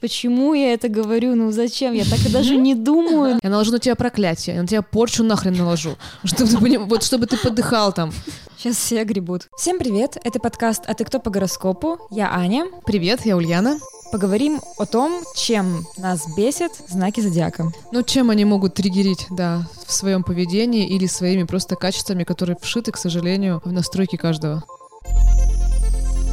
Почему 0.00 0.54
я 0.54 0.74
это 0.74 0.88
говорю? 0.88 1.34
Ну 1.34 1.50
зачем? 1.50 1.92
Я 1.92 2.04
так 2.04 2.20
и 2.20 2.28
даже 2.28 2.54
не 2.54 2.76
думаю. 2.76 3.40
Я 3.42 3.50
наложу 3.50 3.72
на 3.72 3.80
тебя 3.80 3.96
проклятие, 3.96 4.54
я 4.54 4.62
на 4.62 4.68
тебя 4.68 4.80
порчу 4.80 5.24
нахрен 5.24 5.54
наложу, 5.54 5.96
чтобы 6.22 6.70
ты, 6.70 6.78
вот, 6.78 7.02
чтобы 7.02 7.26
ты 7.26 7.36
подыхал 7.36 7.92
там. 7.92 8.12
Сейчас 8.56 8.76
все 8.76 9.02
гребут. 9.02 9.48
Всем 9.58 9.76
привет, 9.76 10.16
это 10.22 10.38
подкаст 10.38 10.84
«А 10.86 10.94
ты 10.94 11.04
кто 11.04 11.18
по 11.18 11.30
гороскопу?» 11.30 11.98
Я 12.12 12.32
Аня. 12.32 12.66
Привет, 12.86 13.26
я 13.26 13.36
Ульяна. 13.36 13.80
Поговорим 14.12 14.60
о 14.78 14.86
том, 14.86 15.20
чем 15.34 15.84
нас 15.96 16.24
бесит 16.36 16.70
знаки 16.86 17.20
зодиака. 17.20 17.72
Ну, 17.90 18.04
чем 18.04 18.30
они 18.30 18.44
могут 18.44 18.74
триггерить, 18.74 19.26
да, 19.30 19.66
в 19.84 19.92
своем 19.92 20.22
поведении 20.22 20.86
или 20.86 21.06
своими 21.06 21.42
просто 21.42 21.74
качествами, 21.74 22.22
которые 22.22 22.56
вшиты, 22.60 22.92
к 22.92 22.96
сожалению, 22.96 23.60
в 23.64 23.72
настройки 23.72 24.14
каждого. 24.14 24.62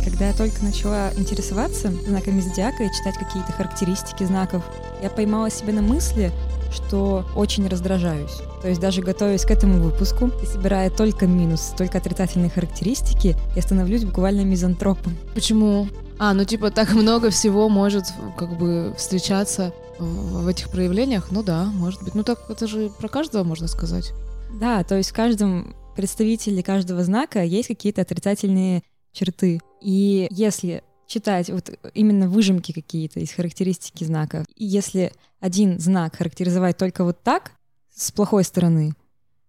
Когда 0.05 0.27
я 0.27 0.33
только 0.33 0.63
начала 0.63 1.11
интересоваться 1.17 1.91
знаками 1.91 2.39
зодиака 2.39 2.83
и 2.83 2.93
читать 2.93 3.15
какие-то 3.17 3.51
характеристики 3.51 4.23
знаков, 4.23 4.63
я 5.01 5.09
поймала 5.09 5.49
себя 5.49 5.73
на 5.73 5.81
мысли, 5.81 6.31
что 6.71 7.25
очень 7.35 7.67
раздражаюсь. 7.67 8.37
То 8.61 8.69
есть 8.69 8.79
даже 8.79 9.01
готовясь 9.01 9.45
к 9.45 9.51
этому 9.51 9.81
выпуску 9.81 10.29
и 10.43 10.45
собирая 10.45 10.91
только 10.91 11.25
минус, 11.25 11.73
только 11.75 11.97
отрицательные 11.97 12.51
характеристики, 12.51 13.35
я 13.55 13.61
становлюсь 13.63 14.05
буквально 14.05 14.41
мизантропом. 14.41 15.17
Почему? 15.33 15.87
А, 16.19 16.33
ну 16.33 16.45
типа 16.45 16.69
так 16.69 16.93
много 16.93 17.31
всего 17.31 17.67
может 17.67 18.05
как 18.37 18.57
бы 18.59 18.93
встречаться 18.97 19.73
в, 19.97 20.43
в 20.43 20.47
этих 20.47 20.69
проявлениях? 20.69 21.31
Ну 21.31 21.41
да, 21.41 21.65
может 21.65 22.03
быть. 22.03 22.13
Ну 22.13 22.23
так 22.23 22.39
это 22.49 22.67
же 22.67 22.91
про 22.99 23.09
каждого 23.09 23.43
можно 23.43 23.67
сказать. 23.67 24.13
Да, 24.59 24.83
то 24.83 24.95
есть 24.95 25.09
в 25.09 25.13
каждом 25.13 25.75
представителе 25.95 26.61
каждого 26.61 27.03
знака 27.03 27.43
есть 27.43 27.69
какие-то 27.69 28.01
отрицательные 28.01 28.83
черты. 29.15 29.59
И 29.81 30.27
если 30.29 30.83
читать 31.07 31.49
вот 31.49 31.71
именно 31.93 32.27
выжимки 32.27 32.71
какие-то 32.71 33.19
из 33.19 33.31
характеристики 33.31 34.03
знака, 34.03 34.45
и 34.55 34.65
если 34.65 35.11
один 35.39 35.79
знак 35.79 36.17
характеризовать 36.17 36.77
только 36.77 37.03
вот 37.03 37.21
так, 37.23 37.51
с 37.93 38.11
плохой 38.11 38.43
стороны, 38.43 38.93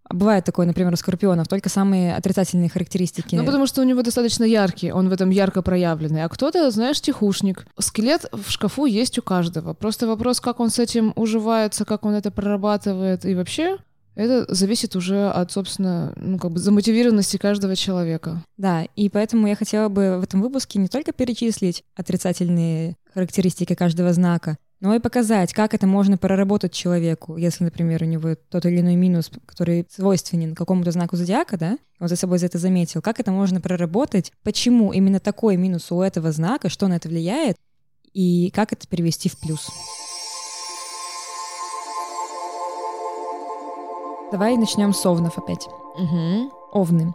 а 0.08 0.14
бывает 0.14 0.44
такое, 0.44 0.66
например, 0.66 0.92
у 0.92 0.96
скорпионов, 0.96 1.48
только 1.48 1.68
самые 1.68 2.14
отрицательные 2.14 2.68
характеристики. 2.68 3.34
Ну, 3.34 3.44
потому 3.44 3.66
что 3.66 3.80
у 3.80 3.84
него 3.84 4.02
достаточно 4.02 4.44
яркий, 4.44 4.92
он 4.92 5.08
в 5.08 5.12
этом 5.12 5.30
ярко 5.30 5.62
проявленный. 5.62 6.22
А 6.22 6.28
кто-то, 6.28 6.70
знаешь, 6.70 7.00
тихушник. 7.00 7.66
Скелет 7.78 8.26
в 8.32 8.48
шкафу 8.48 8.86
есть 8.86 9.18
у 9.18 9.22
каждого. 9.22 9.74
Просто 9.74 10.06
вопрос, 10.06 10.40
как 10.40 10.60
он 10.60 10.70
с 10.70 10.78
этим 10.78 11.12
уживается, 11.16 11.84
как 11.84 12.04
он 12.04 12.14
это 12.14 12.30
прорабатывает 12.30 13.24
и 13.24 13.34
вообще 13.34 13.78
это 14.16 14.52
зависит 14.52 14.96
уже 14.96 15.28
от, 15.28 15.52
собственно, 15.52 16.12
ну, 16.16 16.38
как 16.38 16.50
бы 16.50 16.58
замотивированности 16.58 17.36
каждого 17.36 17.76
человека. 17.76 18.42
Да, 18.56 18.86
и 18.96 19.08
поэтому 19.08 19.46
я 19.46 19.54
хотела 19.54 19.88
бы 19.88 20.18
в 20.18 20.24
этом 20.24 20.42
выпуске 20.42 20.78
не 20.78 20.88
только 20.88 21.12
перечислить 21.12 21.84
отрицательные 21.94 22.96
характеристики 23.12 23.74
каждого 23.74 24.12
знака, 24.12 24.56
но 24.80 24.94
и 24.94 24.98
показать, 24.98 25.52
как 25.54 25.72
это 25.74 25.86
можно 25.86 26.18
проработать 26.18 26.72
человеку, 26.72 27.36
если, 27.36 27.64
например, 27.64 28.02
у 28.02 28.06
него 28.06 28.34
тот 28.50 28.66
или 28.66 28.80
иной 28.80 28.96
минус, 28.96 29.30
который 29.46 29.86
свойственен 29.90 30.54
какому-то 30.54 30.90
знаку 30.90 31.16
зодиака, 31.16 31.56
да, 31.56 31.78
он 31.98 32.08
за 32.08 32.16
собой 32.16 32.38
за 32.38 32.46
это 32.46 32.58
заметил, 32.58 33.00
как 33.00 33.20
это 33.20 33.30
можно 33.30 33.60
проработать, 33.60 34.32
почему 34.42 34.92
именно 34.92 35.20
такой 35.20 35.56
минус 35.56 35.90
у 35.92 36.00
этого 36.00 36.32
знака, 36.32 36.68
что 36.68 36.88
на 36.88 36.96
это 36.96 37.08
влияет, 37.08 37.56
и 38.12 38.50
как 38.54 38.72
это 38.72 38.86
перевести 38.86 39.28
в 39.28 39.38
плюс. 39.38 39.68
Давай 44.32 44.56
начнем 44.56 44.92
с 44.92 45.06
овнов 45.06 45.38
опять. 45.38 45.68
Угу. 45.96 46.52
Овны. 46.72 47.14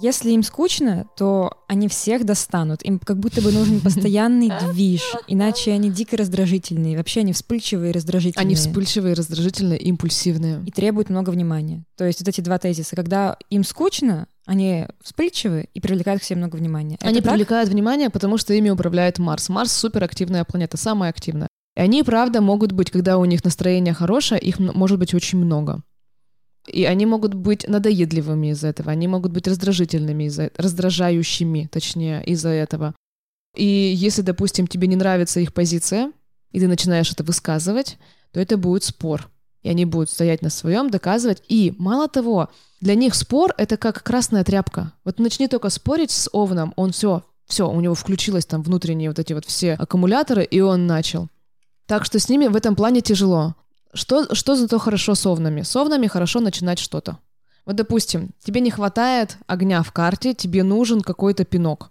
Если 0.00 0.30
им 0.30 0.42
скучно, 0.42 1.06
то 1.16 1.52
они 1.68 1.88
всех 1.88 2.24
достанут. 2.24 2.84
Им 2.84 2.98
как 2.98 3.18
будто 3.18 3.40
бы 3.42 3.52
нужен 3.52 3.80
постоянный 3.80 4.50
движ, 4.72 5.02
иначе 5.28 5.72
они 5.72 5.90
дико 5.90 6.16
раздражительные. 6.16 6.96
Вообще 6.96 7.20
они 7.20 7.32
вспыльчивые 7.32 7.90
и 7.90 7.92
раздражительные. 7.92 8.44
Они 8.44 8.54
вспыльчивые, 8.54 9.14
раздражительные, 9.14 9.78
импульсивные. 9.78 10.62
И 10.66 10.70
требуют 10.70 11.10
много 11.10 11.30
внимания. 11.30 11.84
То 11.96 12.04
есть 12.04 12.20
вот 12.20 12.28
эти 12.28 12.40
два 12.40 12.58
тезиса. 12.58 12.96
Когда 12.96 13.36
им 13.50 13.64
скучно, 13.64 14.26
они 14.46 14.86
вспыльчивы 15.02 15.68
и 15.74 15.80
привлекают 15.80 16.22
к 16.22 16.24
себе 16.24 16.38
много 16.38 16.56
внимания. 16.56 16.96
Они 17.00 17.18
Это 17.18 17.30
привлекают 17.30 17.70
внимание, 17.70 18.10
потому 18.10 18.36
что 18.36 18.54
ими 18.54 18.70
управляет 18.70 19.18
Марс. 19.18 19.48
Марс 19.48 19.72
суперактивная 19.72 20.44
планета, 20.44 20.76
самая 20.76 21.10
активная. 21.10 21.48
И 21.76 21.80
они, 21.80 22.02
правда, 22.02 22.40
могут 22.40 22.72
быть, 22.72 22.90
когда 22.90 23.18
у 23.18 23.24
них 23.24 23.44
настроение 23.44 23.94
хорошее, 23.94 24.40
их 24.40 24.58
может 24.58 24.98
быть 24.98 25.14
очень 25.14 25.38
много. 25.38 25.82
И 26.66 26.84
они 26.84 27.04
могут 27.06 27.34
быть 27.34 27.68
надоедливыми 27.68 28.52
из-за 28.52 28.68
этого, 28.68 28.90
они 28.90 29.06
могут 29.06 29.32
быть 29.32 29.46
раздражительными 29.46 30.24
из-за 30.24 30.50
раздражающими, 30.56 31.68
точнее, 31.70 32.24
из-за 32.24 32.48
этого. 32.48 32.94
И 33.54 33.64
если, 33.64 34.22
допустим, 34.22 34.66
тебе 34.66 34.88
не 34.88 34.96
нравится 34.96 35.40
их 35.40 35.52
позиция, 35.52 36.12
и 36.50 36.60
ты 36.60 36.66
начинаешь 36.66 37.10
это 37.12 37.22
высказывать, 37.22 37.98
то 38.32 38.40
это 38.40 38.56
будет 38.56 38.84
спор. 38.84 39.30
И 39.62 39.68
они 39.68 39.84
будут 39.84 40.10
стоять 40.10 40.42
на 40.42 40.50
своем, 40.50 40.90
доказывать. 40.90 41.42
И 41.48 41.74
мало 41.78 42.08
того, 42.08 42.50
для 42.80 42.94
них 42.94 43.14
спор 43.14 43.52
это 43.56 43.76
как 43.76 44.02
красная 44.02 44.44
тряпка. 44.44 44.92
Вот 45.04 45.18
начни 45.18 45.48
только 45.48 45.70
спорить 45.70 46.10
с 46.10 46.28
Овном, 46.32 46.74
он 46.76 46.92
все, 46.92 47.24
все, 47.46 47.68
у 47.70 47.80
него 47.80 47.94
включилось 47.94 48.46
там 48.46 48.62
внутренние 48.62 49.08
вот 49.08 49.18
эти 49.18 49.32
вот 49.32 49.44
все 49.46 49.74
аккумуляторы, 49.74 50.44
и 50.44 50.60
он 50.60 50.86
начал. 50.86 51.28
Так 51.86 52.04
что 52.04 52.18
с 52.18 52.28
ними 52.28 52.46
в 52.46 52.56
этом 52.56 52.76
плане 52.76 53.00
тяжело. 53.00 53.54
Что, 53.94 54.34
что 54.34 54.56
зато 54.56 54.78
хорошо 54.78 55.14
с 55.14 55.24
овнами? 55.24 55.62
С 55.62 55.74
овнами 55.76 56.06
хорошо 56.06 56.40
начинать 56.40 56.78
что-то. 56.78 57.18
Вот, 57.64 57.76
допустим, 57.76 58.30
тебе 58.44 58.60
не 58.60 58.70
хватает 58.70 59.38
огня 59.46 59.82
в 59.82 59.92
карте, 59.92 60.34
тебе 60.34 60.62
нужен 60.62 61.00
какой-то 61.00 61.44
пинок. 61.44 61.90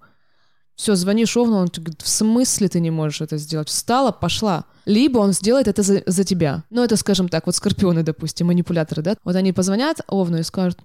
Все, 0.76 0.96
звонишь 0.96 1.38
Овну, 1.38 1.58
он 1.58 1.68
говорит, 1.68 2.02
в 2.02 2.08
смысле 2.08 2.68
ты 2.68 2.80
не 2.80 2.90
можешь 2.90 3.22
это 3.22 3.38
сделать? 3.38 3.70
Встала, 3.70 4.12
пошла. 4.12 4.66
Либо 4.86 5.20
он 5.20 5.32
сделает 5.32 5.68
это 5.68 5.84
за, 5.84 6.02
за 6.06 6.24
тебя. 6.24 6.64
Ну, 6.72 6.84
это, 6.84 6.96
скажем 6.96 7.30
так, 7.30 7.46
вот 7.46 7.56
скорпионы, 7.56 8.02
допустим, 8.02 8.48
манипуляторы, 8.48 9.04
да? 9.04 9.16
Вот 9.24 9.36
они 9.36 9.54
позвонят 9.54 10.02
Овну 10.08 10.40
и 10.40 10.44
скажут, 10.44 10.80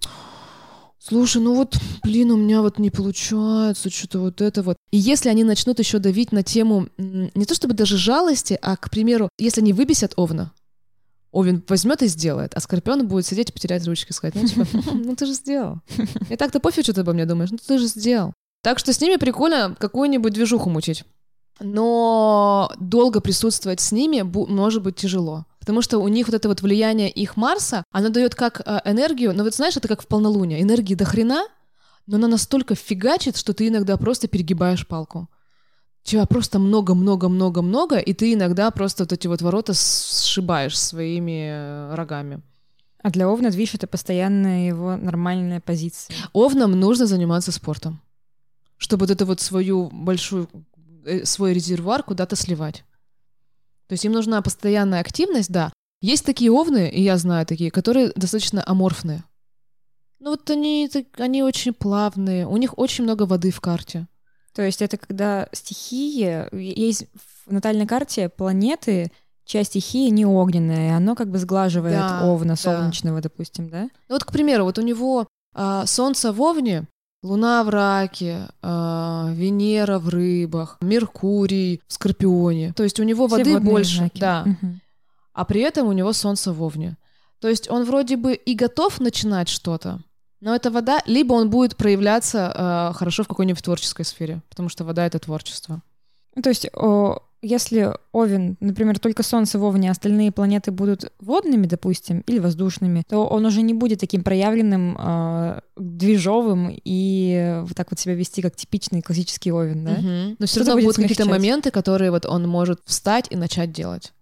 слушай, 0.98 1.40
ну 1.40 1.54
вот, 1.54 1.78
блин, 2.02 2.30
у 2.30 2.36
меня 2.36 2.60
вот 2.60 2.78
не 2.78 2.90
получается, 2.90 3.88
что-то 3.88 4.20
вот 4.20 4.42
это 4.42 4.62
вот. 4.62 4.76
И 4.90 4.98
если 4.98 5.30
они 5.30 5.42
начнут 5.42 5.78
еще 5.78 5.98
давить 5.98 6.32
на 6.32 6.42
тему 6.42 6.88
не 6.98 7.46
то 7.46 7.54
чтобы 7.54 7.72
даже 7.72 7.96
жалости, 7.96 8.58
а, 8.60 8.76
к 8.76 8.90
примеру, 8.90 9.30
если 9.38 9.62
они 9.62 9.72
выбесят 9.72 10.12
Овна, 10.16 10.52
Овен 11.30 11.62
возьмет 11.68 12.02
и 12.02 12.06
сделает, 12.06 12.54
а 12.54 12.60
Скорпион 12.60 13.06
будет 13.06 13.26
сидеть 13.26 13.50
и 13.50 13.52
потерять 13.52 13.86
ручки 13.86 14.10
и 14.10 14.14
сказать, 14.14 14.34
ну, 14.34 14.46
типа, 14.46 14.66
ну 14.94 15.14
ты 15.14 15.26
же 15.26 15.34
сделал. 15.34 15.78
И 16.30 16.36
так-то 16.36 16.60
пофиг, 16.60 16.84
что 16.84 16.94
ты 16.94 17.02
обо 17.02 17.12
мне 17.12 17.26
думаешь, 17.26 17.50
ну 17.50 17.58
ты 17.58 17.78
же 17.78 17.86
сделал. 17.86 18.32
Так 18.62 18.78
что 18.78 18.92
с 18.92 19.00
ними 19.00 19.16
прикольно 19.16 19.76
какую-нибудь 19.78 20.32
движуху 20.32 20.70
мучить. 20.70 21.04
Но 21.60 22.72
долго 22.78 23.20
присутствовать 23.20 23.80
с 23.80 23.92
ними 23.92 24.22
может 24.22 24.82
быть 24.82 24.96
тяжело. 24.96 25.44
Потому 25.60 25.82
что 25.82 25.98
у 25.98 26.08
них 26.08 26.28
вот 26.28 26.34
это 26.34 26.48
вот 26.48 26.62
влияние 26.62 27.10
их 27.10 27.36
Марса, 27.36 27.84
оно 27.90 28.08
дает 28.08 28.34
как 28.34 28.62
э, 28.64 28.80
энергию, 28.84 29.34
но 29.34 29.44
вот 29.44 29.54
знаешь, 29.54 29.76
это 29.76 29.86
как 29.86 30.02
в 30.02 30.06
полнолуние. 30.06 30.62
Энергии 30.62 30.94
до 30.94 31.04
хрена, 31.04 31.46
но 32.06 32.16
она 32.16 32.28
настолько 32.28 32.74
фигачит, 32.74 33.36
что 33.36 33.52
ты 33.52 33.68
иногда 33.68 33.96
просто 33.96 34.28
перегибаешь 34.28 34.86
палку 34.86 35.28
тебя 36.08 36.26
просто 36.26 36.58
много-много-много-много, 36.58 37.98
и 37.98 38.12
ты 38.12 38.34
иногда 38.34 38.70
просто 38.70 39.04
вот 39.04 39.12
эти 39.12 39.26
вот 39.26 39.42
ворота 39.42 39.74
сшибаешь 39.74 40.78
своими 40.78 41.50
э, 41.50 41.94
рогами. 41.94 42.42
А 43.02 43.10
для 43.10 43.28
Овна 43.28 43.50
движ— 43.50 43.74
это 43.74 43.86
постоянная 43.86 44.66
его 44.66 44.96
нормальная 44.96 45.60
позиция. 45.60 46.16
Овнам 46.32 46.72
нужно 46.72 47.06
заниматься 47.06 47.52
спортом, 47.52 48.00
чтобы 48.76 49.02
вот 49.06 49.10
эту 49.10 49.26
вот 49.26 49.40
свою 49.40 49.88
большую, 49.90 50.48
э, 51.04 51.24
свой 51.24 51.52
резервуар 51.52 52.02
куда-то 52.02 52.34
сливать. 52.36 52.84
То 53.86 53.92
есть 53.92 54.04
им 54.04 54.12
нужна 54.12 54.42
постоянная 54.42 55.00
активность, 55.00 55.50
да. 55.50 55.72
Есть 56.00 56.24
такие 56.24 56.50
овны, 56.50 56.90
и 56.90 57.02
я 57.02 57.16
знаю 57.18 57.46
такие, 57.46 57.70
которые 57.70 58.12
достаточно 58.14 58.62
аморфные. 58.66 59.24
Ну 60.20 60.30
вот 60.30 60.50
они, 60.50 60.90
они 61.18 61.42
очень 61.42 61.72
плавные, 61.72 62.46
у 62.46 62.56
них 62.56 62.76
очень 62.78 63.04
много 63.04 63.24
воды 63.24 63.50
в 63.50 63.60
карте. 63.60 64.08
То 64.58 64.64
есть 64.64 64.82
это 64.82 64.96
когда 64.96 65.48
стихии, 65.52 66.52
есть 66.52 67.06
в 67.46 67.52
натальной 67.52 67.86
карте 67.86 68.28
планеты, 68.28 69.12
часть 69.44 69.70
стихии 69.70 70.08
не 70.08 70.26
огненная, 70.26 70.88
и 70.88 70.92
оно 70.92 71.14
как 71.14 71.30
бы 71.30 71.38
сглаживает 71.38 71.94
да, 71.94 72.24
овна 72.24 72.56
солнечного, 72.56 73.18
да. 73.18 73.28
допустим, 73.28 73.70
да? 73.70 73.82
Ну 73.82 74.16
вот, 74.16 74.24
к 74.24 74.32
примеру, 74.32 74.64
вот 74.64 74.76
у 74.76 74.82
него 74.82 75.28
а, 75.54 75.86
Солнце 75.86 76.32
в 76.32 76.42
Овне, 76.42 76.88
Луна 77.22 77.62
в 77.62 77.68
Раке, 77.68 78.48
а, 78.60 79.30
Венера 79.32 80.00
в 80.00 80.08
Рыбах, 80.08 80.78
Меркурий 80.80 81.80
в 81.86 81.92
Скорпионе. 81.92 82.72
То 82.72 82.82
есть 82.82 82.98
у 82.98 83.04
него 83.04 83.28
Все 83.28 83.36
воды 83.36 83.60
больше, 83.60 83.98
знаки. 83.98 84.18
да. 84.18 84.42
Угу. 84.44 84.72
А 85.34 85.44
при 85.44 85.60
этом 85.60 85.86
у 85.86 85.92
него 85.92 86.12
Солнце 86.12 86.52
в 86.52 86.60
Овне. 86.64 86.96
То 87.38 87.46
есть 87.46 87.70
он 87.70 87.84
вроде 87.84 88.16
бы 88.16 88.34
и 88.34 88.56
готов 88.56 88.98
начинать 88.98 89.48
что-то, 89.48 90.00
но 90.40 90.54
эта 90.54 90.70
вода, 90.70 91.02
либо 91.06 91.32
он 91.34 91.50
будет 91.50 91.76
проявляться 91.76 92.52
э, 92.92 92.96
хорошо 92.96 93.24
в 93.24 93.28
какой-нибудь 93.28 93.62
творческой 93.62 94.04
сфере, 94.04 94.40
потому 94.48 94.68
что 94.68 94.84
вода— 94.84 95.06
это 95.06 95.18
творчество. 95.18 95.82
Ну, 96.36 96.42
то 96.42 96.50
есть 96.50 96.68
о, 96.74 97.18
если 97.42 97.92
Овен, 98.12 98.56
например, 98.60 98.98
только 98.98 99.22
Солнце 99.22 99.58
в 99.58 99.64
Овне, 99.64 99.88
а 99.88 99.92
остальные 99.92 100.32
планеты 100.32 100.70
будут 100.70 101.12
водными, 101.20 101.66
допустим, 101.66 102.20
или 102.26 102.38
воздушными, 102.38 103.02
то 103.08 103.26
он 103.26 103.44
уже 103.46 103.62
не 103.62 103.74
будет 103.74 104.00
таким 104.00 104.22
проявленным, 104.22 104.96
э, 104.98 105.60
движовым 105.76 106.70
и 106.72 107.60
вот 107.62 107.76
так 107.76 107.90
вот 107.90 107.98
себя 107.98 108.14
вести, 108.14 108.42
как 108.42 108.56
типичный 108.56 109.02
классический 109.02 109.52
Овен, 109.52 109.84
да? 109.84 109.92
Угу. 109.92 110.36
Но 110.38 110.46
все 110.46 110.60
равно 110.60 110.80
будут 110.80 110.96
какие-то 110.96 111.26
моменты, 111.26 111.70
которые 111.70 112.10
вот 112.10 112.26
он 112.26 112.48
может 112.48 112.80
встать 112.84 113.26
и 113.30 113.36
начать 113.36 113.72
делать. 113.72 114.12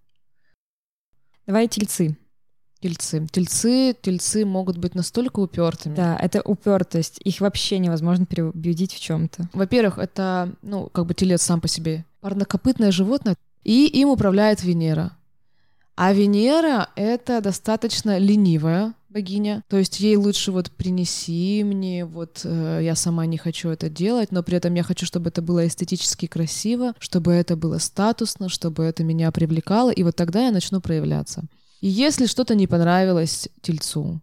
Давай 1.46 1.68
тельцы. 1.68 2.16
Тельцы. 2.86 3.26
Тельцы, 3.32 3.96
тельцы 4.00 4.44
могут 4.44 4.78
быть 4.78 4.94
настолько 4.94 5.40
упертыми. 5.40 5.96
Да, 5.96 6.16
это 6.16 6.40
упертость. 6.40 7.20
Их 7.24 7.40
вообще 7.40 7.78
невозможно 7.78 8.26
переубедить 8.26 8.94
в 8.94 9.00
чем-то. 9.00 9.48
Во-первых, 9.52 9.98
это, 9.98 10.52
ну, 10.62 10.88
как 10.92 11.06
бы 11.06 11.14
телец 11.14 11.42
сам 11.42 11.60
по 11.60 11.66
себе 11.66 12.04
парнокопытное 12.20 12.92
животное, 12.92 13.34
и 13.64 13.86
им 13.86 14.08
управляет 14.08 14.62
Венера. 14.62 15.16
А 15.96 16.12
Венера— 16.12 16.90
это 16.96 17.40
достаточно 17.40 18.18
ленивая 18.18 18.94
богиня. 19.08 19.64
То 19.68 19.78
есть 19.78 19.98
ей 19.98 20.16
лучше 20.16 20.52
вот 20.52 20.70
принеси 20.70 21.64
мне, 21.64 22.04
вот 22.04 22.42
э, 22.44 22.80
я 22.82 22.94
сама 22.94 23.26
не 23.26 23.38
хочу 23.38 23.70
это 23.70 23.88
делать, 23.88 24.30
но 24.30 24.42
при 24.42 24.58
этом 24.58 24.74
я 24.74 24.82
хочу, 24.82 25.06
чтобы 25.06 25.30
это 25.30 25.40
было 25.40 25.66
эстетически 25.66 26.26
красиво, 26.26 26.92
чтобы 26.98 27.32
это 27.32 27.56
было 27.56 27.78
статусно, 27.78 28.48
чтобы 28.48 28.84
это 28.84 29.02
меня 29.04 29.32
привлекало, 29.32 29.90
и 29.90 30.02
вот 30.02 30.14
тогда 30.16 30.44
я 30.44 30.52
начну 30.52 30.80
проявляться. 30.80 31.44
И 31.86 31.88
если 31.88 32.26
что-то 32.26 32.56
не 32.56 32.66
понравилось 32.66 33.48
тельцу, 33.62 34.20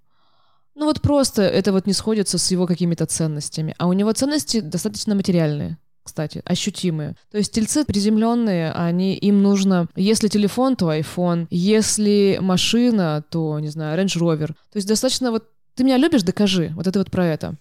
ну 0.75 0.85
вот 0.85 0.99
просто 0.99 1.43
это 1.43 1.71
вот 1.71 1.87
не 1.87 1.93
сходится 1.93 2.37
с 2.37 2.51
его 2.51 2.67
какими-то 2.67 3.05
ценностями, 3.05 3.73
а 3.77 3.87
у 3.87 3.93
него 3.93 4.11
ценности 4.11 4.59
достаточно 4.59 5.15
материальные 5.15 5.77
кстати, 6.03 6.41
ощутимые. 6.43 7.15
То 7.31 7.37
есть 7.37 7.53
тельцы 7.53 7.85
приземленные, 7.85 8.73
они, 8.73 9.15
им 9.15 9.41
нужно, 9.41 9.87
если 9.95 10.27
телефон, 10.27 10.75
то 10.75 10.93
iPhone, 10.93 11.47
если 11.49 12.37
машина, 12.41 13.23
то, 13.29 13.57
не 13.59 13.69
знаю, 13.69 13.97
Range 13.97 14.19
Rover. 14.19 14.47
То 14.47 14.75
есть 14.75 14.87
достаточно 14.89 15.31
вот, 15.31 15.45
ты 15.75 15.85
меня 15.85 15.95
любишь, 15.95 16.23
докажи. 16.23 16.73
Вот 16.75 16.87
это 16.87 16.99
вот 16.99 17.09
про 17.09 17.25
это. 17.25 17.55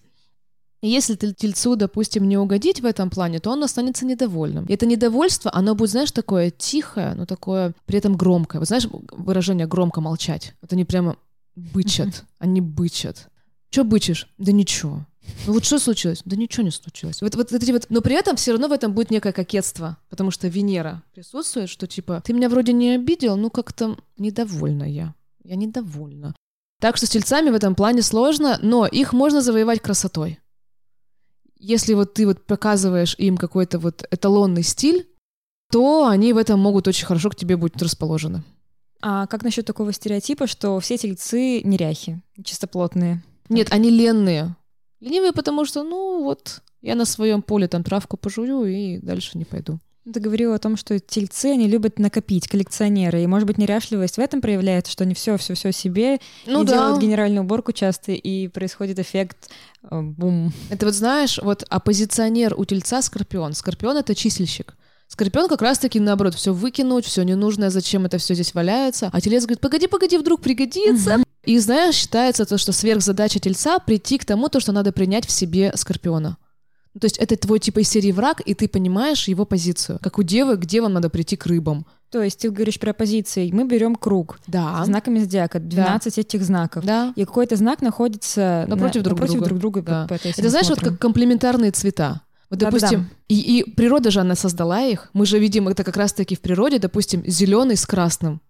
И 0.83 0.89
если 0.89 1.15
тельцу, 1.15 1.77
допустим, 1.77 2.27
не 2.27 2.37
угодить 2.37 2.81
в 2.81 2.85
этом 2.85 3.09
плане, 3.09 3.39
то 3.39 3.51
он 3.51 3.63
останется 3.63 4.05
недовольным. 4.05 4.65
И 4.65 4.73
это 4.73 4.85
недовольство, 4.85 5.49
оно 5.55 5.75
будет, 5.75 5.91
знаешь, 5.91 6.11
такое 6.11 6.51
тихое, 6.51 7.13
но 7.15 7.25
такое 7.25 7.73
при 7.85 7.99
этом 7.99 8.17
громкое. 8.17 8.59
Вот 8.59 8.67
знаешь 8.67 8.89
выражение 9.11 9.65
«громко 9.65 10.01
молчать»? 10.01 10.53
Вот 10.61 10.73
они 10.73 10.83
прямо 10.83 11.15
бычат, 11.55 12.25
они 12.37 12.59
бычат. 12.59 13.29
Че 13.69 13.85
бычишь? 13.85 14.27
Да 14.37 14.51
ничего. 14.51 15.05
Ну 15.47 15.53
вот 15.53 15.63
что 15.63 15.79
случилось? 15.79 16.21
Да 16.25 16.35
ничего 16.35 16.65
не 16.65 16.71
случилось. 16.71 17.21
Вот, 17.21 17.33
вот, 17.35 17.51
вот 17.51 17.63
эти 17.63 17.71
вот, 17.71 17.85
но 17.87 18.01
при 18.01 18.15
этом 18.15 18.35
все 18.35 18.51
равно 18.51 18.67
в 18.67 18.73
этом 18.73 18.91
будет 18.91 19.09
некое 19.09 19.31
кокетство, 19.31 19.95
потому 20.09 20.31
что 20.31 20.49
Венера 20.49 21.01
присутствует, 21.13 21.69
что 21.69 21.87
типа 21.87 22.21
ты 22.25 22.33
меня 22.33 22.49
вроде 22.49 22.73
не 22.73 22.89
обидел, 22.89 23.37
ну 23.37 23.49
как-то 23.49 23.97
недовольна 24.17 24.83
я. 24.83 25.15
Я 25.45 25.55
недовольна. 25.55 26.35
Так 26.81 26.97
что 26.97 27.05
с 27.05 27.09
тельцами 27.11 27.51
в 27.51 27.55
этом 27.55 27.73
плане 27.73 28.01
сложно, 28.01 28.59
но 28.61 28.85
их 28.85 29.13
можно 29.13 29.41
завоевать 29.41 29.79
красотой. 29.79 30.39
Если 31.65 31.93
вот 31.93 32.13
ты 32.13 32.27
вот 32.27 32.45
показываешь 32.45 33.15
им 33.17 33.37
какой-то 33.37 33.79
вот 33.79 34.05
эталонный 34.11 34.63
стиль, 34.63 35.07
то 35.71 36.07
они 36.07 36.33
в 36.33 36.37
этом 36.37 36.59
могут 36.59 36.89
очень 36.89 37.05
хорошо 37.05 37.29
к 37.29 37.37
тебе 37.37 37.55
будут 37.55 37.81
расположены. 37.81 38.43
А 39.01 39.27
как 39.27 39.43
насчет 39.43 39.65
такого 39.65 39.93
стереотипа, 39.93 40.45
что 40.45 40.77
все 40.81 40.97
тельцы 40.97 41.61
неряхи, 41.63 42.21
чистоплотные? 42.43 43.23
Нет, 43.47 43.69
они 43.71 43.89
ленные. 43.89 44.57
Ленивые, 44.99 45.31
потому 45.31 45.63
что, 45.63 45.83
ну 45.83 46.25
вот, 46.25 46.61
я 46.81 46.95
на 46.95 47.05
своем 47.05 47.41
поле 47.41 47.69
там 47.69 47.81
травку 47.81 48.17
пожую 48.17 48.65
и 48.65 48.97
дальше 48.97 49.37
не 49.37 49.45
пойду. 49.45 49.79
Ты 50.11 50.19
говорила 50.19 50.55
о 50.55 50.59
том, 50.59 50.75
что 50.75 50.99
тельцы, 50.99 51.45
они 51.45 51.67
любят 51.67 51.97
накопить, 51.97 52.49
коллекционеры. 52.49 53.23
И, 53.23 53.27
может 53.27 53.47
быть, 53.47 53.57
неряшливость 53.57 54.17
в 54.17 54.19
этом 54.19 54.41
проявляется, 54.41 54.91
что 54.91 55.05
они 55.05 55.13
все, 55.13 55.37
все, 55.37 55.53
все 55.53 55.71
себе 55.71 56.19
ну, 56.45 56.63
и 56.63 56.65
да. 56.65 56.73
делают 56.73 57.01
генеральную 57.01 57.43
уборку 57.43 57.71
часто, 57.71 58.11
и 58.11 58.49
происходит 58.49 58.99
эффект 58.99 59.49
э, 59.89 60.01
бум. 60.01 60.51
Это 60.69 60.87
вот 60.87 60.95
знаешь, 60.95 61.39
вот 61.41 61.63
оппозиционер 61.69 62.53
у 62.57 62.65
тельца 62.65 63.01
скорпион. 63.01 63.53
Скорпион— 63.53 63.95
это 63.99 64.13
чисельщик. 64.13 64.75
Скорпион 65.07 65.47
как 65.47 65.61
раз-таки 65.61 66.01
наоборот, 66.01 66.35
все 66.35 66.53
выкинуть, 66.53 67.05
все 67.05 67.23
ненужное, 67.23 67.69
зачем 67.69 68.05
это 68.05 68.17
все 68.17 68.33
здесь 68.33 68.53
валяется. 68.53 69.09
А 69.13 69.21
телец 69.21 69.43
говорит, 69.43 69.61
погоди, 69.61 69.87
погоди, 69.87 70.17
вдруг 70.17 70.41
пригодится. 70.41 71.23
И 71.45 71.59
знаешь, 71.59 71.95
считается 71.95 72.45
то, 72.45 72.57
что 72.57 72.71
сверхзадача 72.71 73.39
тельца 73.39 73.79
прийти 73.79 74.17
к 74.17 74.25
тому, 74.25 74.49
то, 74.49 74.59
что 74.59 74.71
надо 74.73 74.91
принять 74.91 75.25
в 75.25 75.31
себе 75.31 75.71
скорпиона. 75.75 76.37
Ну, 76.93 76.99
то 76.99 77.05
есть 77.05 77.17
это 77.17 77.35
твой 77.37 77.59
типа 77.59 77.79
из 77.79 77.89
серии 77.89 78.11
враг, 78.11 78.41
и 78.45 78.53
ты 78.53 78.67
понимаешь 78.67 79.27
его 79.27 79.45
позицию. 79.45 79.99
Как 80.01 80.19
у 80.19 80.23
девы, 80.23 80.57
где 80.57 80.81
вам 80.81 80.93
надо 80.93 81.09
прийти 81.09 81.35
к 81.35 81.45
рыбам. 81.47 81.85
То 82.11 82.21
есть 82.21 82.39
ты 82.39 82.51
говоришь 82.51 82.79
про 82.79 82.93
позиции. 82.93 83.49
Мы 83.51 83.67
берем 83.67 83.95
круг 83.95 84.39
да. 84.45 84.85
знаками 84.85 85.17
зодиака, 85.17 85.59
12 85.59 86.15
да. 86.15 86.21
этих 86.21 86.43
знаков. 86.43 86.85
Да. 86.85 87.11
И 87.15 87.25
какой-то 87.25 87.55
знак 87.55 87.81
находится 87.81 88.65
напротив 88.67 88.97
на, 88.97 89.03
друг 89.03 89.19
напротив 89.19 89.33
друга. 89.39 89.47
друг 89.47 89.59
друга. 89.59 89.81
Да. 89.81 90.07
По, 90.07 90.19
по 90.19 90.27
это 90.27 90.49
знаешь, 90.49 90.67
смотрим. 90.67 90.85
вот 90.85 90.91
как 90.91 91.01
комплементарные 91.01 91.71
цвета. 91.71 92.21
Вот, 92.51 92.59
допустим. 92.59 93.09
И, 93.29 93.39
и 93.39 93.71
природа 93.71 94.11
же 94.11 94.19
она 94.19 94.35
создала 94.35 94.83
их. 94.83 95.09
Мы 95.13 95.25
же 95.25 95.39
видим 95.39 95.67
это 95.67 95.83
как 95.83 95.97
раз-таки 95.97 96.35
в 96.35 96.41
природе, 96.41 96.77
допустим, 96.77 97.23
зеленый 97.25 97.75
с 97.75 97.85
красным. 97.87 98.41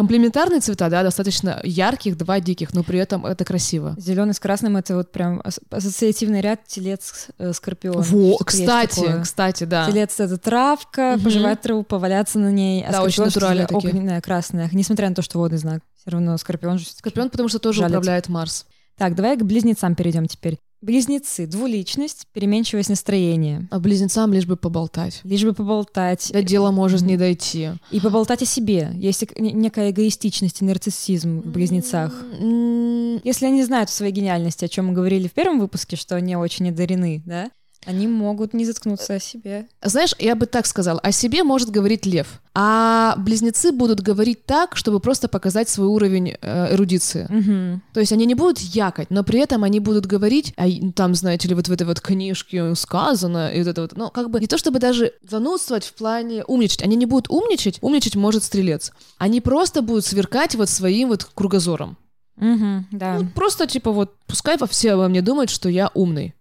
Комплементарные 0.00 0.60
цвета, 0.60 0.88
да, 0.88 1.02
достаточно 1.02 1.60
ярких, 1.62 2.16
два 2.16 2.40
диких, 2.40 2.72
но 2.72 2.82
при 2.82 2.98
этом 2.98 3.26
это 3.26 3.44
красиво. 3.44 3.94
Зеленый 3.98 4.32
с 4.32 4.40
красным 4.40 4.78
это 4.78 4.96
вот 4.96 5.12
прям 5.12 5.42
ассоциативный 5.70 6.40
ряд 6.40 6.64
телец 6.66 7.26
э, 7.36 7.52
скорпион. 7.52 8.00
Во, 8.00 8.38
кстати, 8.38 9.20
кстати, 9.22 9.64
да. 9.64 9.86
Телец 9.90 10.18
это 10.18 10.38
травка, 10.38 11.16
угу. 11.16 11.24
пожевать 11.24 11.60
траву, 11.60 11.82
поваляться 11.82 12.38
на 12.38 12.50
ней. 12.50 12.82
А 12.82 12.92
да, 12.92 13.02
очень 13.02 13.24
натурально 13.24 13.66
такие. 13.66 13.90
Огненная, 13.90 14.22
красная, 14.22 14.70
несмотря 14.72 15.10
на 15.10 15.14
то, 15.14 15.20
что 15.20 15.38
водный 15.38 15.58
знак. 15.58 15.82
Все 16.00 16.10
равно 16.12 16.38
скорпион 16.38 16.78
же. 16.78 16.86
Скорпион, 16.86 17.28
потому 17.28 17.50
что 17.50 17.58
тоже 17.58 17.80
жалит. 17.80 17.90
управляет 17.90 18.28
Марс. 18.30 18.64
Так, 18.96 19.14
давай 19.14 19.36
к 19.36 19.42
близнецам 19.42 19.94
перейдем 19.94 20.28
теперь. 20.28 20.58
Близнецы, 20.82 21.46
двуличность, 21.46 22.26
переменчивость 22.32 22.88
настроения. 22.88 23.68
А 23.70 23.78
близнецам 23.78 24.32
лишь 24.32 24.46
бы 24.46 24.56
поболтать. 24.56 25.20
Лишь 25.24 25.44
бы 25.44 25.52
поболтать. 25.52 26.30
До 26.32 26.42
дела 26.42 26.70
может 26.70 27.02
не 27.02 27.18
дойти. 27.18 27.72
И 27.90 28.00
поболтать 28.00 28.40
о 28.42 28.46
себе. 28.46 28.90
Есть 28.94 29.24
некая 29.38 29.90
эгоистичность 29.90 30.62
и 30.62 30.64
нарциссизм 30.64 31.42
в 31.42 31.46
близнецах. 31.48 32.14
Если 32.32 33.44
они 33.44 33.62
знают 33.62 33.90
о 33.90 33.92
своей 33.92 34.12
гениальности, 34.12 34.64
о 34.64 34.68
чем 34.68 34.86
мы 34.86 34.94
говорили 34.94 35.28
в 35.28 35.32
первом 35.32 35.60
выпуске, 35.60 35.96
что 35.96 36.16
они 36.16 36.34
очень 36.34 36.70
одарены, 36.70 37.22
да, 37.26 37.50
они 37.86 38.06
могут 38.06 38.52
не 38.52 38.64
заткнуться 38.64 39.14
о 39.14 39.20
себе. 39.20 39.66
Знаешь, 39.82 40.14
я 40.18 40.34
бы 40.34 40.46
так 40.46 40.66
сказала, 40.66 41.00
о 41.00 41.12
себе 41.12 41.42
может 41.42 41.70
говорить 41.70 42.04
лев, 42.04 42.40
а 42.54 43.14
близнецы 43.16 43.72
будут 43.72 44.00
говорить 44.00 44.44
так, 44.44 44.76
чтобы 44.76 45.00
просто 45.00 45.28
показать 45.28 45.68
свой 45.68 45.88
уровень 45.88 46.36
э, 46.40 46.74
эрудиции. 46.74 47.24
Угу. 47.24 47.80
То 47.94 48.00
есть 48.00 48.12
они 48.12 48.26
не 48.26 48.34
будут 48.34 48.58
якать, 48.58 49.10
но 49.10 49.24
при 49.24 49.40
этом 49.40 49.64
они 49.64 49.80
будут 49.80 50.04
говорить, 50.04 50.52
а 50.56 50.66
там, 50.94 51.14
знаете 51.14 51.48
ли, 51.48 51.54
вот 51.54 51.68
в 51.68 51.72
этой 51.72 51.86
вот 51.86 52.00
книжке 52.00 52.74
сказано, 52.74 53.50
и 53.50 53.58
вот 53.60 53.68
это 53.68 53.82
вот, 53.82 53.96
ну, 53.96 54.10
как 54.10 54.30
бы 54.30 54.40
не 54.40 54.46
то 54.46 54.58
чтобы 54.58 54.78
даже 54.78 55.14
занудствовать 55.28 55.84
в 55.84 55.94
плане 55.94 56.44
умничать, 56.44 56.82
они 56.82 56.96
не 56.96 57.06
будут 57.06 57.30
умничать, 57.30 57.78
умничать 57.80 58.14
может 58.14 58.44
стрелец. 58.44 58.92
Они 59.16 59.40
просто 59.40 59.80
будут 59.80 60.04
сверкать 60.04 60.54
вот 60.54 60.68
своим 60.68 61.08
вот 61.08 61.24
кругозором. 61.24 61.96
Угу, 62.36 62.84
да. 62.92 63.18
Ну, 63.18 63.28
просто 63.34 63.66
типа 63.66 63.90
вот, 63.90 64.14
пускай 64.26 64.58
все 64.68 64.92
обо 64.92 65.08
мне 65.08 65.22
думают, 65.22 65.50
что 65.50 65.68
я 65.68 65.90
умный 65.94 66.34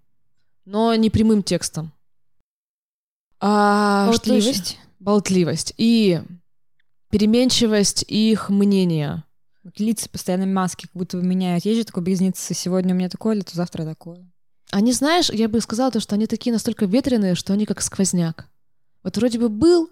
но 0.70 0.94
не 0.94 1.10
прямым 1.10 1.42
текстом. 1.42 1.92
А, 3.40 4.08
Болтливость. 4.08 4.78
Болтливость. 5.00 5.74
И 5.78 6.22
переменчивость 7.10 8.06
их 8.08 8.50
мнения. 8.50 9.24
Лица 9.78 10.08
постоянно 10.10 10.46
маски 10.46 10.84
как 10.84 10.92
будто 10.94 11.18
бы 11.18 11.24
меняют. 11.24 11.66
Есть 11.66 11.80
же 11.80 11.86
такой 11.86 12.04
близнецы. 12.04 12.54
Сегодня 12.54 12.94
у 12.94 12.98
меня 12.98 13.10
такое, 13.10 13.42
то 13.42 13.56
завтра 13.56 13.84
такое. 13.84 14.30
Они, 14.70 14.94
знаешь, 14.94 15.32
я 15.32 15.50
бы 15.50 15.60
сказала 15.60 15.90
то, 15.90 16.00
что 16.00 16.14
они 16.14 16.28
такие 16.28 16.54
настолько 16.54 16.86
ветреные, 16.86 17.34
что 17.34 17.54
они 17.54 17.66
как 17.66 17.82
сквозняк. 17.82 18.48
Вот 19.02 19.18
вроде 19.18 19.40
бы 19.40 19.50
был, 19.50 19.90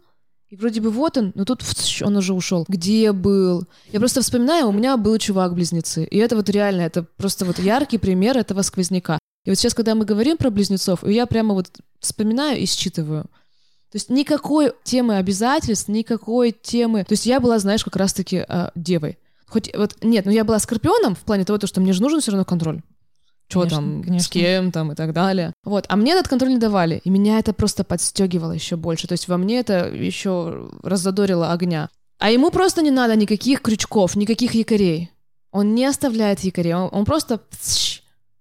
и 0.49 0.55
вроде 0.57 0.79
бы 0.79 0.91
вот 0.91 1.17
он, 1.17 1.31
но 1.33 1.43
тут 1.43 1.63
он 2.03 2.17
уже 2.17 2.33
ушел. 2.33 2.65
Где 2.67 3.13
был? 3.13 3.65
Я 3.91 3.99
просто 3.99 4.21
вспоминаю, 4.21 4.67
у 4.67 4.71
меня 4.71 4.95
был 4.95 5.17
чувак-близнецы. 5.17 6.03
И 6.03 6.17
это 6.17 6.35
вот 6.35 6.49
реально, 6.49 6.81
это 6.81 7.01
просто 7.01 7.45
вот 7.45 7.57
яркий 7.57 7.97
пример 7.97 8.37
этого 8.37 8.61
сквозняка. 8.61 9.17
И 9.47 9.49
вот 9.49 9.57
сейчас, 9.57 9.73
когда 9.73 9.95
мы 9.95 10.03
говорим 10.03 10.35
про 10.35 10.49
близнецов, 10.49 11.07
я 11.07 11.25
прямо 11.25 11.53
вот 11.53 11.67
вспоминаю 12.01 12.59
и 12.59 12.65
считываю. 12.65 13.23
То 13.23 13.95
есть 13.95 14.09
никакой 14.09 14.73
темы 14.83 15.15
обязательств, 15.15 15.87
никакой 15.87 16.51
темы... 16.51 17.05
То 17.05 17.13
есть 17.13 17.25
я 17.25 17.39
была, 17.39 17.57
знаешь, 17.57 17.85
как 17.85 17.95
раз-таки 17.95 18.43
э, 18.45 18.69
девой. 18.75 19.17
Хоть 19.47 19.73
вот 19.73 19.95
нет, 20.01 20.25
но 20.25 20.33
я 20.33 20.43
была 20.43 20.59
скорпионом 20.59 21.15
в 21.15 21.19
плане 21.19 21.45
того, 21.45 21.65
что 21.65 21.79
мне 21.79 21.93
же 21.93 22.01
нужен 22.01 22.19
все 22.19 22.31
равно 22.31 22.43
контроль. 22.43 22.81
Что 23.47 23.65
там, 23.67 24.03
конечно. 24.03 24.27
с 24.27 24.27
кем 24.27 24.73
там 24.73 24.91
и 24.91 24.95
так 24.95 25.13
далее. 25.13 25.53
Вот. 25.63 25.85
А 25.87 25.95
мне 25.95 26.11
этот 26.11 26.27
контроль 26.27 26.49
не 26.49 26.59
давали. 26.59 26.99
И 27.05 27.09
меня 27.09 27.39
это 27.39 27.53
просто 27.53 27.85
подстегивало 27.85 28.51
еще 28.51 28.75
больше. 28.75 29.07
То 29.07 29.13
есть 29.13 29.29
во 29.29 29.37
мне 29.37 29.59
это 29.59 29.87
еще 29.87 30.69
раззадорило 30.83 31.53
огня. 31.53 31.87
А 32.19 32.31
ему 32.31 32.51
просто 32.51 32.81
не 32.81 32.91
надо 32.91 33.15
никаких 33.15 33.61
крючков, 33.61 34.17
никаких 34.17 34.55
якорей. 34.55 35.09
Он 35.51 35.73
не 35.73 35.85
оставляет 35.85 36.41
якорей. 36.41 36.73
Он, 36.73 36.89
он 36.91 37.05
просто 37.05 37.39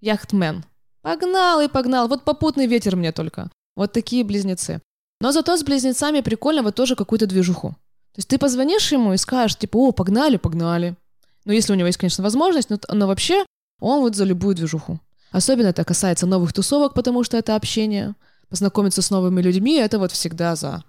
яхтмен. 0.00 0.64
Погнал 1.06 1.60
и 1.60 1.68
погнал. 1.68 2.08
Вот 2.08 2.24
попутный 2.24 2.66
ветер 2.66 2.96
мне 2.96 3.12
только. 3.12 3.48
Вот 3.76 3.92
такие 3.92 4.24
близнецы. 4.24 4.82
Но 5.20 5.30
зато 5.30 5.56
с 5.56 5.62
близнецами 5.62 6.20
прикольно 6.20 6.64
вот 6.64 6.74
тоже 6.74 6.96
какую-то 6.96 7.28
движуху. 7.28 7.68
То 7.68 8.18
есть 8.18 8.28
ты 8.28 8.38
позвонишь 8.38 8.90
ему 8.90 9.12
и 9.12 9.16
скажешь, 9.16 9.56
типа, 9.56 9.76
о, 9.76 9.92
погнали, 9.92 10.36
погнали. 10.36 10.96
Ну, 11.44 11.52
если 11.52 11.72
у 11.72 11.76
него 11.76 11.86
есть, 11.86 11.98
конечно, 11.98 12.24
возможность, 12.24 12.70
но, 12.70 12.80
но 12.92 13.06
вообще 13.06 13.46
он 13.80 14.00
вот 14.00 14.16
за 14.16 14.24
любую 14.24 14.56
движуху. 14.56 14.98
Особенно 15.30 15.68
это 15.68 15.84
касается 15.84 16.26
новых 16.26 16.52
тусовок, 16.52 16.92
потому 16.94 17.22
что 17.22 17.36
это 17.36 17.54
общение. 17.54 18.16
Познакомиться 18.48 19.00
с 19.00 19.08
новыми 19.08 19.40
людьми— 19.40 19.74
это 19.76 20.00
вот 20.00 20.10
всегда 20.10 20.56
за. 20.56 20.82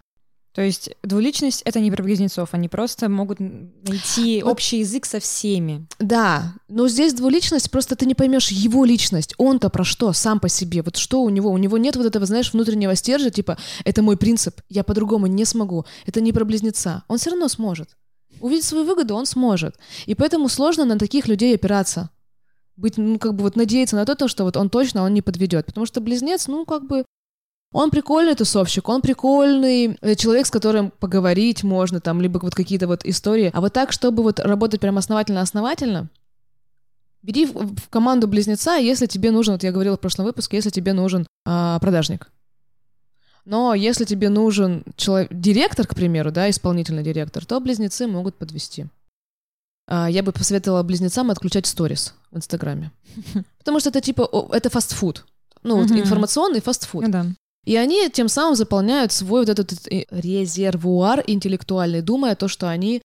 То 0.58 0.64
есть 0.64 0.90
двуличность— 1.04 1.62
это 1.66 1.80
не 1.80 1.92
про 1.92 2.02
близнецов, 2.02 2.50
они 2.54 2.68
просто 2.68 3.10
могут 3.10 3.40
найти 3.40 4.42
вот, 4.42 4.54
общий 4.54 4.80
язык 4.80 5.06
со 5.06 5.20
всеми. 5.20 5.86
Да, 6.00 6.56
но 6.68 6.88
здесь 6.88 7.14
двуличность, 7.14 7.70
просто 7.70 7.96
ты 7.96 8.08
не 8.08 8.16
поймешь 8.16 8.50
его 8.50 8.84
личность, 8.84 9.36
он-то 9.38 9.70
про 9.70 9.84
что, 9.84 10.14
сам 10.14 10.40
по 10.40 10.50
себе, 10.50 10.82
вот 10.82 10.98
что 10.98 11.22
у 11.22 11.30
него, 11.30 11.52
у 11.52 11.60
него 11.60 11.78
нет 11.78 11.96
вот 11.96 12.08
этого, 12.08 12.26
знаешь, 12.26 12.52
внутреннего 12.54 12.96
стержня, 12.96 13.30
типа, 13.30 13.60
это 13.86 14.02
мой 14.02 14.18
принцип, 14.18 14.60
я 14.68 14.84
по-другому 14.84 15.28
не 15.28 15.46
смогу, 15.46 15.86
это 16.08 16.22
не 16.22 16.34
про 16.34 16.44
близнеца, 16.44 17.04
он 17.08 17.20
все 17.20 17.30
равно 17.30 17.50
сможет. 17.50 17.96
Увидеть 18.40 18.66
свою 18.66 18.84
выгоду 18.84 19.14
он 19.14 19.28
сможет. 19.28 19.76
И 20.08 20.16
поэтому 20.16 20.50
сложно 20.50 20.86
на 20.86 20.98
таких 20.98 21.28
людей 21.28 21.54
опираться. 21.54 22.10
Быть, 22.78 22.98
ну, 22.98 23.20
как 23.20 23.36
бы 23.36 23.44
вот 23.44 23.56
надеяться 23.56 23.96
на 23.96 24.06
то, 24.06 24.28
что 24.28 24.44
вот 24.44 24.58
он 24.58 24.72
точно, 24.72 25.04
он 25.04 25.14
не 25.14 25.22
подведет. 25.22 25.68
Потому 25.68 25.86
что 25.86 26.02
близнец, 26.02 26.48
ну, 26.48 26.66
как 26.66 26.88
бы, 26.88 27.06
он 27.78 27.92
прикольный 27.92 28.34
тусовщик, 28.34 28.90
он 28.90 29.02
прикольный 29.02 30.00
э, 30.02 30.16
человек, 30.16 30.48
с 30.48 30.50
которым 30.50 30.90
поговорить 30.90 31.64
можно, 31.64 32.00
там, 32.00 32.22
либо 32.22 32.40
вот 32.40 32.56
какие-то 32.56 32.88
вот 32.88 33.06
истории. 33.06 33.52
А 33.54 33.62
вот 33.62 33.72
так, 33.72 33.92
чтобы 33.92 34.24
вот 34.24 34.40
работать 34.40 34.82
прям 34.82 34.98
основательно-основательно, 34.98 36.10
бери 37.22 37.46
в, 37.46 37.88
команду 37.92 38.28
близнеца, 38.28 38.78
если 38.78 39.06
тебе 39.06 39.30
нужен, 39.30 39.54
вот 39.54 39.64
я 39.64 39.72
говорила 39.72 39.96
в 39.96 40.00
прошлом 40.00 40.26
выпуске, 40.26 40.58
если 40.58 40.72
тебе 40.72 40.94
нужен 40.94 41.28
а, 41.46 41.78
продажник. 41.78 42.32
Но 43.46 43.76
если 43.76 44.06
тебе 44.06 44.30
нужен 44.30 44.84
человек, 44.96 45.32
директор, 45.32 45.86
к 45.86 45.94
примеру, 45.94 46.32
да, 46.32 46.50
исполнительный 46.50 47.04
директор, 47.04 47.46
то 47.46 47.60
близнецы 47.60 48.08
могут 48.08 48.40
подвести. 48.40 48.88
А, 49.86 50.10
я 50.10 50.24
бы 50.24 50.32
посоветовала 50.32 50.82
близнецам 50.82 51.30
отключать 51.30 51.68
сторис 51.68 52.16
в 52.32 52.38
Инстаграме. 52.38 52.92
Потому 53.60 53.80
что 53.80 53.90
это 53.90 54.02
типа, 54.02 54.28
это 54.52 54.72
фастфуд. 54.72 55.28
Ну, 55.62 55.76
вот 55.78 55.92
информационный 55.92 56.62
фастфуд. 56.62 57.04
И 57.68 57.76
они 57.76 58.10
тем 58.10 58.30
самым 58.30 58.56
заполняют 58.56 59.12
свой 59.12 59.42
вот 59.42 59.50
этот 59.50 59.92
э, 59.92 60.06
резервуар 60.10 61.22
интеллектуальный, 61.28 62.02
думая 62.02 62.36
то, 62.36 62.48
что 62.48 62.70
они 62.70 63.02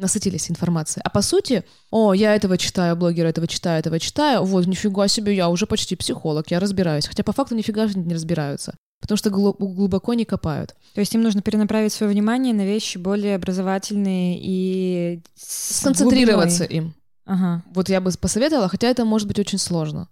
насытились 0.00 0.50
информацией. 0.50 1.02
А 1.04 1.10
по 1.10 1.22
сути, 1.22 1.62
о, 1.92 2.12
я 2.12 2.34
этого 2.34 2.58
читаю, 2.58 2.96
блогера 2.96 3.28
этого 3.28 3.46
читаю, 3.46 3.78
этого 3.78 4.00
читаю, 4.00 4.42
вот, 4.42 4.66
нифига 4.66 5.06
себе, 5.06 5.36
я 5.36 5.48
уже 5.48 5.66
почти 5.66 5.94
психолог, 5.94 6.50
я 6.50 6.58
разбираюсь. 6.58 7.06
Хотя 7.06 7.22
по 7.22 7.32
факту 7.32 7.54
нифига 7.54 7.86
не 7.86 8.12
разбираются, 8.12 8.74
потому 9.00 9.16
что 9.16 9.30
глубоко 9.30 10.14
не 10.14 10.24
копают. 10.24 10.74
То 10.94 11.00
есть 11.00 11.14
им 11.14 11.22
нужно 11.22 11.40
перенаправить 11.40 11.92
свое 11.92 12.10
внимание 12.10 12.52
на 12.52 12.66
вещи 12.66 12.98
более 12.98 13.36
образовательные 13.36 14.40
и... 14.42 15.20
Сконцентрироваться 15.36 16.64
им. 16.64 16.94
Ага. 17.26 17.62
Вот 17.72 17.88
я 17.88 18.00
бы 18.00 18.10
посоветовала, 18.20 18.68
хотя 18.68 18.88
это 18.88 19.04
может 19.04 19.28
быть 19.28 19.38
очень 19.38 19.58
сложно. 19.58 20.08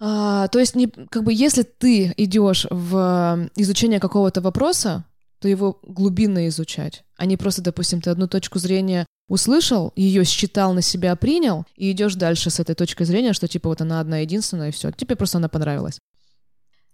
А, 0.00 0.48
то 0.48 0.58
есть, 0.58 0.76
не, 0.76 0.86
как 0.86 1.24
бы, 1.24 1.32
если 1.32 1.62
ты 1.62 2.14
идешь 2.16 2.66
в 2.70 3.48
изучение 3.56 4.00
какого-то 4.00 4.40
вопроса, 4.40 5.04
то 5.40 5.48
его 5.48 5.78
глубинно 5.82 6.48
изучать, 6.48 7.04
а 7.16 7.26
не 7.26 7.36
просто, 7.36 7.62
допустим, 7.62 8.00
ты 8.00 8.10
одну 8.10 8.28
точку 8.28 8.58
зрения 8.58 9.06
услышал, 9.28 9.92
ее 9.94 10.24
считал 10.24 10.72
на 10.72 10.82
себя, 10.82 11.14
принял, 11.16 11.64
и 11.76 11.90
идешь 11.92 12.14
дальше 12.14 12.50
с 12.50 12.60
этой 12.60 12.74
точкой 12.74 13.04
зрения, 13.04 13.32
что 13.32 13.46
типа 13.46 13.68
вот 13.68 13.80
она 13.80 14.00
одна 14.00 14.18
единственная, 14.18 14.70
и 14.70 14.72
все, 14.72 14.90
тебе 14.90 15.16
просто 15.16 15.38
она 15.38 15.48
понравилась. 15.48 15.98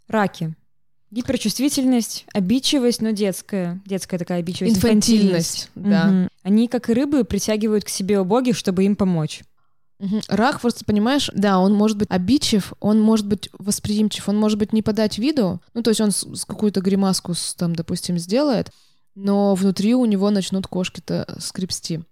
Раки. 0.09 0.55
Гиперчувствительность, 1.11 2.27
обидчивость, 2.33 3.01
но 3.01 3.11
детская. 3.11 3.81
Детская 3.87 4.19
такая 4.19 4.41
обидчивость. 4.41 4.77
Инфантильность, 4.77 5.71
да. 5.77 6.09
Угу. 6.09 6.29
Они, 6.43 6.67
как 6.69 6.91
и 6.91 6.93
рыбы, 6.93 7.23
притягивают 7.25 7.85
к 7.85 7.89
себе 7.89 8.19
убогих, 8.19 8.57
чтобы 8.57 8.85
им 8.85 8.97
помочь. 8.97 9.43
Рак, 10.29 10.61
просто 10.61 10.85
понимаешь, 10.85 11.31
да, 11.35 11.59
он 11.59 11.73
может 11.73 11.97
быть 11.97 12.11
обидчив, 12.11 12.73
он 12.81 13.01
может 13.01 13.27
быть 13.27 13.49
восприимчив, 13.59 14.29
он 14.29 14.37
может 14.37 14.59
быть 14.59 14.73
не 14.73 14.83
подать 14.83 15.19
виду, 15.19 15.61
ну, 15.73 15.83
то 15.83 15.91
есть 15.91 16.01
он 16.01 16.11
с, 16.11 16.27
с 16.35 16.45
какую-то 16.45 16.81
гримаску, 16.81 17.35
с, 17.35 17.55
там, 17.55 17.75
допустим, 17.75 18.19
сделает, 18.19 18.71
но 19.15 19.55
внутри 19.55 19.95
у 19.95 20.05
него 20.05 20.31
начнут 20.31 20.67
кошки-то 20.67 21.37
скрипсти. 21.39 22.03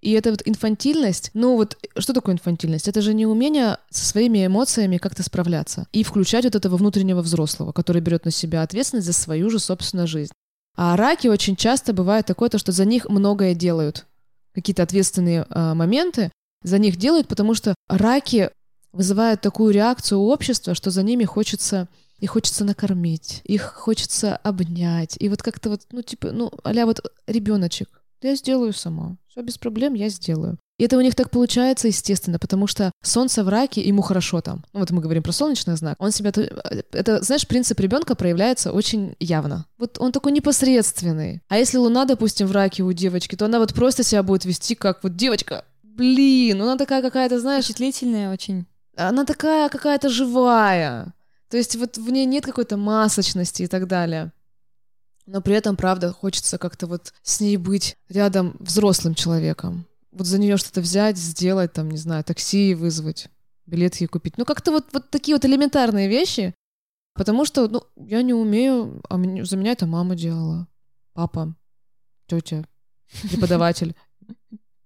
И 0.00 0.12
эта 0.12 0.30
вот 0.30 0.42
инфантильность, 0.46 1.30
ну 1.34 1.56
вот 1.56 1.76
что 1.98 2.14
такое 2.14 2.34
инфантильность? 2.34 2.88
Это 2.88 3.02
же 3.02 3.12
не 3.12 3.26
умение 3.26 3.76
со 3.90 4.06
своими 4.06 4.46
эмоциями 4.46 4.96
как-то 4.96 5.22
справляться 5.22 5.86
и 5.92 6.02
включать 6.04 6.44
вот 6.44 6.54
этого 6.54 6.76
внутреннего 6.76 7.20
взрослого, 7.20 7.72
который 7.72 8.00
берет 8.00 8.24
на 8.24 8.30
себя 8.30 8.62
ответственность 8.62 9.06
за 9.06 9.12
свою 9.12 9.50
же 9.50 9.58
собственную 9.58 10.08
жизнь. 10.08 10.32
А 10.74 10.96
раки 10.96 11.28
очень 11.28 11.56
часто 11.56 11.92
бывает 11.92 12.24
такое, 12.24 12.48
то, 12.48 12.56
что 12.56 12.72
за 12.72 12.86
них 12.86 13.10
многое 13.10 13.54
делают, 13.54 14.06
какие-то 14.54 14.82
ответственные 14.82 15.46
э, 15.48 15.74
моменты, 15.74 16.30
за 16.62 16.78
них 16.78 16.96
делают, 16.96 17.28
потому 17.28 17.54
что 17.54 17.74
раки 17.88 18.50
вызывают 18.92 19.40
такую 19.40 19.72
реакцию 19.72 20.20
у 20.20 20.30
общества, 20.30 20.74
что 20.74 20.90
за 20.90 21.02
ними 21.02 21.24
хочется 21.24 21.88
и 22.18 22.26
хочется 22.26 22.64
накормить, 22.64 23.40
их 23.44 23.62
хочется 23.62 24.36
обнять. 24.36 25.16
И 25.18 25.28
вот 25.28 25.42
как-то 25.42 25.70
вот, 25.70 25.82
ну, 25.90 26.02
типа, 26.02 26.32
ну, 26.32 26.50
а 26.62 26.86
вот 26.86 27.00
ребеночек, 27.26 27.88
я 28.22 28.34
сделаю 28.36 28.74
сама. 28.74 29.16
Все 29.28 29.42
без 29.42 29.56
проблем 29.56 29.94
я 29.94 30.08
сделаю. 30.10 30.58
И 30.78 30.84
это 30.84 30.96
у 30.96 31.00
них 31.02 31.14
так 31.14 31.30
получается, 31.30 31.88
естественно, 31.88 32.38
потому 32.38 32.66
что 32.66 32.90
солнце 33.02 33.44
в 33.44 33.48
раке, 33.50 33.82
ему 33.82 34.00
хорошо 34.00 34.40
там. 34.40 34.64
Ну, 34.72 34.80
вот 34.80 34.90
мы 34.90 35.02
говорим 35.02 35.22
про 35.22 35.30
солнечный 35.30 35.76
знак. 35.76 35.96
Он 35.98 36.10
себя... 36.10 36.32
Это, 36.92 37.22
знаешь, 37.22 37.46
принцип 37.46 37.78
ребенка 37.80 38.14
проявляется 38.14 38.72
очень 38.72 39.14
явно. 39.20 39.66
Вот 39.76 39.98
он 39.98 40.10
такой 40.10 40.32
непосредственный. 40.32 41.42
А 41.48 41.58
если 41.58 41.76
луна, 41.76 42.06
допустим, 42.06 42.46
в 42.46 42.52
раке 42.52 42.82
у 42.82 42.92
девочки, 42.92 43.36
то 43.36 43.44
она 43.44 43.58
вот 43.58 43.74
просто 43.74 44.02
себя 44.02 44.22
будет 44.22 44.46
вести 44.46 44.74
как 44.74 45.02
вот 45.02 45.16
девочка, 45.16 45.66
блин, 45.96 46.58
ну 46.58 46.64
она 46.64 46.76
такая 46.76 47.02
какая-то, 47.02 47.40
знаешь... 47.40 47.64
Впечатлительная 47.64 48.32
очень. 48.32 48.66
Она 48.96 49.24
такая 49.24 49.68
какая-то 49.68 50.08
живая. 50.08 51.14
То 51.48 51.56
есть 51.56 51.76
вот 51.76 51.98
в 51.98 52.10
ней 52.10 52.26
нет 52.26 52.44
какой-то 52.44 52.76
масочности 52.76 53.62
и 53.62 53.66
так 53.66 53.86
далее. 53.86 54.32
Но 55.26 55.40
при 55.40 55.54
этом, 55.54 55.76
правда, 55.76 56.12
хочется 56.12 56.58
как-то 56.58 56.86
вот 56.86 57.12
с 57.22 57.40
ней 57.40 57.56
быть 57.56 57.96
рядом 58.08 58.56
взрослым 58.58 59.14
человеком. 59.14 59.86
Вот 60.12 60.26
за 60.26 60.38
нее 60.38 60.56
что-то 60.56 60.80
взять, 60.80 61.16
сделать, 61.16 61.72
там, 61.72 61.90
не 61.90 61.98
знаю, 61.98 62.24
такси 62.24 62.74
вызвать, 62.74 63.28
билет 63.66 63.96
ей 63.96 64.08
купить. 64.08 64.38
Ну, 64.38 64.44
как-то 64.44 64.72
вот, 64.72 64.86
вот 64.92 65.10
такие 65.10 65.36
вот 65.36 65.44
элементарные 65.44 66.08
вещи. 66.08 66.54
Потому 67.14 67.44
что, 67.44 67.68
ну, 67.68 67.84
я 67.96 68.22
не 68.22 68.34
умею, 68.34 69.00
а 69.08 69.16
за 69.44 69.56
меня 69.56 69.72
это 69.72 69.86
мама 69.86 70.16
делала. 70.16 70.66
Папа, 71.12 71.54
тетя, 72.26 72.64
преподаватель, 73.22 73.94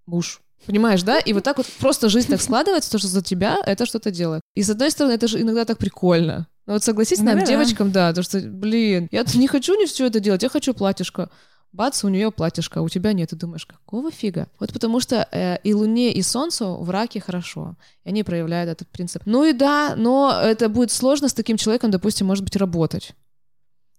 муж. 0.07 0.41
Понимаешь, 0.67 1.03
да? 1.03 1.19
И 1.19 1.33
вот 1.33 1.45
так 1.45 1.59
вот 1.59 1.67
просто 1.79 2.09
жизнь 2.09 2.31
так 2.31 2.41
складывается, 2.41 2.91
то, 2.91 2.99
что 2.99 3.09
за 3.09 3.23
тебя 3.23 3.59
это 3.67 3.87
что-то 3.87 4.11
делает. 4.11 4.43
И 4.55 4.63
с 4.63 4.71
одной 4.71 4.91
стороны, 4.91 5.13
это 5.13 5.29
же 5.29 5.41
иногда 5.41 5.65
так 5.65 5.79
прикольно. 5.79 6.49
Ну 6.67 6.73
вот 6.73 6.83
согласись, 6.83 7.21
нам, 7.21 7.39
да, 7.39 7.45
девочкам, 7.45 7.93
да, 7.93 8.13
то 8.15 8.23
что, 8.23 8.41
блин, 8.41 9.09
я 9.13 9.25
не 9.35 9.47
хочу 9.47 9.79
не 9.79 9.87
все 9.87 10.07
это 10.07 10.21
делать, 10.21 10.43
я 10.43 10.49
хочу 10.49 10.73
платьишко. 10.73 11.31
Бац, 11.73 12.05
у 12.05 12.09
нее 12.09 12.31
платьишко, 12.31 12.79
а 12.79 12.83
у 12.83 12.89
тебя 12.89 13.13
нет. 13.13 13.31
Ты 13.31 13.37
думаешь, 13.37 13.67
какого 13.67 14.13
фига? 14.13 14.47
Вот 14.61 14.73
потому 14.73 15.01
что 15.01 15.29
э, 15.33 15.59
и 15.65 15.75
Луне, 15.75 16.13
и 16.13 16.23
Солнцу 16.23 16.77
в 16.77 16.89
раке 16.89 17.21
хорошо. 17.21 17.75
И 18.05 18.11
они 18.11 18.23
проявляют 18.23 18.71
этот 18.71 18.89
принцип. 18.89 19.23
Ну 19.27 19.45
и 19.45 19.53
да, 19.53 19.95
но 19.97 20.33
это 20.41 20.69
будет 20.69 20.93
сложно 20.93 21.29
с 21.29 21.35
таким 21.35 21.57
человеком, 21.57 21.91
допустим, 21.91 22.29
может 22.29 22.45
быть, 22.45 22.55
работать. 22.55 23.15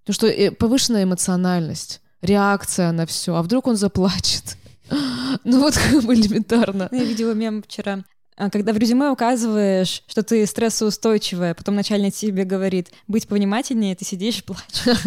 Потому 0.06 0.14
что 0.14 0.28
э, 0.28 0.52
повышенная 0.52 1.04
эмоциональность, 1.04 2.02
реакция 2.22 2.94
на 2.94 3.06
все. 3.06 3.36
А 3.36 3.44
вдруг 3.44 3.68
он 3.68 3.76
заплачет? 3.76 4.56
Ну 5.44 5.60
вот 5.60 5.76
как 5.76 6.04
бы 6.04 6.14
элементарно. 6.14 6.90
Я 6.92 7.04
видела 7.04 7.34
мем 7.34 7.64
вчера. 7.64 8.04
А, 8.38 8.50
когда 8.50 8.74
в 8.74 8.78
резюме 8.78 9.10
указываешь, 9.10 10.04
что 10.08 10.22
ты 10.24 10.46
стрессоустойчивая, 10.46 11.54
потом 11.54 11.76
начальник 11.76 12.14
тебе 12.14 12.44
говорит, 12.44 12.92
быть 13.08 13.28
повнимательнее, 13.28 13.96
ты 13.96 14.04
сидишь 14.04 14.40
и 14.40 14.44
плачешь. 14.44 15.00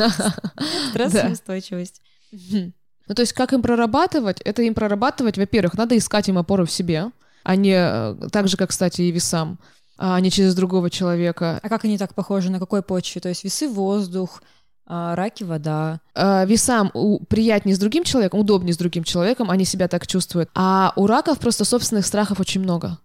Стрессоустойчивость. 0.91 2.01
Ну, 2.33 3.15
то 3.15 3.23
есть 3.23 3.33
как 3.33 3.53
им 3.53 3.63
прорабатывать? 3.63 4.41
Это 4.43 4.63
им 4.63 4.75
прорабатывать, 4.75 5.39
во-первых, 5.39 5.75
надо 5.75 5.97
искать 5.97 6.29
им 6.29 6.39
опору 6.39 6.65
в 6.65 6.71
себе, 6.71 7.11
а 7.43 7.57
не 7.57 7.75
э, 7.75 8.29
так 8.31 8.49
же, 8.49 8.57
как, 8.57 8.71
кстати, 8.71 9.03
и 9.03 9.11
весам, 9.11 9.59
а 9.97 10.21
не 10.21 10.31
через 10.31 10.55
другого 10.55 10.91
человека. 10.91 11.59
А 11.63 11.69
как 11.69 11.85
они 11.85 11.99
так 11.99 12.15
похожи? 12.15 12.51
На 12.51 12.59
какой 12.59 12.83
почве? 12.83 13.21
То 13.21 13.29
есть 13.29 13.45
весы— 13.45 13.69
воздух, 13.69 14.43
а, 14.91 15.15
раки 15.15 15.45
вода. 15.45 16.01
А, 16.15 16.45
весам 16.47 16.91
у, 16.95 17.21
приятнее 17.21 17.77
с 17.77 17.79
другим 17.79 18.05
человеком, 18.05 18.41
удобнее 18.41 18.73
с 18.73 18.79
другим 18.79 19.05
человеком, 19.05 19.51
они 19.51 19.67
себя 19.67 19.87
так 19.87 20.07
чувствуют. 20.07 20.49
А 20.55 20.95
у 20.97 21.07
раков 21.07 21.39
просто 21.39 21.67
собственных 21.67 22.07
страхов 22.07 22.41
очень 22.41 22.63
много. 22.63 22.99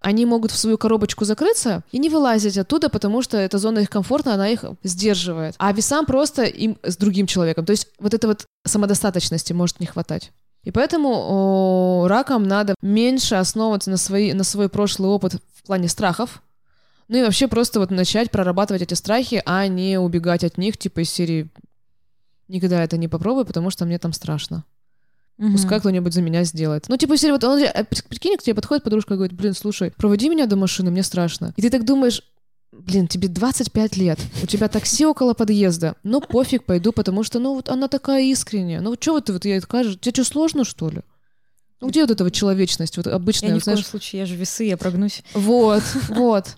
Они 0.00 0.24
могут 0.24 0.52
в 0.52 0.56
свою 0.56 0.78
коробочку 0.78 1.24
закрыться 1.24 1.82
и 1.90 1.98
не 1.98 2.08
вылазить 2.08 2.56
оттуда, 2.56 2.88
потому 2.88 3.20
что 3.22 3.36
эта 3.36 3.58
зона 3.58 3.80
их 3.80 3.90
комфорта, 3.90 4.32
она 4.32 4.48
их 4.48 4.64
сдерживает. 4.82 5.56
А 5.58 5.72
весам 5.72 6.06
просто 6.06 6.44
им 6.44 6.78
с 6.82 6.96
другим 6.96 7.26
человеком. 7.26 7.66
То 7.66 7.72
есть 7.72 7.88
вот 7.98 8.14
это 8.14 8.28
вот 8.28 8.46
самодостаточности 8.64 9.52
может 9.52 9.80
не 9.80 9.86
хватать. 9.86 10.32
И 10.62 10.70
поэтому 10.70 11.08
о, 11.10 12.06
ракам 12.08 12.44
надо 12.44 12.74
меньше 12.82 13.34
основываться 13.34 13.90
на, 13.90 13.96
свои, 13.96 14.32
на 14.32 14.44
свой 14.44 14.68
прошлый 14.68 15.10
опыт 15.10 15.34
в 15.54 15.66
плане 15.66 15.88
страхов, 15.88 16.42
ну 17.10 17.18
и 17.18 17.22
вообще 17.22 17.48
просто 17.48 17.80
вот 17.80 17.90
начать 17.90 18.30
прорабатывать 18.30 18.82
эти 18.82 18.94
страхи, 18.94 19.42
а 19.44 19.66
не 19.66 19.98
убегать 19.98 20.44
от 20.44 20.58
них, 20.58 20.78
типа 20.78 21.00
из 21.00 21.10
серии 21.10 21.48
никогда 22.46 22.84
это 22.84 22.96
не 22.96 23.08
попробую, 23.08 23.44
потому 23.44 23.70
что 23.70 23.84
мне 23.84 23.98
там 23.98 24.12
страшно. 24.12 24.64
Мгм. 25.36 25.52
Пускай 25.52 25.80
кто-нибудь 25.80 26.12
за 26.14 26.22
меня 26.22 26.44
сделает. 26.44 26.84
Ну, 26.88 26.96
типа, 26.96 27.12
если 27.14 27.30
вот 27.32 27.42
он, 27.42 27.60
при- 27.60 28.02
прикинь, 28.08 28.36
к 28.36 28.42
тебе 28.42 28.54
подходит 28.54 28.84
подружка 28.84 29.14
и 29.14 29.16
говорит, 29.16 29.36
блин, 29.36 29.54
слушай, 29.54 29.90
проводи 29.96 30.28
меня 30.28 30.46
до 30.46 30.54
машины, 30.54 30.90
мне 30.92 31.02
страшно. 31.02 31.52
И 31.56 31.62
ты 31.62 31.70
так 31.70 31.84
думаешь, 31.84 32.22
блин, 32.70 33.08
тебе 33.08 33.26
25 33.26 33.96
лет, 33.96 34.20
у 34.42 34.46
тебя 34.46 34.68
такси 34.68 35.04
около 35.04 35.34
подъезда, 35.34 35.96
ну, 36.04 36.20
пофиг, 36.20 36.64
пойду, 36.64 36.92
потому 36.92 37.24
что, 37.24 37.40
ну, 37.40 37.54
вот 37.54 37.68
она 37.70 37.88
такая 37.88 38.22
искренняя. 38.24 38.80
Ну, 38.82 38.94
что 39.00 39.12
вот 39.14 39.24
ты 39.24 39.32
вот 39.32 39.44
ей 39.44 39.60
скажешь? 39.60 39.98
Тебе 40.00 40.12
что, 40.12 40.24
сложно, 40.24 40.64
что 40.64 40.90
ли? 40.90 41.00
Ну, 41.80 41.88
где 41.88 42.02
вот 42.02 42.10
эта 42.10 42.22
вот 42.22 42.32
человечность, 42.34 42.98
вот 42.98 43.06
Я 43.06 43.14
обычная, 43.14 43.48
ни 43.48 43.54
вот, 43.54 43.62
в 43.62 43.64
коем 43.64 43.78
случае, 43.78 44.20
я 44.20 44.26
же 44.26 44.36
весы, 44.36 44.64
я 44.64 44.76
прогнусь. 44.76 45.22
вот, 45.34 45.82
вот. 46.10 46.56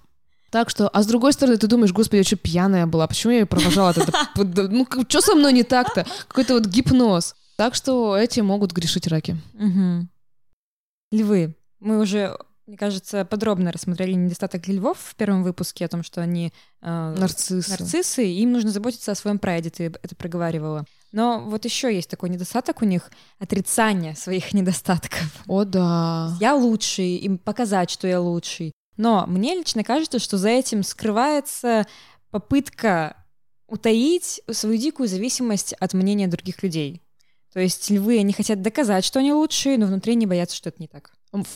Так 0.52 0.68
что, 0.68 0.86
а 0.88 1.02
с 1.02 1.06
другой 1.06 1.32
стороны, 1.32 1.56
ты 1.56 1.66
думаешь, 1.66 1.94
господи, 1.94 2.18
я 2.18 2.24
что, 2.24 2.36
пьяная 2.36 2.86
была? 2.86 3.06
Почему 3.06 3.32
я 3.32 3.40
ее 3.40 3.46
провожала? 3.46 3.94
Ну, 4.36 4.86
что 5.08 5.22
со 5.22 5.34
мной 5.34 5.54
не 5.54 5.62
так-то? 5.62 6.06
Какой-то 6.28 6.52
вот 6.54 6.66
гипноз. 6.66 7.34
Так 7.56 7.74
что 7.74 8.14
эти 8.18 8.40
могут 8.40 8.72
грешить 8.72 9.06
раки. 9.06 9.38
Львы. 11.10 11.54
Мы 11.80 11.98
уже, 11.98 12.36
мне 12.66 12.76
кажется, 12.76 13.24
подробно 13.24 13.72
рассмотрели 13.72 14.12
недостаток 14.12 14.68
львов 14.68 14.98
в 14.98 15.14
первом 15.14 15.42
выпуске 15.42 15.86
о 15.86 15.88
том, 15.88 16.02
что 16.02 16.20
они 16.20 16.52
э, 16.82 17.14
Нарциссы. 17.18 17.70
нарциссы, 17.70 18.26
и 18.26 18.42
им 18.42 18.52
нужно 18.52 18.70
заботиться 18.70 19.12
о 19.12 19.14
своем 19.14 19.38
прайде, 19.38 19.70
ты 19.70 19.84
это 19.84 20.14
проговаривала. 20.14 20.84
Но 21.12 21.40
вот 21.40 21.64
еще 21.64 21.94
есть 21.94 22.10
такой 22.10 22.28
недостаток 22.28 22.82
у 22.82 22.84
них— 22.84 23.10
отрицание 23.38 24.14
своих 24.14 24.52
недостатков. 24.52 25.42
О, 25.46 25.64
да. 25.64 26.36
Я 26.40 26.54
лучший, 26.54 27.16
им 27.16 27.38
показать, 27.38 27.90
что 27.90 28.06
я 28.06 28.20
лучший. 28.20 28.72
Но 28.96 29.26
мне 29.26 29.54
лично 29.54 29.84
кажется, 29.84 30.18
что 30.18 30.38
за 30.38 30.50
этим 30.50 30.82
скрывается 30.82 31.86
попытка 32.30 33.16
утаить 33.66 34.42
свою 34.50 34.76
дикую 34.76 35.08
зависимость 35.08 35.72
от 35.74 35.94
мнения 35.94 36.28
других 36.28 36.62
людей. 36.62 37.02
То 37.52 37.60
есть 37.60 37.90
львы, 37.90 38.18
они 38.18 38.32
хотят 38.32 38.62
доказать, 38.62 39.04
что 39.04 39.18
они 39.18 39.32
лучшие, 39.32 39.78
но 39.78 39.86
внутри 39.86 40.14
не 40.14 40.26
боятся, 40.26 40.56
что 40.56 40.68
это 40.68 40.80
не 40.80 40.88
так. 40.88 41.12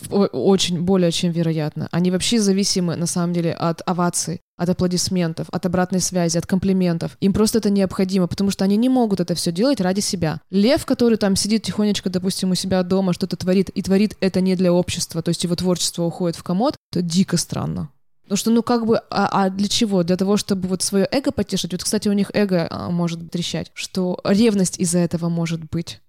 Очень, 0.09 0.81
более 0.81 1.11
чем 1.11 1.31
вероятно. 1.31 1.87
Они 1.91 2.09
вообще 2.09 2.39
зависимы, 2.39 2.95
на 2.95 3.05
самом 3.05 3.33
деле, 3.33 3.53
от 3.53 3.81
оваций, 3.85 4.41
от 4.57 4.69
аплодисментов, 4.69 5.47
от 5.51 5.65
обратной 5.65 5.99
связи, 5.99 6.37
от 6.37 6.47
комплиментов. 6.47 7.15
Им 7.21 7.31
просто 7.31 7.59
это 7.59 7.69
необходимо, 7.69 8.27
потому 8.27 8.49
что 8.49 8.65
они 8.65 8.75
не 8.75 8.89
могут 8.89 9.19
это 9.19 9.35
все 9.35 9.51
делать 9.51 9.79
ради 9.79 9.99
себя. 9.99 10.41
Лев, 10.49 10.85
который 10.85 11.17
там 11.17 11.35
сидит 11.35 11.63
тихонечко, 11.63 12.09
допустим, 12.09 12.51
у 12.51 12.55
себя 12.55 12.81
дома, 12.81 13.13
что-то 13.13 13.37
творит, 13.37 13.69
и 13.69 13.81
творит 13.83 14.17
это 14.19 14.41
не 14.41 14.55
для 14.55 14.73
общества, 14.73 15.21
то 15.21 15.29
есть 15.29 15.43
его 15.43 15.55
творчество 15.55 16.03
уходит 16.03 16.35
в 16.35 16.43
комод, 16.43 16.75
это 16.91 17.03
дико 17.03 17.37
странно. 17.37 17.91
Потому 18.23 18.37
что, 18.37 18.51
ну, 18.51 18.63
как 18.63 18.85
бы, 18.85 18.97
а, 19.09 19.45
а 19.45 19.49
для 19.49 19.69
чего? 19.69 20.03
Для 20.03 20.17
того, 20.17 20.35
чтобы 20.35 20.67
вот 20.67 20.81
свое 20.81 21.07
эго 21.09 21.31
потешить. 21.31 21.71
Вот, 21.71 21.83
кстати, 21.83 22.09
у 22.09 22.13
них 22.13 22.29
эго 22.33 22.67
а, 22.69 22.89
может 22.89 23.31
трещать, 23.31 23.71
что 23.73 24.19
ревность 24.25 24.79
из-за 24.79 24.99
этого 24.99 25.29
может 25.29 25.63
быть. 25.69 26.01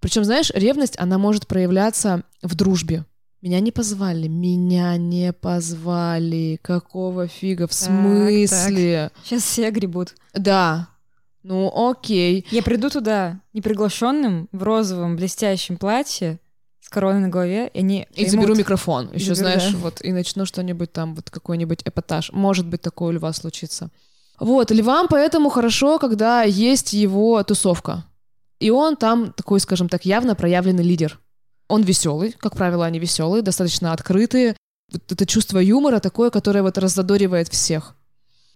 Причем, 0.00 0.24
знаешь, 0.24 0.50
ревность, 0.54 0.98
она 0.98 1.18
может 1.18 1.46
проявляться 1.46 2.22
в 2.42 2.54
дружбе. 2.54 3.04
Меня 3.40 3.60
не 3.60 3.70
позвали, 3.70 4.26
меня 4.26 4.96
не 4.96 5.32
позвали. 5.32 6.58
Какого 6.62 7.28
фига? 7.28 7.66
В 7.66 7.70
Так, 7.70 7.78
смысле? 7.78 9.10
Сейчас 9.24 9.42
все 9.42 9.70
гребут. 9.70 10.14
Да. 10.34 10.88
Ну, 11.44 11.72
окей. 11.90 12.46
Я 12.50 12.62
приду 12.62 12.90
туда 12.90 13.40
неприглашенным 13.52 14.48
в 14.50 14.62
розовом 14.62 15.16
блестящем 15.16 15.76
платье 15.76 16.40
с 16.80 16.88
короной 16.88 17.20
на 17.20 17.28
голове, 17.28 17.70
и 17.72 17.78
они 17.78 18.08
И 18.14 18.26
заберу 18.26 18.56
микрофон. 18.56 19.10
Еще, 19.12 19.34
заберу, 19.34 19.58
знаешь, 19.58 19.72
да. 19.72 19.78
вот, 19.78 20.00
и 20.02 20.10
начну 20.10 20.44
что-нибудь 20.44 20.92
там, 20.92 21.14
вот 21.14 21.30
какой-нибудь 21.30 21.82
эпатаж. 21.84 22.32
Может 22.32 22.66
быть, 22.66 22.80
такое 22.80 23.10
у 23.10 23.12
льва 23.12 23.32
случится. 23.32 23.90
Вот, 24.40 24.70
львам 24.70 25.06
поэтому 25.08 25.48
хорошо, 25.48 25.98
когда 25.98 26.42
есть 26.42 26.92
его 26.92 27.42
тусовка. 27.44 28.04
И 28.60 28.70
он 28.70 28.96
там 28.96 29.32
такой, 29.32 29.60
скажем 29.60 29.88
так, 29.88 30.04
явно 30.04 30.34
проявленный 30.34 30.84
лидер. 30.84 31.20
Он 31.68 31.82
веселый, 31.82 32.32
как 32.32 32.56
правило, 32.56 32.86
они 32.86 32.98
веселые, 32.98 33.42
достаточно 33.42 33.92
открытые. 33.92 34.56
Вот 34.92 35.12
это 35.12 35.26
чувство 35.26 35.58
юмора 35.58 36.00
такое, 36.00 36.30
которое 36.30 36.62
вот 36.62 36.78
раззадоривает 36.78 37.48
всех. 37.48 37.94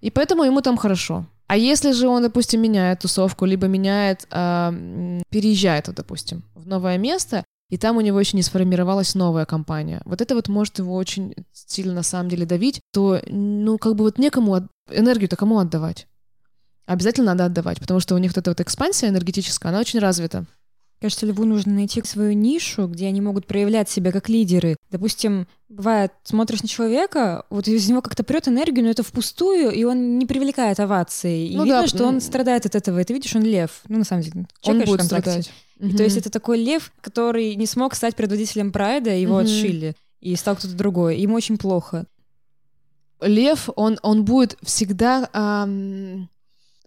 И 0.00 0.10
поэтому 0.10 0.44
ему 0.44 0.60
там 0.62 0.76
хорошо. 0.76 1.26
А 1.46 1.56
если 1.56 1.92
же 1.92 2.08
он, 2.08 2.22
допустим, 2.22 2.62
меняет 2.62 3.00
тусовку, 3.00 3.44
либо 3.44 3.66
меняет, 3.66 4.26
м, 4.30 5.22
переезжает, 5.28 5.88
вот, 5.88 5.96
допустим, 5.96 6.42
в 6.54 6.66
новое 6.66 6.96
место, 6.96 7.44
и 7.68 7.76
там 7.76 7.96
у 7.96 8.00
него 8.00 8.18
еще 8.18 8.36
не 8.36 8.42
сформировалась 8.42 9.14
новая 9.14 9.44
компания. 9.44 10.00
Вот 10.04 10.20
это 10.20 10.34
вот 10.34 10.48
может 10.48 10.78
его 10.78 10.94
очень 10.94 11.34
сильно 11.52 11.92
на 11.92 12.02
самом 12.02 12.28
деле 12.30 12.46
давить, 12.46 12.80
то, 12.92 13.20
ну, 13.26 13.78
как 13.78 13.94
бы 13.94 14.04
вот 14.04 14.18
некому 14.18 14.54
от- 14.54 14.66
энергию-то 14.90 15.36
кому 15.36 15.58
отдавать? 15.58 16.06
Обязательно 16.86 17.26
надо 17.28 17.44
отдавать, 17.46 17.78
потому 17.80 18.00
что 18.00 18.14
у 18.14 18.18
них 18.18 18.32
вот 18.32 18.38
эта 18.38 18.50
вот 18.50 18.60
экспансия 18.60 19.08
энергетическая, 19.08 19.70
она 19.70 19.80
очень 19.80 20.00
развита. 20.00 20.44
Кажется, 21.00 21.26
льву 21.26 21.44
нужно 21.44 21.72
найти 21.72 22.00
свою 22.04 22.32
нишу, 22.32 22.86
где 22.86 23.08
они 23.08 23.20
могут 23.20 23.46
проявлять 23.46 23.90
себя 23.90 24.12
как 24.12 24.28
лидеры. 24.28 24.76
Допустим, 24.88 25.48
бывает, 25.68 26.12
смотришь 26.22 26.62
на 26.62 26.68
человека, 26.68 27.44
вот 27.50 27.66
из 27.66 27.88
него 27.88 28.02
как-то 28.02 28.22
прет 28.22 28.46
энергию, 28.46 28.84
но 28.84 28.90
это 28.90 29.02
впустую, 29.02 29.72
и 29.72 29.82
он 29.82 30.16
не 30.18 30.26
привлекает 30.26 30.78
овации. 30.78 31.48
И 31.48 31.56
Ну 31.56 31.64
видно, 31.64 31.80
да, 31.82 31.86
что 31.88 32.06
он 32.06 32.20
страдает 32.20 32.66
от 32.66 32.76
этого. 32.76 33.00
И 33.00 33.04
ты 33.04 33.14
видишь, 33.14 33.34
он 33.34 33.42
лев. 33.42 33.80
Ну, 33.88 33.98
на 33.98 34.04
самом 34.04 34.22
деле, 34.22 34.34
Он 34.36 34.46
чекаешь 34.80 34.88
будет 34.88 35.02
страдать. 35.04 35.50
И 35.80 35.96
то 35.96 36.04
есть 36.04 36.16
это 36.16 36.30
такой 36.30 36.62
лев, 36.62 36.92
который 37.00 37.56
не 37.56 37.66
смог 37.66 37.96
стать 37.96 38.14
предводителем 38.14 38.70
прайда, 38.70 39.10
его 39.10 39.34
Мгм. 39.34 39.44
отшили. 39.44 39.96
И 40.20 40.36
стал 40.36 40.54
кто-то 40.54 40.74
другой. 40.74 41.18
Ему 41.18 41.34
очень 41.34 41.58
плохо. 41.58 42.06
Лев, 43.20 43.68
он, 43.74 43.98
он 44.02 44.24
будет 44.24 44.56
всегда 44.62 45.28
ам, 45.32 46.28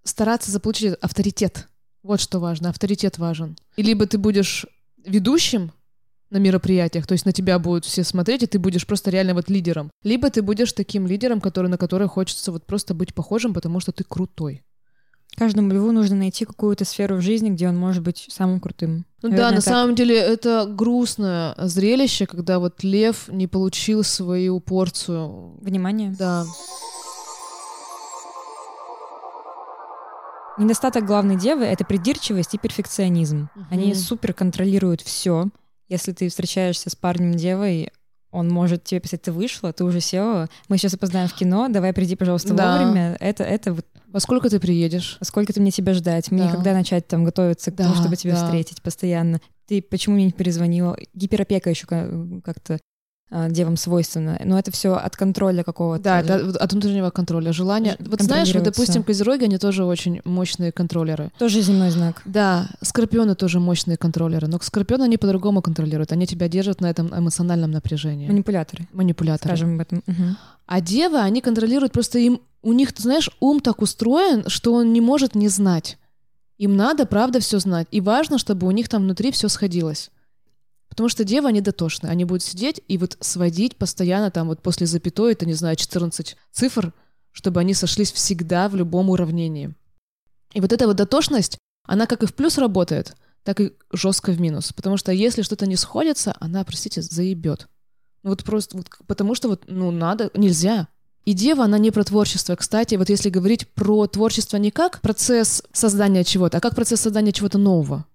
стараться 0.05 0.51
заполучить 0.51 0.93
авторитет. 1.01 1.67
Вот 2.03 2.21
что 2.21 2.39
важно, 2.39 2.69
авторитет 2.69 3.17
важен. 3.17 3.57
И 3.75 3.81
либо 3.81 4.05
ты 4.05 4.17
будешь 4.17 4.65
ведущим 5.03 5.71
на 6.29 6.37
мероприятиях, 6.37 7.07
то 7.07 7.13
есть 7.13 7.25
на 7.25 7.31
тебя 7.31 7.59
будут 7.59 7.85
все 7.85 8.03
смотреть, 8.03 8.43
и 8.43 8.47
ты 8.47 8.59
будешь 8.59 8.85
просто 8.87 9.11
реально 9.11 9.33
вот 9.33 9.49
лидером. 9.49 9.91
Либо 10.03 10.29
ты 10.29 10.41
будешь 10.41 10.73
таким 10.73 11.07
лидером, 11.07 11.41
который, 11.41 11.67
на 11.67 11.77
который 11.77 12.07
хочется 12.07 12.51
вот 12.51 12.65
просто 12.65 12.93
быть 12.93 13.13
похожим, 13.13 13.53
потому 13.53 13.79
что 13.79 13.91
ты 13.91 14.03
крутой. 14.03 14.63
Каждому 15.35 15.73
льву 15.73 15.91
нужно 15.91 16.15
найти 16.15 16.45
какую-то 16.45 16.85
сферу 16.85 17.17
в 17.17 17.21
жизни, 17.21 17.49
где 17.49 17.67
он 17.67 17.77
может 17.77 18.03
быть 18.03 18.27
самым 18.29 18.61
крутым. 18.61 19.05
Ну 19.21 19.29
да, 19.29 19.49
на 19.49 19.55
так. 19.55 19.63
самом 19.65 19.95
деле 19.95 20.15
это 20.17 20.65
грустное 20.65 21.55
зрелище, 21.57 22.25
когда 22.25 22.59
вот 22.59 22.83
лев 22.83 23.27
не 23.27 23.47
получил 23.47 24.03
свою 24.03 24.59
порцию. 24.61 25.57
Внимание. 25.61 26.15
Да. 26.17 26.45
Недостаток 30.57 31.05
главной 31.05 31.35
девы— 31.35 31.63
это 31.65 31.83
придирчивость 31.83 32.53
и 32.53 32.57
перфекционизм. 32.57 33.49
Они 33.69 33.87
Мгм. 33.87 33.95
супер 33.95 34.33
контролируют 34.33 35.01
все. 35.01 35.49
Если 35.89 36.13
ты 36.13 36.29
встречаешься 36.29 36.89
с 36.89 36.95
парнем 36.95 37.33
девой, 37.35 37.89
он 38.31 38.49
может 38.49 38.83
тебе 38.85 39.01
писать, 39.01 39.21
ты 39.21 39.31
вышла, 39.33 39.73
ты 39.73 39.83
уже 39.83 39.99
села, 39.99 40.49
мы 40.69 40.77
сейчас 40.77 40.93
опоздаем 40.93 41.27
в 41.27 41.33
кино, 41.33 41.67
давай 41.69 41.91
приди, 41.93 42.15
пожалуйста, 42.15 42.53
Да. 42.53 42.71
вовремя. 42.79 43.17
Это, 43.19 43.43
это 43.43 43.73
вот 43.73 43.85
Во 44.07 44.19
сколько 44.21 44.49
ты 44.49 44.59
приедешь? 44.61 45.17
сколько 45.21 45.51
ты 45.51 45.59
мне 45.59 45.71
тебя 45.71 45.93
ждать? 45.93 46.31
Мне 46.31 46.43
Да. 46.45 46.51
когда 46.51 46.73
начать 46.73 47.05
там 47.07 47.25
готовиться 47.25 47.71
к 47.71 47.75
тому, 47.75 47.93
Да, 47.93 47.99
чтобы 47.99 48.15
тебя 48.15 48.33
да. 48.35 48.43
встретить 48.45 48.81
постоянно? 48.81 49.41
Ты 49.67 49.81
почему 49.81 50.15
мне 50.15 50.25
не 50.25 50.31
перезвонила? 50.31 50.97
Гиперопека 51.13 51.69
еще 51.69 51.85
как-то 51.87 52.75
а, 52.75 52.77
девам 53.31 53.75
свойственно. 53.75 54.39
Но 54.45 54.57
это 54.59 54.71
все 54.71 54.93
от 54.95 55.15
контроля 55.15 55.63
какого-то. 55.63 56.03
Да, 56.03 56.19
это 56.21 56.35
от- 56.59 56.71
внутреннего 56.71 57.09
контроля, 57.09 57.51
желания. 57.53 57.95
Вот 57.99 58.21
знаешь, 58.21 58.53
вот, 58.53 58.63
допустим, 58.63 59.03
козероги, 59.03 59.45
они 59.45 59.57
тоже 59.57 59.83
очень 59.83 60.21
мощные 60.25 60.71
контролеры. 60.71 61.31
Тоже 61.39 61.61
земной 61.61 61.89
знак. 61.89 62.21
Да, 62.25 62.69
скорпионы 62.81 63.35
тоже 63.35 63.59
мощные 63.59 63.97
контролеры, 63.97 64.47
но 64.47 64.59
скорпионы 64.61 65.03
они 65.03 65.17
по-другому 65.17 65.61
контролируют. 65.61 66.11
Они 66.11 66.27
тебя 66.27 66.47
держат 66.47 66.81
на 66.81 66.89
этом 66.89 67.07
эмоциональном 67.17 67.71
напряжении. 67.71 68.27
Манипуляторы, 68.27 68.87
Манипуляторы. 68.93 69.49
скажем 69.49 69.75
об 69.75 69.81
этом. 69.81 70.03
Мгм. 70.05 70.37
А 70.67 70.81
девы, 70.81 71.19
они 71.19 71.41
контролируют 71.41 71.93
просто 71.93 72.19
им... 72.19 72.41
У 72.61 72.73
них, 72.73 72.93
ты 72.93 73.01
знаешь, 73.03 73.29
ум 73.39 73.59
так 73.59 73.81
устроен, 73.81 74.47
что 74.49 74.73
он 74.73 74.93
не 74.93 75.01
может 75.01 75.35
не 75.35 75.47
знать. 75.49 75.97
Им 76.57 76.75
надо, 76.77 77.05
правда, 77.05 77.39
все 77.39 77.59
знать. 77.59 77.87
И 77.91 78.01
важно, 78.01 78.37
чтобы 78.39 78.65
у 78.65 78.71
них 78.71 78.87
там 78.89 79.03
внутри 79.03 79.31
все 79.31 79.49
сходилось. 79.49 80.09
Потому 80.95 81.09
что 81.09 81.25
девы, 81.25 81.49
они 81.49 81.59
дотошные. 81.59 82.09
Они 82.09 82.23
будут 82.23 82.41
сидеть 82.41 82.81
и 82.87 82.97
вот 82.97 83.17
сводить 83.19 83.75
постоянно 83.75 84.31
там 84.31 84.47
вот 84.47 84.61
после 84.61 84.87
запятой, 84.87 85.33
это, 85.33 85.45
не 85.45 85.53
знаю, 85.53 85.75
14 85.75 86.37
цифр, 86.53 86.93
чтобы 87.33 87.59
они 87.59 87.73
сошлись 87.73 88.13
всегда 88.13 88.69
в 88.69 88.75
любом 88.77 89.09
уравнении. 89.09 89.75
И 90.53 90.61
вот 90.61 90.71
эта 90.71 90.87
вот 90.87 90.95
дотошность, 90.95 91.57
она 91.83 92.05
как 92.05 92.23
и 92.23 92.27
в 92.27 92.33
плюс 92.33 92.57
работает, 92.57 93.13
так 93.43 93.59
и 93.59 93.73
жестко 93.91 94.31
в 94.31 94.39
минус. 94.39 94.71
Потому 94.71 94.95
что 94.95 95.11
если 95.11 95.41
что-то 95.41 95.67
не 95.67 95.75
сходится, 95.75 96.33
она, 96.39 96.63
простите, 96.63 97.01
заебет. 97.01 97.67
Ну 98.23 98.29
вот 98.29 98.45
просто, 98.45 98.77
вот, 98.77 98.87
потому 99.05 99.35
что 99.35 99.49
вот, 99.49 99.65
ну, 99.67 99.91
надо, 99.91 100.31
нельзя. 100.33 100.87
И 101.25 101.33
дева, 101.33 101.65
она 101.65 101.77
не 101.77 101.91
про 101.91 102.05
творчество. 102.05 102.55
Кстати, 102.55 102.95
вот 102.95 103.09
если 103.09 103.29
говорить 103.29 103.67
про 103.67 104.07
творчество 104.07 104.55
не 104.55 104.71
как 104.71 105.01
процесс 105.01 105.61
создания 105.73 106.23
чего-то, 106.23 106.59
а 106.59 106.61
как 106.61 106.73
процесс 106.73 107.01
создания 107.01 107.33
чего-то 107.33 107.57
нового. 107.57 108.05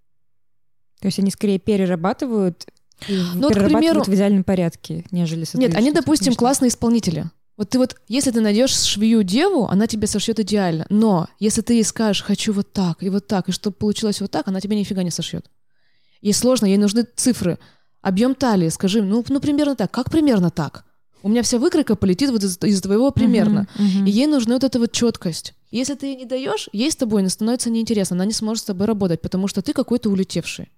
То 1.00 1.06
есть 1.06 1.18
они 1.18 1.30
скорее 1.30 1.58
перерабатывают 1.58 2.66
и 3.08 3.16
Ну, 3.16 3.42
вот, 3.42 3.52
перерабатывают 3.52 3.72
примеру- 3.72 4.04
в 4.04 4.14
идеальном 4.14 4.44
порядке, 4.44 5.04
нежели 5.10 5.44
Нет, 5.54 5.74
они, 5.74 5.92
допустим, 5.92 6.26
лишнее. 6.26 6.38
классные 6.38 6.68
исполнители. 6.68 7.30
Вот 7.56 7.70
ты 7.70 7.78
вот, 7.78 7.96
если 8.08 8.30
ты 8.30 8.40
найдешь 8.40 8.72
швею 8.72 9.22
деву, 9.22 9.66
она 9.66 9.86
тебе 9.86 10.06
сошьет 10.06 10.40
идеально. 10.40 10.86
Но 10.88 11.28
если 11.38 11.60
ты 11.60 11.74
ей 11.74 11.84
скажешь, 11.84 12.22
хочу 12.22 12.52
вот 12.52 12.72
так 12.72 13.02
и 13.02 13.10
вот 13.10 13.26
так, 13.26 13.48
и 13.48 13.52
чтобы 13.52 13.76
получилось 13.76 14.20
вот 14.20 14.30
так, 14.30 14.48
она 14.48 14.60
тебе 14.60 14.76
нифига 14.76 15.02
не 15.02 15.10
сошьет. 15.10 15.50
Ей 16.22 16.32
сложно, 16.32 16.66
ей 16.66 16.78
нужны 16.78 17.06
цифры. 17.16 17.58
Объем 18.02 18.34
талии, 18.34 18.68
скажи, 18.70 19.02
ну, 19.02 19.24
ну 19.28 19.40
примерно 19.40 19.76
так. 19.76 19.90
Как 19.90 20.10
примерно 20.10 20.50
так? 20.50 20.84
У 21.22 21.28
меня 21.28 21.42
вся 21.42 21.58
выкройка 21.58 21.96
полетит 21.96 22.30
вот 22.30 22.42
из, 22.42 22.58
из 22.62 22.80
твоего 22.80 23.10
примерно. 23.10 23.68
Uh-huh, 23.76 24.04
uh-huh. 24.04 24.08
И 24.08 24.10
ей 24.10 24.26
нужна 24.26 24.54
вот 24.54 24.64
эта 24.64 24.78
вот 24.78 24.92
четкость. 24.92 25.52
Если 25.70 25.94
ты 25.94 26.06
ей 26.06 26.16
не 26.16 26.24
даешь, 26.24 26.68
ей 26.72 26.90
с 26.90 26.96
тобой 26.96 27.28
становится 27.28 27.68
неинтересно, 27.68 28.16
она 28.16 28.24
не 28.24 28.32
сможет 28.32 28.62
с 28.62 28.66
тобой 28.66 28.86
работать, 28.86 29.20
потому 29.20 29.48
что 29.48 29.60
ты 29.60 29.74
какой-то 29.74 30.08
улетевший. 30.08 30.70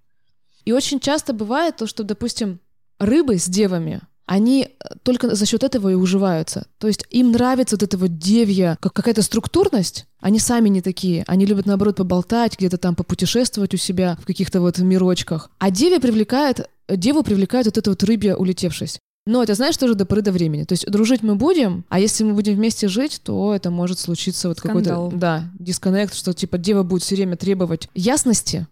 И 0.65 0.71
очень 0.71 0.99
часто 0.99 1.33
бывает 1.33 1.77
то, 1.77 1.87
что, 1.87 2.03
допустим, 2.03 2.59
рыбы 2.99 3.37
с 3.37 3.47
девами, 3.47 4.01
они 4.25 4.63
э, 4.67 4.95
только 5.03 5.35
за 5.35 5.45
счет 5.45 5.63
этого 5.63 5.89
и 5.89 5.95
уживаются. 5.95 6.65
То 6.77 6.87
есть 6.87 7.05
им 7.09 7.31
нравится 7.31 7.75
вот 7.75 7.83
эта 7.83 7.97
вот 7.97 8.17
девья, 8.17 8.77
как 8.79 8.93
какая-то 8.93 9.21
структурность. 9.21 10.05
Они 10.21 10.39
сами 10.39 10.69
не 10.69 10.81
такие. 10.81 11.23
Они 11.27 11.45
любят, 11.45 11.65
наоборот, 11.65 11.97
поболтать, 11.97 12.57
где-то 12.57 12.77
там 12.77 12.95
попутешествовать 12.95 13.73
у 13.73 13.77
себя 13.77 14.17
в 14.21 14.25
каких-то 14.25 14.61
вот 14.61 14.77
мирочках. 14.79 15.51
А 15.59 15.71
деве 15.71 15.99
привлекает, 15.99 16.69
деву 16.89 17.23
привлекает 17.23 17.65
вот 17.65 17.77
эта 17.77 17.89
вот 17.89 18.03
рыбья 18.03 18.35
улетевшись. 18.35 18.99
Но 19.25 19.41
это 19.41 19.53
знаешь 19.53 19.77
тоже 19.77 19.95
до 19.95 20.05
поры 20.05 20.21
до 20.21 20.31
времени. 20.31 20.63
То 20.63 20.73
есть 20.73 20.85
дружить 20.89 21.23
мы 21.23 21.35
будем, 21.35 21.85
а 21.87 21.99
если 21.99 22.25
мы 22.25 22.33
будем 22.33 22.55
вместе 22.55 22.89
жить, 22.89 23.21
то 23.23 23.53
это 23.53 23.71
может 23.71 23.99
случиться 23.99 24.49
вот 24.49 24.59
какой-то 24.59 25.09
да, 25.13 25.49
дисконнект, 25.57 26.13
что 26.13 26.33
типа 26.33 26.57
дева 26.57 26.83
будет 26.83 27.03
все 27.03 27.15
время 27.15 27.37
требовать 27.37 27.87
ясности, 27.93 28.67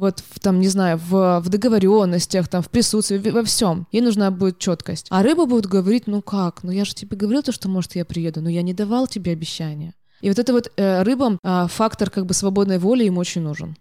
вот 0.00 0.24
в, 0.30 0.40
там, 0.40 0.60
не 0.60 0.68
знаю, 0.68 0.98
в, 0.98 1.40
в 1.40 1.48
договоренностях, 1.48 2.48
там, 2.48 2.62
в 2.62 2.70
присутствии, 2.70 3.18
во 3.30 3.44
всем. 3.44 3.86
Ей 3.92 4.00
нужна 4.00 4.30
будет 4.30 4.58
четкость. 4.58 5.06
А 5.10 5.22
рыба 5.22 5.46
будет 5.46 5.66
говорить, 5.66 6.06
ну 6.06 6.22
как, 6.22 6.62
ну 6.62 6.70
я 6.70 6.84
же 6.84 6.94
тебе 6.94 7.16
говорил 7.16 7.42
то, 7.42 7.52
что, 7.52 7.68
может, 7.68 7.94
я 7.94 8.04
приеду, 8.04 8.40
но 8.40 8.48
я 8.48 8.62
не 8.62 8.74
давал 8.74 9.06
тебе 9.06 9.32
обещания. 9.32 9.94
И 10.20 10.28
вот 10.28 10.38
это 10.38 10.52
вот 10.52 10.72
э, 10.76 11.02
рыбам 11.02 11.38
э, 11.42 11.66
фактор 11.68 12.10
как 12.10 12.26
бы 12.26 12.34
свободной 12.34 12.78
воли 12.78 13.04
им 13.04 13.18
очень 13.18 13.42
нужен. 13.42 13.76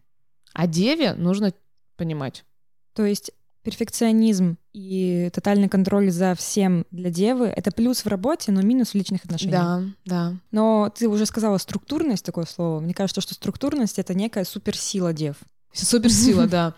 А 0.53 0.67
деве 0.67 1.13
нужно 1.13 1.53
понимать. 1.97 2.45
То 2.93 3.05
есть 3.05 3.31
перфекционизм 3.63 4.57
и 4.73 5.29
тотальный 5.33 5.69
контроль 5.69 6.11
за 6.11 6.33
всем 6.35 6.85
для 6.91 7.09
девы— 7.09 7.45
это 7.55 7.71
плюс 7.71 8.03
в 8.03 8.07
работе, 8.07 8.51
но 8.51 8.61
минус 8.61 8.91
в 8.91 8.95
личных 8.95 9.25
отношениях. 9.25 9.61
Да, 9.61 9.83
да. 10.05 10.33
Но 10.51 10.91
ты 10.95 11.07
уже 11.07 11.25
сказала 11.25 11.57
структурность, 11.57 12.25
такое 12.25 12.45
слово. 12.45 12.79
Мне 12.79 12.93
кажется, 12.93 13.21
что 13.21 13.33
структурность— 13.33 13.99
это 13.99 14.13
некая 14.13 14.45
суперсила 14.45 15.13
дев. 15.13 15.35
Суперсила, 15.73 16.47
да. 16.47 16.73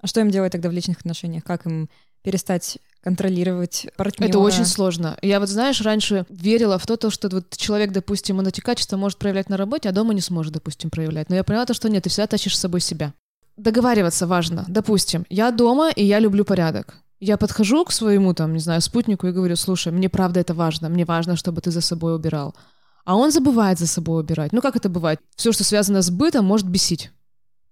А 0.00 0.06
что 0.06 0.20
им 0.20 0.30
делать 0.30 0.52
тогда 0.52 0.68
в 0.68 0.72
личных 0.72 1.00
отношениях? 1.00 1.44
Как 1.44 1.66
им 1.66 1.88
перестать 2.22 2.78
контролировать 3.02 3.88
партнера? 3.96 4.30
Это 4.30 4.38
очень 4.38 4.64
сложно. 4.64 5.16
Я 5.22 5.40
вот, 5.40 5.48
знаешь, 5.48 5.80
раньше 5.80 6.26
верила 6.28 6.78
в 6.78 6.86
то, 6.86 6.96
то 6.96 7.10
что 7.10 7.28
вот 7.28 7.56
человек, 7.56 7.92
допустим, 7.92 8.38
он 8.38 8.46
эти 8.46 8.60
качества 8.60 8.96
может 8.96 9.18
проявлять 9.18 9.48
на 9.48 9.56
работе, 9.56 9.88
а 9.88 9.92
дома 9.92 10.14
не 10.14 10.20
сможет, 10.20 10.52
допустим, 10.52 10.90
проявлять. 10.90 11.30
Но 11.30 11.36
я 11.36 11.44
поняла 11.44 11.66
то, 11.66 11.74
что 11.74 11.88
нет, 11.88 12.04
ты 12.04 12.10
всегда 12.10 12.26
тащишь 12.26 12.56
с 12.56 12.60
собой 12.60 12.80
себя. 12.80 13.14
Договариваться 13.56 14.26
важно. 14.26 14.64
Допустим, 14.68 15.26
я 15.28 15.50
дома, 15.50 15.90
и 15.90 16.04
я 16.04 16.18
люблю 16.18 16.44
порядок. 16.44 16.96
Я 17.18 17.36
подхожу 17.36 17.84
к 17.84 17.92
своему, 17.92 18.32
там, 18.32 18.54
не 18.54 18.60
знаю, 18.60 18.80
спутнику 18.80 19.26
и 19.26 19.32
говорю, 19.32 19.56
слушай, 19.56 19.92
мне 19.92 20.08
правда 20.08 20.40
это 20.40 20.54
важно, 20.54 20.88
мне 20.88 21.04
важно, 21.04 21.36
чтобы 21.36 21.60
ты 21.60 21.70
за 21.70 21.82
собой 21.82 22.14
убирал. 22.14 22.54
А 23.04 23.16
он 23.16 23.30
забывает 23.30 23.78
за 23.78 23.86
собой 23.86 24.20
убирать. 24.20 24.52
Ну, 24.52 24.62
как 24.62 24.76
это 24.76 24.88
бывает? 24.88 25.20
Все, 25.36 25.52
что 25.52 25.64
связано 25.64 26.00
с 26.00 26.10
бытом, 26.10 26.46
может 26.46 26.66
бесить. 26.66 27.10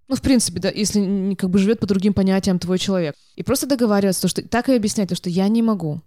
Ну, 0.09 0.15
в 0.15 0.21
принципе, 0.21 0.59
да, 0.59 0.69
если 0.69 1.35
как 1.35 1.51
бы 1.51 1.59
живет 1.59 1.79
по 1.79 1.85
другим 1.85 2.15
понятиям 2.15 2.57
твой 2.57 2.79
человек. 2.79 3.15
И 3.35 3.43
просто 3.43 3.67
договариваться, 3.67 4.23
то, 4.23 4.27
что 4.27 4.41
так 4.41 4.67
и 4.67 4.73
объяснять, 4.73 5.09
то, 5.09 5.15
что 5.15 5.29
я 5.29 5.47
не 5.47 5.61
могу. 5.61 6.01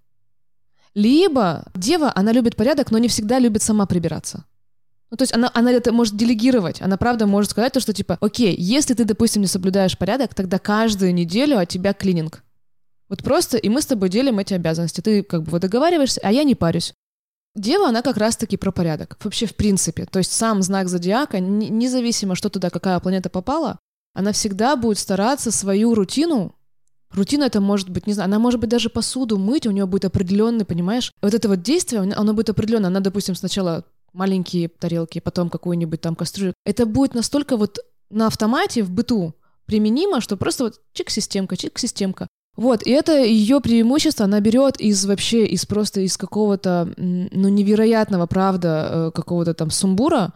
Либо 0.94 1.64
дева, 1.76 2.12
она 2.14 2.32
любит 2.32 2.56
порядок, 2.56 2.90
но 2.90 2.98
не 2.98 3.06
всегда 3.06 3.38
любит 3.38 3.62
сама 3.62 3.86
прибираться. 3.86 4.44
Ну, 5.10 5.16
то 5.16 5.22
есть 5.22 5.32
она, 5.34 5.50
она 5.54 5.70
это 5.70 5.92
может 5.92 6.16
делегировать. 6.16 6.82
Она, 6.82 6.96
правда, 6.96 7.26
может 7.26 7.52
сказать 7.52 7.74
то, 7.74 7.80
что, 7.80 7.92
типа, 7.92 8.18
окей, 8.20 8.56
если 8.58 8.94
ты, 8.94 9.04
допустим, 9.04 9.42
не 9.42 9.48
соблюдаешь 9.48 9.96
порядок, 9.96 10.34
тогда 10.34 10.58
каждую 10.58 11.14
неделю 11.14 11.58
от 11.58 11.68
тебя 11.68 11.92
клининг. 11.92 12.42
Вот 13.08 13.22
просто, 13.22 13.56
и 13.56 13.68
мы 13.68 13.82
с 13.82 13.86
тобой 13.86 14.08
делим 14.08 14.40
эти 14.40 14.54
обязанности. 14.54 15.00
Ты 15.00 15.22
как 15.22 15.44
бы 15.44 15.50
вот 15.52 15.60
договариваешься, 15.60 16.20
а 16.24 16.32
я 16.32 16.42
не 16.42 16.56
парюсь. 16.56 16.92
Дева, 17.54 17.88
она 17.88 18.02
как 18.02 18.16
раз-таки 18.16 18.56
про 18.56 18.72
порядок. 18.72 19.16
Вообще, 19.22 19.46
в 19.46 19.54
принципе. 19.54 20.06
То 20.06 20.18
есть 20.18 20.32
сам 20.32 20.60
знак 20.62 20.88
зодиака, 20.88 21.38
независимо, 21.38 22.34
что 22.34 22.48
туда, 22.48 22.70
какая 22.70 22.98
планета 22.98 23.28
попала, 23.28 23.78
она 24.14 24.32
всегда 24.32 24.76
будет 24.76 24.98
стараться 24.98 25.50
свою 25.50 25.94
рутину 25.94 26.54
Рутина 27.14 27.44
это 27.44 27.60
может 27.60 27.90
быть, 27.90 28.06
не 28.06 28.14
знаю, 28.14 28.26
она 28.26 28.38
может 28.38 28.58
быть 28.58 28.70
даже 28.70 28.88
посуду 28.88 29.38
мыть, 29.38 29.66
у 29.66 29.70
нее 29.70 29.86
будет 29.86 30.06
определенный, 30.06 30.64
понимаешь? 30.64 31.12
Вот 31.20 31.34
это 31.34 31.48
вот 31.48 31.62
действие, 31.62 32.00
оно 32.00 32.32
будет 32.32 32.50
определенно. 32.50 32.88
Она, 32.88 33.00
допустим, 33.00 33.34
сначала 33.34 33.84
маленькие 34.12 34.68
тарелки, 34.68 35.20
потом 35.20 35.50
какую-нибудь 35.50 36.00
там 36.00 36.14
кастрюлю. 36.14 36.54
Это 36.64 36.86
будет 36.86 37.14
настолько 37.14 37.56
вот 37.56 37.78
на 38.10 38.26
автомате 38.26 38.82
в 38.82 38.90
быту 38.90 39.34
применимо, 39.66 40.20
что 40.20 40.36
просто 40.36 40.64
вот 40.64 40.80
чик-системка, 40.92 41.56
чик-системка. 41.56 42.28
Вот, 42.56 42.82
и 42.82 42.90
это 42.90 43.22
ее 43.22 43.60
преимущество, 43.60 44.26
она 44.26 44.40
берет 44.40 44.78
из 44.78 45.06
вообще, 45.06 45.46
из 45.46 45.64
просто 45.64 46.02
из 46.02 46.18
какого-то, 46.18 46.92
ну, 46.98 47.48
невероятного, 47.48 48.26
правда, 48.26 48.88
э, 48.90 49.10
какого-то 49.14 49.54
там 49.54 49.70
сумбура, 49.70 50.34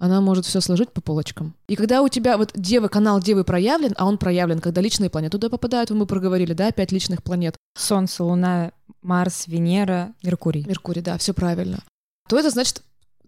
она 0.00 0.22
может 0.22 0.46
все 0.46 0.60
сложить 0.60 0.92
по 0.92 1.02
полочкам. 1.02 1.54
И 1.68 1.76
когда 1.76 2.00
у 2.00 2.08
тебя 2.08 2.38
вот 2.38 2.52
девы, 2.54 2.88
канал 2.88 3.20
Девы 3.20 3.44
проявлен, 3.44 3.94
а 3.98 4.06
он 4.06 4.16
проявлен, 4.16 4.58
когда 4.58 4.80
личные 4.80 5.10
планеты 5.10 5.32
туда 5.32 5.50
попадают, 5.50 5.90
мы 5.90 6.06
проговорили, 6.06 6.54
да, 6.54 6.72
пять 6.72 6.90
личных 6.90 7.22
планет. 7.22 7.54
Солнце, 7.76 8.24
Луна, 8.24 8.72
Марс, 9.02 9.46
Венера, 9.46 10.14
Меркурий. 10.22 10.64
Меркурий, 10.66 11.02
да, 11.02 11.18
все 11.18 11.34
правильно. 11.34 11.84
То 12.28 12.38
это 12.38 12.48
значит, 12.48 12.82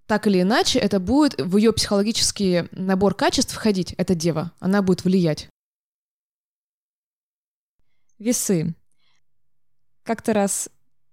так 0.06 0.26
или 0.26 0.40
иначе, 0.40 0.78
это 0.78 0.98
будет 0.98 1.38
в 1.38 1.58
ее 1.58 1.74
психологический 1.74 2.64
набор 2.72 3.14
качеств 3.14 3.52
входить, 3.52 3.92
эта 3.98 4.14
дева. 4.14 4.50
Она 4.58 4.80
будет 4.80 5.04
влиять. 5.04 5.50
Весы. 8.18 8.74
Как-то 10.04 10.32
раз 10.32 10.70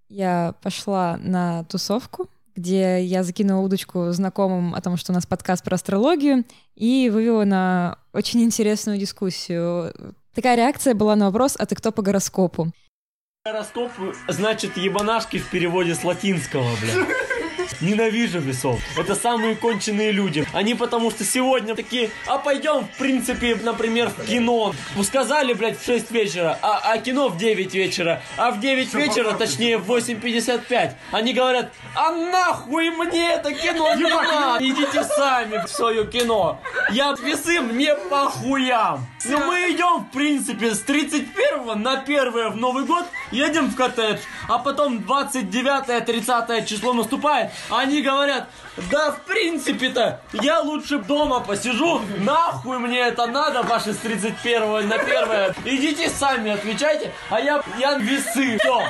я 0.07 0.55
пошла 0.61 1.17
на 1.17 1.65
тусовку, 1.65 2.29
где 2.55 3.03
я 3.03 3.23
закинула 3.23 3.61
удочку 3.61 4.11
знакомым 4.11 4.75
о 4.75 4.81
том, 4.81 4.97
что 4.97 5.11
у 5.11 5.15
нас 5.15 5.25
подкаст 5.25 5.63
про 5.63 5.75
астрологию, 5.75 6.45
и 6.75 7.09
вывела 7.11 7.45
на 7.45 7.97
очень 8.13 8.41
интересную 8.43 8.97
дискуссию. 8.97 9.93
Такая 10.33 10.55
реакция 10.55 10.93
была 10.93 11.15
на 11.15 11.25
вопрос 11.25 11.55
«А 11.59 11.65
ты 11.65 11.75
кто 11.75 11.91
по 11.91 12.01
гороскопу?» 12.01 12.71
Гороскоп 13.45 13.91
значит 14.27 14.77
ебанашки 14.77 15.37
в 15.37 15.49
переводе 15.49 15.95
с 15.95 16.03
латинского, 16.03 16.67
бля. 16.81 17.28
Ненавижу 17.81 18.39
весов. 18.39 18.79
Это 18.97 19.15
самые 19.15 19.55
конченые 19.55 20.11
люди. 20.11 20.45
Они 20.53 20.75
потому 20.75 21.11
что 21.11 21.23
сегодня 21.23 21.75
такие, 21.75 22.09
а 22.25 22.37
пойдем, 22.37 22.85
в 22.85 22.97
принципе, 22.97 23.55
например, 23.55 24.09
в 24.09 24.25
кино. 24.25 24.73
Сказали, 25.03 25.53
блядь, 25.53 25.79
в 25.79 25.85
6 25.85 26.11
вечера, 26.11 26.59
а, 26.61 26.81
а 26.83 26.97
кино 26.97 27.29
в 27.29 27.37
9 27.37 27.73
вечера. 27.73 28.21
А 28.37 28.51
в 28.51 28.59
9 28.59 28.93
вечера, 28.93 29.33
точнее, 29.33 29.77
в 29.77 29.91
8.55. 29.91 30.93
Они 31.11 31.33
говорят, 31.33 31.71
а 31.95 32.11
нахуй 32.11 32.89
мне 32.91 33.31
это 33.31 33.53
кино 33.53 33.93
не 33.95 34.03
надо. 34.03 34.63
Идите 34.63 35.03
сами 35.03 35.65
в 35.65 35.69
свое 35.69 36.05
кино. 36.05 36.59
Я 36.91 37.15
весы 37.21 37.61
мне 37.61 37.95
похуям. 37.95 39.05
Но 39.25 39.39
ну, 39.39 39.45
мы 39.47 39.71
идем, 39.71 40.05
в 40.05 40.11
принципе, 40.11 40.73
с 40.73 40.79
31 40.81 41.81
на 41.81 41.99
1 41.99 42.51
в 42.51 42.55
Новый 42.57 42.85
год, 42.85 43.05
едем 43.31 43.69
в 43.69 43.75
коттедж, 43.75 44.19
а 44.47 44.59
потом 44.59 44.99
29-30 44.99 46.65
число 46.65 46.93
наступает, 46.93 47.51
они 47.69 48.01
говорят, 48.01 48.49
да 48.91 49.11
в 49.11 49.21
принципе-то 49.25 50.21
я 50.33 50.61
лучше 50.61 50.99
дома 50.99 51.39
посижу, 51.39 52.01
нахуй 52.19 52.79
мне 52.79 52.99
это 52.99 53.27
надо, 53.27 53.63
ваши 53.63 53.93
с 53.93 53.97
31 53.97 54.87
на 54.87 54.95
1 54.95 55.55
идите 55.65 56.09
сами 56.09 56.51
отвечайте, 56.51 57.11
а 57.29 57.39
я, 57.39 57.63
я 57.79 57.97
весы, 57.97 58.57
все, 58.59 58.83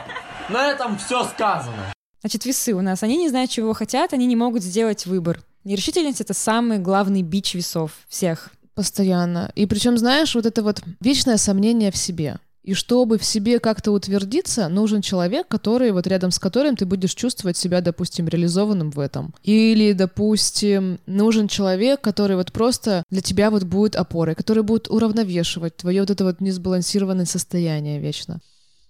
на 0.50 0.68
этом 0.68 0.98
все 0.98 1.24
сказано. 1.26 1.94
Значит, 2.22 2.46
весы 2.46 2.74
у 2.74 2.82
нас, 2.82 3.02
они 3.04 3.18
не 3.18 3.30
знают, 3.30 3.50
чего 3.50 3.74
хотят, 3.74 4.14
они 4.14 4.26
не 4.26 4.36
могут 4.36 4.64
сделать 4.64 5.06
выбор. 5.06 5.42
Нерешительность— 5.64 6.22
это 6.22 6.34
самый 6.34 6.80
главный 6.80 7.22
бич 7.22 7.54
весов 7.54 7.92
всех. 8.08 8.50
Постоянно. 8.76 9.52
И 9.56 9.66
причем, 9.66 9.98
знаешь, 9.98 10.36
вот 10.36 10.46
это 10.46 10.64
вот 10.64 10.82
вечное 11.02 11.38
сомнение 11.38 11.92
в 11.92 11.98
себе. 11.98 12.40
И 12.64 12.74
чтобы 12.74 13.18
в 13.18 13.24
себе 13.24 13.60
как-то 13.60 13.92
утвердиться, 13.92 14.68
нужен 14.68 15.02
человек, 15.02 15.48
который 15.48 15.92
вот 15.92 16.08
рядом 16.08 16.32
с 16.32 16.40
которым 16.40 16.76
ты 16.76 16.86
будешь 16.86 17.14
чувствовать 17.14 17.58
себя, 17.58 17.82
допустим, 17.82 18.28
реализованным 18.28 18.92
в 18.92 19.00
этом. 19.00 19.34
Или, 19.44 19.94
допустим, 19.94 21.00
нужен 21.06 21.48
человек, 21.48 22.02
который 22.02 22.36
вот 22.36 22.52
просто 22.52 23.04
для 23.10 23.22
тебя 23.22 23.50
вот 23.50 23.64
будет 23.64 23.96
опорой, 23.96 24.36
который 24.36 24.64
будет 24.64 24.90
уравновешивать 24.90 25.78
твое 25.78 26.02
вот 26.02 26.10
это 26.10 26.24
вот 26.26 26.42
несбалансированное 26.42 27.26
состояние 27.26 28.00
вечно. 28.00 28.40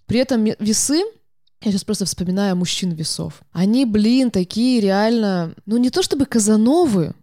При 0.06 0.18
этом 0.18 0.44
весы 0.58 1.02
я 1.62 1.70
сейчас 1.70 1.84
просто 1.84 2.06
вспоминаю 2.06 2.56
мужчин 2.56 2.90
весов. 2.92 3.42
Они, 3.52 3.84
блин, 3.84 4.30
такие 4.30 4.80
реально, 4.80 5.54
ну 5.66 5.76
не 5.76 5.90
то 5.90 6.02
чтобы 6.02 6.26
казановы, 6.26 7.14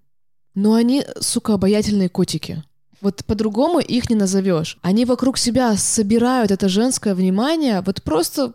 но 0.53 0.73
они, 0.73 1.03
сука, 1.19 1.55
обаятельные 1.55 2.09
котики. 2.09 2.63
Вот 3.01 3.23
по-другому 3.25 3.79
их 3.79 4.09
не 4.09 4.15
назовешь. 4.15 4.77
Они 4.81 5.05
вокруг 5.05 5.37
себя 5.37 5.75
собирают 5.75 6.51
это 6.51 6.67
женское 6.67 7.13
внимание, 7.13 7.81
вот 7.81 8.01
просто 8.03 8.53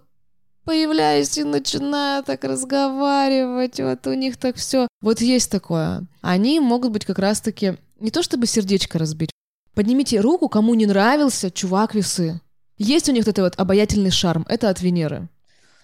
появляюсь 0.65 1.37
и 1.39 1.45
начинаю 1.45 2.23
так 2.25 2.45
разговаривать, 2.45 3.81
вот 3.81 4.07
у 4.07 4.15
них 4.15 4.37
так 4.37 4.57
все. 4.57 4.89
Вот 5.01 5.21
есть 5.21 5.51
такое. 5.51 6.07
Они 6.21 6.61
могут 6.61 6.93
быть 6.93 7.05
как 7.05 7.19
раз-таки 7.19 7.77
не 8.01 8.11
то 8.11 8.23
чтобы 8.23 8.47
сердечко 8.47 8.99
разбить. 8.99 9.31
Поднимите 9.75 10.21
руку, 10.21 10.49
кому 10.49 10.75
не 10.75 10.87
нравился 10.87 11.51
чувак 11.51 11.95
весы. 11.95 12.41
Есть 12.79 13.09
у 13.09 13.13
них 13.13 13.23
этот 13.23 13.39
вот 13.39 13.55
обаятельный 13.59 14.11
шарм. 14.11 14.45
Это 14.49 14.69
от 14.69 14.81
Венеры. 14.83 15.29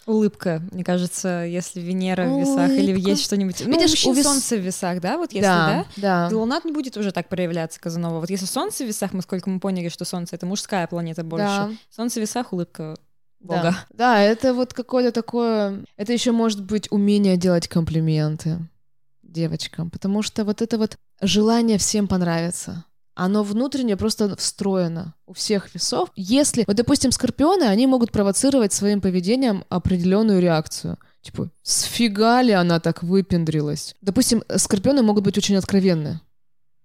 Улыбка, 0.09 0.63
мне 0.73 0.85
кажется, 0.85 1.45
если 1.45 1.81
Венера 1.81 2.25
в 2.25 2.41
весах 2.41 2.71
или 2.71 2.99
есть 2.99 3.23
что-нибудь. 3.23 3.63
Ну, 3.67 3.73
Видишь, 3.73 4.07
у 4.07 4.15
вес- 4.15 4.25
Солнце 4.25 4.57
в 4.57 4.61
весах, 4.61 5.03
да, 5.03 5.19
вот 5.19 5.33
если, 5.33 5.47
да, 5.47 5.87
да, 5.97 6.29
да. 6.31 6.37
Луна 6.37 6.63
не 6.65 6.73
будет 6.73 6.97
уже 6.97 7.13
так 7.13 7.29
проявляться, 7.29 7.79
Казанова. 7.79 8.21
Вот 8.21 8.31
если 8.31 8.47
Солнце 8.47 8.85
в 8.85 8.87
весах, 8.87 9.13
мы 9.13 9.21
сколько 9.21 9.51
мы 9.51 9.61
поняли, 9.61 9.91
что 9.91 10.07
Солнце— 10.07 10.37
это 10.37 10.47
мужская 10.47 10.87
планета 10.87 11.25
больше. 11.25 11.45
Да. 11.45 11.71
Солнце 11.95 12.21
в 12.21 12.23
весах— 12.23 12.53
улыбка 12.55 12.97
Бога. 13.41 13.63
Да. 13.63 13.87
да, 13.91 14.21
это 14.21 14.55
вот 14.55 14.73
какое-то 14.73 15.13
такое... 15.13 15.85
Это 15.97 16.13
еще 16.15 16.33
может 16.33 16.65
быть 16.65 16.91
умение 16.91 17.37
делать 17.37 17.69
комплименты 17.69 18.59
девочкам, 19.23 19.91
потому 19.91 20.23
что 20.23 20.45
вот 20.45 20.63
это 20.63 20.79
вот 20.79 20.97
желание 21.21 21.77
всем 21.79 22.09
понравиться, 22.09 22.85
оно 23.19 23.43
внутренне 23.43 23.97
просто 23.97 24.35
встроено 24.37 25.15
у 25.27 25.33
всех 25.35 25.75
весов. 25.75 26.11
Если, 26.15 26.65
вот, 26.67 26.77
допустим, 26.77 27.11
скорпионы, 27.11 27.65
они 27.65 27.87
могут 27.87 28.13
провоцировать 28.13 28.73
своим 28.73 29.01
поведением 29.01 29.65
определенную 29.69 30.41
реакцию. 30.41 30.99
Типа, 31.21 31.51
сфига 31.63 32.43
ли 32.43 32.53
она 32.53 32.79
так 32.81 33.03
выпендрилась? 33.03 33.97
Допустим, 34.01 34.43
скорпионы 34.57 35.03
могут 35.03 35.25
быть 35.25 35.37
очень 35.37 35.57
откровенны 35.57 36.21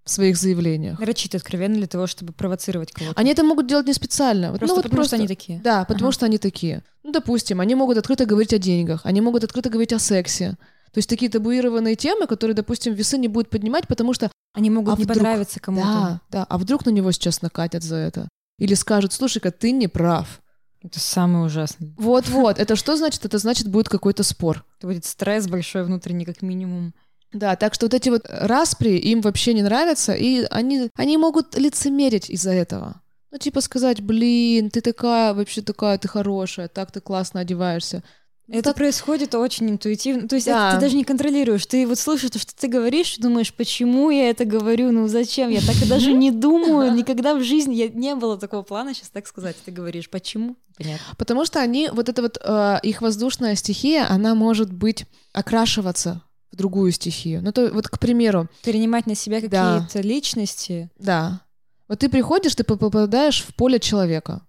в 0.04 0.10
своих 0.10 0.36
заявлениях. 0.38 1.00
Нарочито 1.00 1.38
откровенно 1.38 1.76
для 1.76 1.88
того, 1.88 2.08
чтобы 2.08 2.34
провоцировать 2.34 2.92
кого-то. 2.92 3.20
Они 3.20 3.32
это 3.32 3.44
могут 3.44 3.68
делать 3.68 3.88
не 3.88 3.94
специально. 3.94 4.52
Вот, 4.52 4.60
просто 4.60 4.74
ну, 4.74 4.76
вот 4.78 4.84
потому, 4.84 4.98
просто 4.98 5.16
что 5.16 5.22
они 5.22 5.28
такие. 5.28 5.62
Да, 5.64 5.86
потому 5.86 6.08
Ага. 6.08 6.14
что 6.14 6.26
они 6.26 6.38
такие. 6.40 6.84
Ну, 7.04 7.12
допустим, 7.12 7.62
они 7.62 7.76
могут 7.76 7.98
открыто 7.98 8.26
говорить 8.26 8.54
о 8.54 8.58
деньгах, 8.58 9.02
они 9.06 9.22
могут 9.22 9.44
открыто 9.44 9.70
говорить 9.70 9.94
о 9.94 10.00
сексе. 10.00 10.58
То 10.94 11.00
есть 11.00 11.10
такие 11.10 11.30
табуированные 11.32 11.96
темы, 11.96 12.28
которые, 12.28 12.56
допустим, 12.56 12.94
весы 12.94 13.18
не 13.18 13.28
будут 13.28 13.50
поднимать, 13.50 13.88
потому 13.88 14.14
что 14.14 14.32
Они 14.56 14.70
могут 14.70 14.94
А 14.94 14.98
не 14.98 15.04
вдруг- 15.06 15.18
понравиться 15.18 15.60
кому-то. 15.60 15.88
да, 15.88 16.22
да, 16.30 16.46
а 16.48 16.58
вдруг 16.60 16.86
на 16.86 16.92
него 16.92 17.12
сейчас 17.12 17.42
накатят 17.42 17.82
за 17.82 17.96
это? 17.96 18.30
Или 18.60 18.76
скажут, 18.76 19.12
слушай-ка, 19.12 19.50
ты 19.50 19.72
не 19.72 19.88
прав. 19.88 20.42
Это 20.84 21.00
самое 21.00 21.46
ужасное. 21.46 21.94
Вот-вот, 21.98 22.60
это 22.60 22.76
что 22.76 22.96
значит? 22.96 23.26
Это 23.26 23.40
значит, 23.40 23.68
будет 23.68 23.90
какой-то 23.90 24.22
спор. 24.22 24.64
Это 24.78 24.88
будет 24.88 25.06
стресс 25.06 25.48
большой 25.48 25.84
внутренний, 25.86 26.26
как 26.26 26.44
минимум. 26.44 26.94
Да, 27.32 27.56
так 27.56 27.74
что 27.74 27.88
вот 27.88 27.96
эти 27.96 28.10
вот 28.10 28.28
распри 28.30 28.92
им 29.00 29.22
вообще 29.22 29.56
не 29.56 29.64
нравятся, 29.64 30.14
и 30.14 30.46
они, 30.52 30.92
они 30.94 31.18
могут 31.18 31.58
лицемерить 31.58 32.30
из-за 32.30 32.52
этого. 32.52 33.02
Ну, 33.32 33.40
типа 33.40 33.62
сказать, 33.62 34.02
блин, 34.02 34.70
ты 34.70 34.82
такая, 34.82 35.34
вообще 35.34 35.64
такая, 35.64 35.98
ты 35.98 36.08
хорошая, 36.08 36.68
так 36.68 36.92
ты 36.92 37.02
классно 37.02 37.40
одеваешься. 37.40 38.04
Ну, 38.48 38.56
Это 38.56 38.70
так- 38.70 38.76
происходит 38.76 39.36
очень 39.36 39.70
интуитивно. 39.70 40.28
То 40.28 40.36
есть 40.36 40.48
Да. 40.48 40.70
это 40.70 40.76
ты 40.78 40.82
даже 40.82 40.96
не 40.98 41.04
контролируешь. 41.06 41.66
Ты 41.66 41.88
вот 41.88 41.98
слышишь 41.98 42.30
то, 42.32 42.40
что 42.40 42.54
ты 42.54 42.68
говоришь, 42.68 43.16
думаешь, 43.18 43.54
почему 43.54 44.10
я 44.10 44.30
это 44.30 44.44
говорю, 44.44 44.92
ну 44.92 45.08
зачем? 45.08 45.50
Я 45.50 45.62
так 45.62 45.82
и 45.82 45.86
даже 45.88 46.12
не 46.12 46.30
думаю. 46.32 46.92
Никогда 46.96 47.36
в 47.36 47.44
жизни 47.44 47.74
я 47.76 47.88
не 47.88 48.16
было 48.16 48.38
такого 48.38 48.62
плана 48.64 48.94
сейчас 48.94 49.10
так 49.10 49.28
сказать. 49.28 49.56
Ты 49.64 49.72
говоришь, 49.72 50.10
почему? 50.10 50.58
Понятно. 50.78 51.06
Потому 51.18 51.46
что 51.46 51.62
они, 51.62 51.90
вот 51.94 52.10
эта 52.10 52.22
вот 52.22 52.38
э, 52.44 52.80
их 52.84 53.02
воздушная 53.02 53.56
стихия, 53.56 54.08
она 54.10 54.36
может 54.36 54.74
быть 54.74 55.06
окрашиваться 55.32 56.22
в 56.52 56.56
другую 56.56 56.92
стихию. 56.92 57.42
Ну, 57.44 57.52
то 57.52 57.70
вот, 57.72 57.88
к 57.88 57.98
примеру, 58.00 58.48
Перенимать 58.64 59.08
на 59.08 59.16
себя 59.16 59.40
Да. 59.42 59.80
какие-то 59.88 60.08
личности. 60.08 60.90
да, 61.00 61.42
вот 61.88 62.00
ты 62.00 62.10
приходишь, 62.10 62.56
ты 62.56 62.64
попадаешь 62.64 63.44
в 63.44 63.54
поле 63.56 63.80
человека, 63.80 64.42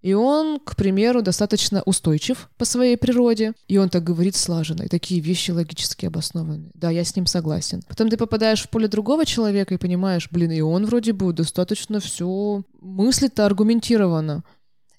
и 0.00 0.12
он, 0.12 0.60
к 0.60 0.76
примеру, 0.76 1.22
достаточно 1.22 1.82
устойчив 1.82 2.48
по 2.56 2.64
своей 2.64 2.96
природе, 2.96 3.54
и 3.66 3.78
он 3.78 3.88
так 3.88 4.04
говорит 4.04 4.36
слаженно, 4.36 4.82
и 4.82 4.88
такие 4.88 5.20
вещи 5.20 5.50
логически 5.50 6.06
обоснованы. 6.06 6.70
Да, 6.74 6.90
я 6.90 7.04
с 7.04 7.16
ним 7.16 7.26
согласен. 7.26 7.82
Потом 7.88 8.08
ты 8.08 8.16
попадаешь 8.16 8.62
в 8.62 8.68
поле 8.68 8.86
другого 8.86 9.26
человека 9.26 9.74
и 9.74 9.78
понимаешь, 9.78 10.28
блин, 10.30 10.52
и 10.52 10.60
он 10.60 10.86
вроде 10.86 11.12
бы 11.12 11.32
достаточно 11.32 11.98
все 12.00 12.62
мыслит 12.80 13.38
аргументированно. 13.40 14.44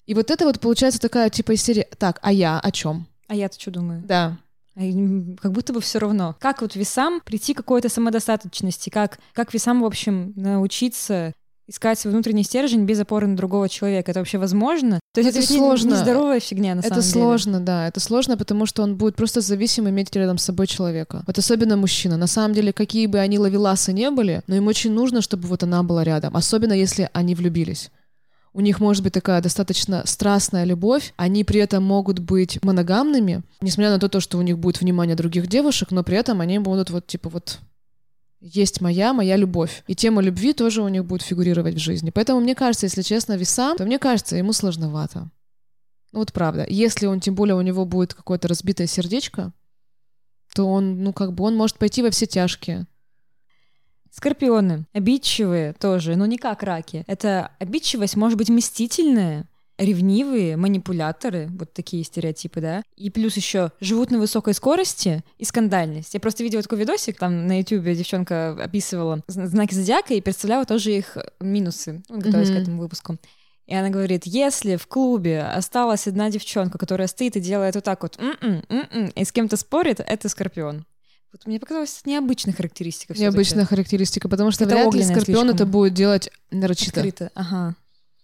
И 0.06 0.14
вот 0.14 0.30
это 0.30 0.44
вот 0.44 0.60
получается 0.60 1.00
такая 1.00 1.30
типа 1.30 1.52
из 1.52 1.62
серии, 1.62 1.86
так, 1.98 2.18
а 2.22 2.32
я 2.32 2.58
о 2.58 2.70
чем? 2.70 3.06
А 3.28 3.34
я-то 3.34 3.58
что 3.60 3.70
думаю? 3.70 4.02
Да, 4.04 4.38
А 4.74 4.80
Как 5.40 5.52
будто 5.52 5.72
бы 5.72 5.80
все 5.80 5.98
равно. 5.98 6.36
Как 6.40 6.62
вот 6.62 6.74
весам 6.74 7.20
прийти 7.24 7.54
к 7.54 7.58
какой-то 7.58 7.88
самодостаточности? 7.88 8.90
Как, 8.90 9.18
как 9.32 9.54
весам, 9.54 9.80
в 9.82 9.84
общем, 9.84 10.32
научиться 10.36 11.32
искать 11.70 11.98
свой 11.98 12.12
внутренний 12.12 12.42
стержень 12.42 12.84
без 12.84 13.00
опоры 13.00 13.26
на 13.26 13.36
другого 13.36 13.68
человека? 13.68 14.10
Это 14.10 14.20
вообще 14.20 14.38
возможно? 14.38 15.00
То 15.14 15.20
есть 15.20 15.30
Это 15.30 15.38
это, 15.38 15.40
ведь 15.40 15.50
не- 15.50 15.56
сложно. 15.56 15.90
нездоровая 15.92 16.40
фигня, 16.40 16.74
на 16.74 16.80
это 16.80 16.88
самом 16.88 17.02
деле. 17.02 17.12
сложно, 17.12 17.60
да, 17.60 17.88
это 17.88 18.00
сложно, 18.00 18.36
потому 18.36 18.66
что 18.66 18.82
он 18.82 18.96
будет 18.96 19.16
просто 19.16 19.40
зависим 19.40 19.88
иметь 19.88 20.14
рядом 20.14 20.36
с 20.38 20.44
собой 20.44 20.66
человека. 20.66 21.22
Вот 21.26 21.38
особенно 21.38 21.76
мужчина. 21.76 22.16
На 22.16 22.26
самом 22.26 22.54
деле, 22.54 22.72
какие 22.72 23.06
бы 23.06 23.18
они 23.18 23.38
ловеласы 23.38 23.92
не 23.92 24.10
были, 24.10 24.42
но 24.46 24.56
им 24.56 24.66
очень 24.66 24.92
нужно, 24.92 25.22
чтобы 25.22 25.48
вот 25.48 25.62
она 25.62 25.82
была 25.82 26.04
рядом. 26.04 26.36
Особенно, 26.36 26.72
если 26.74 27.08
они 27.12 27.34
влюбились. 27.34 27.90
У 28.52 28.60
них 28.60 28.80
может 28.80 29.04
быть 29.04 29.12
такая 29.12 29.40
достаточно 29.40 30.02
страстная 30.06 30.64
любовь, 30.64 31.14
они 31.16 31.44
при 31.44 31.60
этом 31.60 31.84
могут 31.84 32.18
быть 32.18 32.58
моногамными, 32.64 33.42
несмотря 33.60 33.90
на 33.92 34.00
то, 34.00 34.18
что 34.18 34.38
у 34.38 34.42
них 34.42 34.58
будет 34.58 34.80
внимание 34.80 35.14
других 35.14 35.46
девушек, 35.46 35.92
но 35.92 36.02
при 36.02 36.16
этом 36.16 36.40
они 36.40 36.58
будут 36.58 36.90
вот 36.90 37.06
типа 37.06 37.28
вот 37.28 37.60
есть 38.40 38.80
моя, 38.80 39.12
моя 39.12 39.36
любовь. 39.36 39.84
И 39.86 39.94
тема 39.94 40.22
любви 40.22 40.52
тоже 40.52 40.82
у 40.82 40.88
них 40.88 41.04
будет 41.04 41.22
фигурировать 41.22 41.74
в 41.74 41.78
жизни. 41.78 42.10
Поэтому 42.10 42.40
мне 42.40 42.54
кажется, 42.54 42.86
если 42.86 43.02
честно, 43.02 43.36
весам, 43.36 43.76
то 43.76 43.84
мне 43.84 43.98
кажется, 43.98 44.36
ему 44.36 44.52
сложновато. 44.52 45.30
Ну 46.12 46.20
вот 46.20 46.32
правда. 46.32 46.66
Если 46.68 47.06
он, 47.06 47.20
тем 47.20 47.34
более, 47.34 47.54
у 47.54 47.60
него 47.60 47.84
будет 47.84 48.14
какое-то 48.14 48.48
разбитое 48.48 48.86
сердечко, 48.86 49.52
то 50.54 50.66
он, 50.66 51.04
ну 51.04 51.12
как 51.12 51.34
бы, 51.34 51.44
он 51.44 51.54
может 51.54 51.78
пойти 51.78 52.02
во 52.02 52.10
все 52.10 52.26
тяжкие. 52.26 52.86
Скорпионы. 54.10 54.86
Обидчивые 54.92 55.74
тоже, 55.74 56.16
но 56.16 56.26
не 56.26 56.36
как 56.36 56.62
раки. 56.62 57.04
Это 57.06 57.52
обидчивость 57.60 58.16
может 58.16 58.36
быть 58.36 58.48
мстительная, 58.48 59.48
ревнивые, 59.80 60.56
манипуляторы, 60.56 61.48
вот 61.58 61.72
такие 61.72 62.04
стереотипы, 62.04 62.60
да. 62.60 62.82
И 62.96 63.10
плюс 63.10 63.36
еще 63.36 63.72
живут 63.80 64.10
на 64.10 64.18
высокой 64.18 64.54
скорости 64.54 65.24
и 65.38 65.44
скандальность. 65.44 66.14
Я 66.14 66.20
просто 66.20 66.42
видела 66.44 66.62
такой 66.62 66.78
видосик, 66.78 67.16
там 67.18 67.46
на 67.46 67.58
ютубе 67.60 67.94
девчонка 67.96 68.50
описывала 68.62 69.22
зна- 69.26 69.46
знаки 69.46 69.74
зодиака 69.74 70.14
и 70.14 70.20
представляла 70.20 70.64
тоже 70.66 70.92
их 70.96 71.16
минусы, 71.40 72.02
ну, 72.08 72.18
готовясь 72.18 72.48
Мгм. 72.50 72.58
к 72.58 72.62
этому 72.62 72.82
выпуску. 72.82 73.16
И 73.66 73.74
она 73.74 73.88
говорит, 73.88 74.26
если 74.26 74.76
в 74.76 74.86
клубе 74.88 75.42
осталась 75.42 76.06
одна 76.08 76.28
девчонка, 76.28 76.76
которая 76.76 77.06
стоит 77.08 77.36
и 77.36 77.40
делает 77.40 77.76
вот 77.76 77.84
так 77.84 78.02
вот, 78.02 78.18
«М-м, 78.18 78.64
м-м», 78.68 79.08
и 79.14 79.24
с 79.24 79.30
кем-то 79.32 79.56
спорит, 79.56 80.00
это 80.00 80.28
скорпион. 80.28 80.84
Вот 81.32 81.46
мне 81.46 81.60
показалось, 81.60 82.00
это 82.00 82.10
необычная 82.10 82.52
характеристика. 82.52 83.14
Необычная 83.16 83.64
характеристика, 83.64 84.28
потому 84.28 84.50
что 84.50 84.64
Это 84.64 84.74
вряд 84.74 84.92
ли 84.94 85.04
скорпион 85.04 85.24
слишком. 85.46 85.54
это 85.54 85.66
будет 85.66 85.94
делать 85.94 86.28
нарочито. 86.50 86.98
Скрыто, 86.98 87.30
ага. 87.36 87.76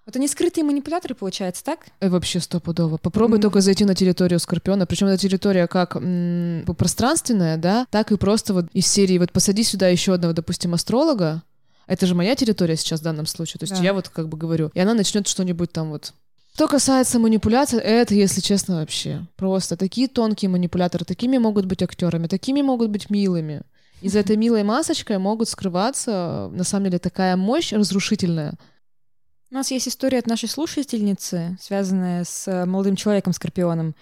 Вот 0.06 0.14
они 0.14 0.28
скрытые 0.28 0.62
манипуляторы, 0.62 1.16
получается, 1.16 1.64
так? 1.64 1.80
Э, 2.00 2.08
Вообще 2.08 2.38
стопудово. 2.38 2.96
Попробуй 2.96 3.38
М. 3.38 3.42
только 3.42 3.60
зайти 3.60 3.84
на 3.84 3.94
территорию 3.96 4.38
Скорпиона. 4.38 4.86
Причем 4.86 5.08
эта 5.08 5.18
территория 5.20 5.66
как 5.66 5.96
м, 5.96 6.64
пространственная, 6.78 7.56
да, 7.56 7.86
так 7.90 8.12
и 8.12 8.16
просто 8.16 8.54
вот 8.54 8.66
из 8.72 8.86
серии 8.86 9.18
вот 9.18 9.32
посади 9.32 9.64
сюда 9.64 9.88
еще 9.88 10.14
одного, 10.14 10.32
допустим, 10.32 10.74
астролога. 10.74 11.42
Это 11.88 12.06
же 12.06 12.14
моя 12.14 12.36
территория 12.36 12.76
сейчас 12.76 13.00
в 13.00 13.02
данном 13.02 13.26
случае. 13.26 13.58
То 13.58 13.64
есть 13.64 13.76
Да. 13.76 13.82
я 13.82 13.92
вот 13.92 14.08
как 14.08 14.28
бы 14.28 14.38
говорю. 14.38 14.70
И 14.74 14.80
она 14.80 14.94
начнет 14.94 15.26
что-нибудь 15.26 15.72
там 15.72 15.90
вот. 15.90 16.12
Что 16.54 16.68
касается 16.68 17.18
манипуляций, 17.18 17.80
это, 17.80 18.14
если 18.14 18.40
честно, 18.40 18.76
вообще 18.76 19.26
просто 19.36 19.76
такие 19.76 20.08
тонкие 20.08 20.48
манипуляторы, 20.48 21.04
такими 21.04 21.36
могут 21.36 21.66
быть 21.66 21.82
актерами, 21.82 22.28
такими 22.28 22.62
могут 22.62 22.90
быть 22.90 23.10
милыми. 23.10 23.62
И 24.02 24.08
за 24.08 24.18
этой 24.20 24.36
милой 24.36 24.62
масочкой 24.62 25.18
могут 25.18 25.48
скрываться, 25.48 26.48
на 26.52 26.62
самом 26.64 26.84
деле, 26.86 26.98
такая 27.00 27.36
мощь 27.36 27.72
разрушительная. 27.72 28.54
У 29.48 29.54
нас 29.54 29.70
есть 29.70 29.86
история 29.86 30.18
от 30.18 30.26
нашей 30.26 30.48
слушательницы, 30.48 31.56
связанная 31.60 32.24
с 32.24 32.48
э, 32.48 32.64
молодым 32.64 32.96
человеком-скорпионом. 32.96 33.94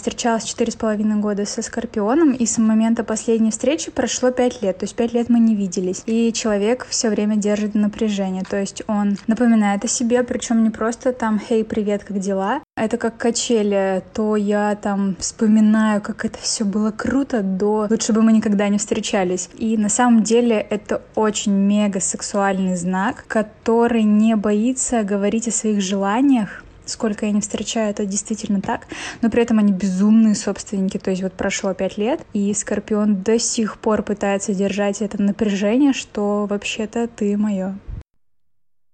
Встречалась 0.00 0.44
четыре 0.44 0.72
с 0.72 0.76
половиной 0.76 1.16
года 1.16 1.44
со 1.44 1.60
Скорпионом, 1.60 2.32
и 2.32 2.46
с 2.46 2.56
момента 2.56 3.04
последней 3.04 3.50
встречи 3.50 3.90
прошло 3.90 4.30
пять 4.30 4.62
лет, 4.62 4.78
то 4.78 4.84
есть 4.84 4.96
пять 4.96 5.12
лет 5.12 5.28
мы 5.28 5.40
не 5.40 5.54
виделись. 5.54 6.02
И 6.06 6.32
человек 6.32 6.86
все 6.88 7.10
время 7.10 7.36
держит 7.36 7.74
напряжение, 7.74 8.42
то 8.42 8.56
есть 8.56 8.82
он 8.86 9.18
напоминает 9.26 9.84
о 9.84 9.88
себе, 9.88 10.22
причем 10.22 10.64
не 10.64 10.70
просто 10.70 11.12
там 11.12 11.38
«Хей, 11.38 11.64
привет, 11.64 12.04
как 12.04 12.18
дела?», 12.18 12.60
это 12.78 12.96
как 12.96 13.18
качели, 13.18 14.02
то 14.14 14.36
я 14.36 14.74
там 14.74 15.16
вспоминаю, 15.18 16.00
как 16.00 16.24
это 16.24 16.38
все 16.38 16.64
было 16.64 16.92
круто, 16.92 17.42
до 17.42 17.86
лучше 17.90 18.14
бы 18.14 18.22
мы 18.22 18.32
никогда 18.32 18.68
не 18.68 18.78
встречались. 18.78 19.50
И 19.58 19.76
на 19.76 19.90
самом 19.90 20.22
деле 20.22 20.56
это 20.70 21.02
очень 21.14 21.52
мега 21.52 22.00
сексуальный 22.00 22.74
знак, 22.76 23.24
который 23.28 24.04
не 24.04 24.34
боится 24.34 25.02
говорить 25.02 25.48
о 25.48 25.52
своих 25.52 25.82
желаниях, 25.82 26.64
сколько 26.90 27.26
я 27.26 27.32
не 27.32 27.40
встречаю, 27.40 27.90
это 27.90 28.04
действительно 28.06 28.60
так. 28.60 28.86
Но 29.22 29.30
при 29.30 29.42
этом 29.42 29.58
они 29.58 29.72
безумные 29.72 30.34
собственники. 30.34 30.98
То 30.98 31.10
есть 31.10 31.22
вот 31.22 31.32
прошло 31.32 31.74
пять 31.74 31.98
лет, 31.98 32.20
и 32.32 32.52
Скорпион 32.52 33.22
до 33.22 33.38
сих 33.38 33.78
пор 33.78 34.02
пытается 34.02 34.54
держать 34.54 35.02
это 35.02 35.20
напряжение, 35.22 35.92
что 35.92 36.46
вообще-то 36.46 37.08
ты 37.08 37.36
мое. 37.36 37.78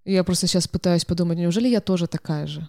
Я 0.05 0.23
просто 0.23 0.47
сейчас 0.47 0.69
пытаюсь 0.69 1.05
подумать, 1.05 1.39
неужели 1.39 1.69
я 1.69 1.81
тоже 1.81 2.07
такая 2.07 2.47
же? 2.47 2.69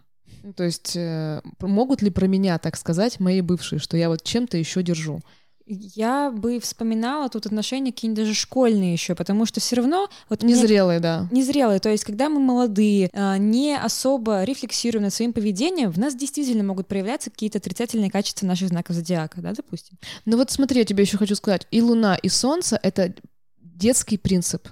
То 0.56 0.64
есть 0.64 0.96
э, 0.96 1.42
могут 1.60 2.02
ли 2.02 2.10
про 2.10 2.26
меня 2.26 2.58
так 2.58 2.78
сказать 2.78 3.20
мои 3.20 3.42
бывшие, 3.42 3.80
что 3.80 3.98
я 3.98 4.10
вот 4.10 4.24
чем-то 4.24 4.58
еще 4.58 4.82
держу? 4.82 5.22
Я 5.70 6.32
бы 6.32 6.60
вспоминала 6.62 7.28
тут 7.28 7.46
отношения 7.46 7.92
какие-нибудь 7.92 8.24
даже 8.24 8.34
школьные 8.34 8.94
еще, 8.94 9.16
потому 9.16 9.46
что 9.46 9.60
все 9.60 9.76
равно 9.76 10.08
вот 10.30 10.42
мне- 10.44 10.54
Незрелые, 10.54 11.02
да. 11.02 11.28
Незрелые, 11.30 11.80
то 11.82 11.90
есть 11.90 12.06
когда 12.06 12.30
мы 12.30 12.40
молодые, 12.40 13.10
а, 13.14 13.38
не 13.38 13.76
особо 13.78 14.44
рефлексируем 14.46 15.04
над 15.04 15.14
своим 15.14 15.34
поведением, 15.34 15.92
в 15.92 16.00
нас 16.00 16.16
действительно 16.16 16.64
могут 16.64 16.88
проявляться 16.88 17.30
какие-то 17.32 17.58
отрицательные 17.58 18.10
качества 18.10 18.46
наших 18.46 18.70
знаков 18.70 18.96
зодиака, 18.96 19.42
да, 19.42 19.52
допустим. 19.54 19.98
Ну 20.26 20.38
вот 20.38 20.52
смотри, 20.52 20.80
я 20.80 20.86
тебе 20.86 21.04
еще 21.04 21.18
хочу 21.18 21.36
сказать. 21.36 21.68
И 21.70 21.82
Луна, 21.82 22.16
и 22.16 22.30
Солнце— 22.30 22.80
это 22.84 23.14
детский 23.62 24.18
принцип. 24.18 24.70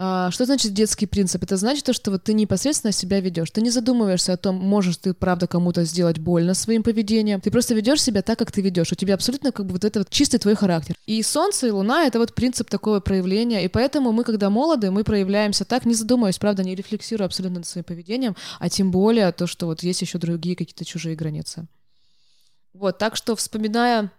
А, 0.00 0.30
что 0.30 0.44
значит 0.44 0.72
детский 0.74 1.06
принцип? 1.06 1.42
Это 1.42 1.56
значит 1.56 1.84
то, 1.84 1.92
что 1.92 2.12
вот 2.12 2.22
ты 2.22 2.32
непосредственно 2.32 2.92
себя 2.92 3.20
ведешь. 3.20 3.50
Ты 3.50 3.60
не 3.60 3.70
задумываешься 3.70 4.32
о 4.32 4.36
том, 4.36 4.54
можешь 4.54 4.96
ты 4.96 5.12
правда 5.12 5.48
кому-то 5.48 5.84
сделать 5.84 6.18
больно 6.18 6.54
своим 6.54 6.84
поведением. 6.84 7.40
Ты 7.40 7.50
просто 7.50 7.74
ведешь 7.74 8.00
себя 8.00 8.22
так, 8.22 8.38
как 8.38 8.52
ты 8.52 8.60
ведешь. 8.60 8.92
У 8.92 8.94
тебя 8.94 9.14
абсолютно 9.14 9.50
как 9.50 9.66
бы 9.66 9.72
вот 9.72 9.84
это 9.84 9.98
вот 9.98 10.08
чистый 10.08 10.38
твой 10.38 10.54
характер. 10.54 10.94
И 11.06 11.20
Солнце, 11.24 11.66
и 11.66 11.70
Луна— 11.72 12.04
это 12.06 12.20
вот 12.20 12.32
принцип 12.36 12.70
такого 12.70 13.00
проявления. 13.00 13.64
И 13.64 13.68
поэтому 13.68 14.12
мы, 14.12 14.22
когда 14.22 14.50
молоды, 14.50 14.92
мы 14.92 15.02
проявляемся 15.02 15.64
так, 15.64 15.84
не 15.84 15.94
задумываясь, 15.94 16.38
правда, 16.38 16.62
не 16.62 16.76
рефлексируя 16.76 17.26
абсолютно 17.26 17.58
над 17.58 17.66
своим 17.66 17.84
поведением, 17.84 18.36
а 18.60 18.68
тем 18.68 18.92
более 18.92 19.32
то, 19.32 19.48
что 19.48 19.66
вот 19.66 19.82
есть 19.82 20.00
еще 20.00 20.18
другие 20.18 20.54
какие-то 20.54 20.84
чужие 20.84 21.16
границы. 21.16 21.66
Вот, 22.72 22.98
так 22.98 23.16
что 23.16 23.34
вспоминая 23.34 24.12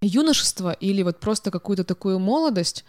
юношество 0.00 0.72
или 0.72 1.04
вот 1.04 1.20
просто 1.20 1.52
какую-то 1.52 1.84
такую 1.84 2.18
молодость, 2.18 2.84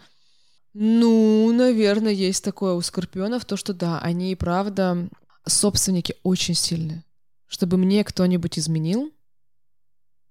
ну, 0.74 1.52
наверное, 1.52 2.12
есть 2.12 2.44
такое 2.44 2.74
у 2.74 2.82
скорпионов, 2.82 3.44
то, 3.44 3.56
что 3.56 3.72
да, 3.72 4.00
они 4.00 4.32
и 4.32 4.36
правда 4.36 5.08
собственники 5.46 6.16
очень 6.22 6.54
сильные. 6.54 7.04
Чтобы 7.46 7.76
мне 7.76 8.02
кто-нибудь 8.02 8.58
изменил, 8.58 9.12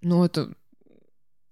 ну, 0.02 0.24
это 0.24 0.54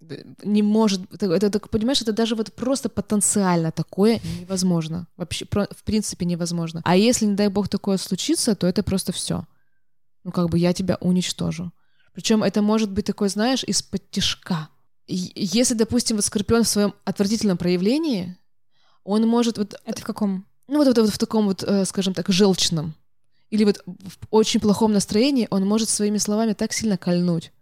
д- 0.00 0.26
не 0.44 0.62
может, 0.62 1.00
это, 1.14 1.32
это, 1.46 1.58
понимаешь, 1.60 2.02
это 2.02 2.12
даже 2.12 2.34
вот 2.34 2.52
просто 2.52 2.88
потенциально 2.90 3.72
такое 3.72 4.20
невозможно. 4.40 5.06
Вообще, 5.16 5.46
в 5.46 5.84
принципе, 5.84 6.26
невозможно. 6.26 6.82
А 6.84 6.96
если, 6.96 7.24
не 7.24 7.34
дай 7.34 7.48
бог, 7.48 7.68
такое 7.68 7.96
случится, 7.96 8.54
то 8.54 8.66
это 8.66 8.82
просто 8.82 9.12
все. 9.12 9.46
Ну, 10.24 10.32
как 10.32 10.50
бы 10.50 10.58
я 10.58 10.72
тебя 10.74 10.98
уничтожу. 11.00 11.72
Причем 12.12 12.42
это 12.42 12.60
может 12.60 12.90
быть 12.90 13.06
такой, 13.06 13.30
знаешь, 13.30 13.64
из-под 13.64 14.10
тишка. 14.10 14.68
И 15.06 15.32
Если, 15.34 15.74
допустим, 15.74 16.16
вот 16.16 16.24
скорпион 16.26 16.64
в 16.64 16.68
своем 16.68 16.94
отвратительном 17.04 17.56
проявлении, 17.56 18.36
он 19.04 19.26
может 19.26 19.58
вот, 19.58 19.74
Это 19.84 20.00
в 20.00 20.04
каком? 20.04 20.46
ну 20.68 20.78
вот, 20.78 20.86
вот, 20.86 20.98
вот 20.98 21.10
в 21.10 21.18
таком 21.18 21.46
вот, 21.46 21.62
э, 21.62 21.84
скажем 21.84 22.14
так, 22.14 22.28
желчном, 22.28 22.94
или 23.50 23.64
вот 23.64 23.82
в 23.86 24.18
очень 24.30 24.60
плохом 24.60 24.92
настроении, 24.92 25.48
он 25.50 25.66
может 25.66 25.88
своими 25.88 26.18
словами 26.18 26.54
так 26.54 26.72
сильно 26.72 26.96
кольнуть. 26.96 27.52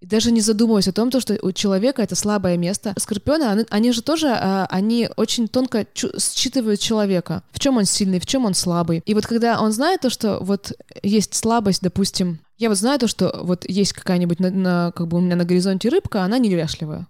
И 0.00 0.06
даже 0.06 0.30
не 0.30 0.40
задумываясь 0.40 0.86
о 0.86 0.92
том, 0.92 1.10
то, 1.10 1.20
что 1.20 1.36
у 1.42 1.50
человека 1.50 2.02
это 2.02 2.14
слабое 2.14 2.56
место. 2.56 2.94
Скорпионы, 2.96 3.42
они, 3.42 3.64
они 3.68 3.92
же 3.92 4.00
тоже, 4.00 4.28
а, 4.28 4.66
они 4.70 5.10
очень 5.16 5.48
тонко 5.48 5.86
считывают 5.92 6.78
человека. 6.78 7.42
В 7.50 7.58
чем 7.58 7.78
он 7.78 7.84
сильный, 7.84 8.20
в 8.20 8.26
чем 8.26 8.44
он 8.44 8.54
слабый. 8.54 9.02
И 9.06 9.14
вот 9.14 9.26
когда 9.26 9.60
он 9.60 9.72
знает 9.72 10.02
то, 10.02 10.10
что 10.10 10.38
вот 10.40 10.72
есть 11.02 11.34
слабость, 11.34 11.82
допустим, 11.82 12.38
я 12.58 12.68
вот 12.68 12.78
знаю 12.78 13.00
то, 13.00 13.08
что 13.08 13.40
вот 13.42 13.68
есть 13.68 13.92
какая-нибудь, 13.92 14.38
на, 14.38 14.50
на- 14.50 14.92
как 14.92 15.08
бы 15.08 15.18
у 15.18 15.20
меня 15.20 15.34
на 15.34 15.44
горизонте 15.44 15.88
рыбка, 15.88 16.22
она 16.22 16.38
неряшливая. 16.38 17.08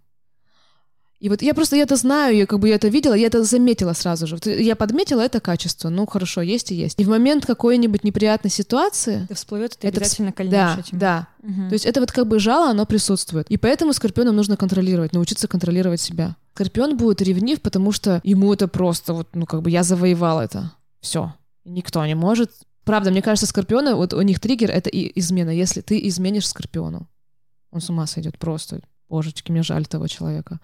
И 1.21 1.29
вот 1.29 1.43
я 1.43 1.53
просто 1.53 1.75
я 1.75 1.83
это 1.83 1.97
знаю, 1.97 2.37
я 2.37 2.47
как 2.47 2.61
бы 2.61 2.69
я 2.69 2.77
это 2.77 2.87
видела, 2.87 3.13
я 3.15 3.27
это 3.27 3.43
заметила 3.43 3.93
сразу 3.93 4.29
же. 4.29 4.39
Я 4.45 4.77
подметила 4.77 5.21
это 5.21 5.41
качество. 5.41 5.89
Ну 5.89 6.07
хорошо, 6.07 6.43
есть 6.43 6.71
и 6.71 6.77
есть. 6.77 6.99
И 7.01 7.05
в 7.05 7.09
момент 7.09 7.45
какой-нибудь 7.45 8.05
неприятной 8.05 8.51
ситуации, 8.53 9.25
Это 9.25 9.35
всплывет, 9.35 9.77
ты 9.79 9.89
Это 9.89 9.99
обязательно 9.99 10.33
кольнешь 10.33 10.53
да, 10.53 10.77
этим. 10.79 10.99
да, 10.99 11.29
Мгм. 11.43 11.69
то 11.69 11.73
есть 11.73 11.87
это 11.87 11.99
вот 12.01 12.13
как 12.13 12.29
бы 12.29 12.39
жало, 12.39 12.71
оно 12.71 12.87
присутствует. 12.87 13.51
И 13.51 13.57
поэтому 13.57 13.93
скорпионам 13.93 14.37
нужно 14.37 14.57
контролировать, 14.57 15.13
научиться 15.13 15.49
контролировать 15.49 16.01
себя. 16.01 16.37
Скорпион 16.55 16.97
будет 16.97 17.21
ревнив, 17.21 17.61
потому 17.63 17.91
что 17.91 18.21
ему 18.23 18.53
это 18.55 18.69
просто 18.69 19.13
вот, 19.13 19.29
ну 19.35 19.45
как 19.45 19.63
бы 19.63 19.71
я 19.71 19.83
завоевал 19.83 20.41
это. 20.41 20.73
Все. 21.01 21.35
Никто 21.65 22.05
не 22.07 22.15
может. 22.15 22.53
Правда, 22.85 23.11
мне 23.11 23.23
кажется, 23.23 23.47
скорпионы, 23.47 23.95
вот 23.97 24.15
у 24.15 24.23
них 24.23 24.39
триггер— 24.41 24.71
это 24.73 24.89
и 24.89 25.13
измена. 25.19 25.51
Если 25.51 25.81
ты 25.81 25.99
изменишь 26.09 26.47
скорпиону, 26.49 27.09
он 27.71 27.81
с 27.81 27.91
ума 27.91 28.07
сойдет 28.07 28.39
просто. 28.39 28.81
Божечки, 29.09 29.51
мне 29.53 29.63
жаль 29.63 29.87
того 29.87 30.07
человека. 30.07 30.61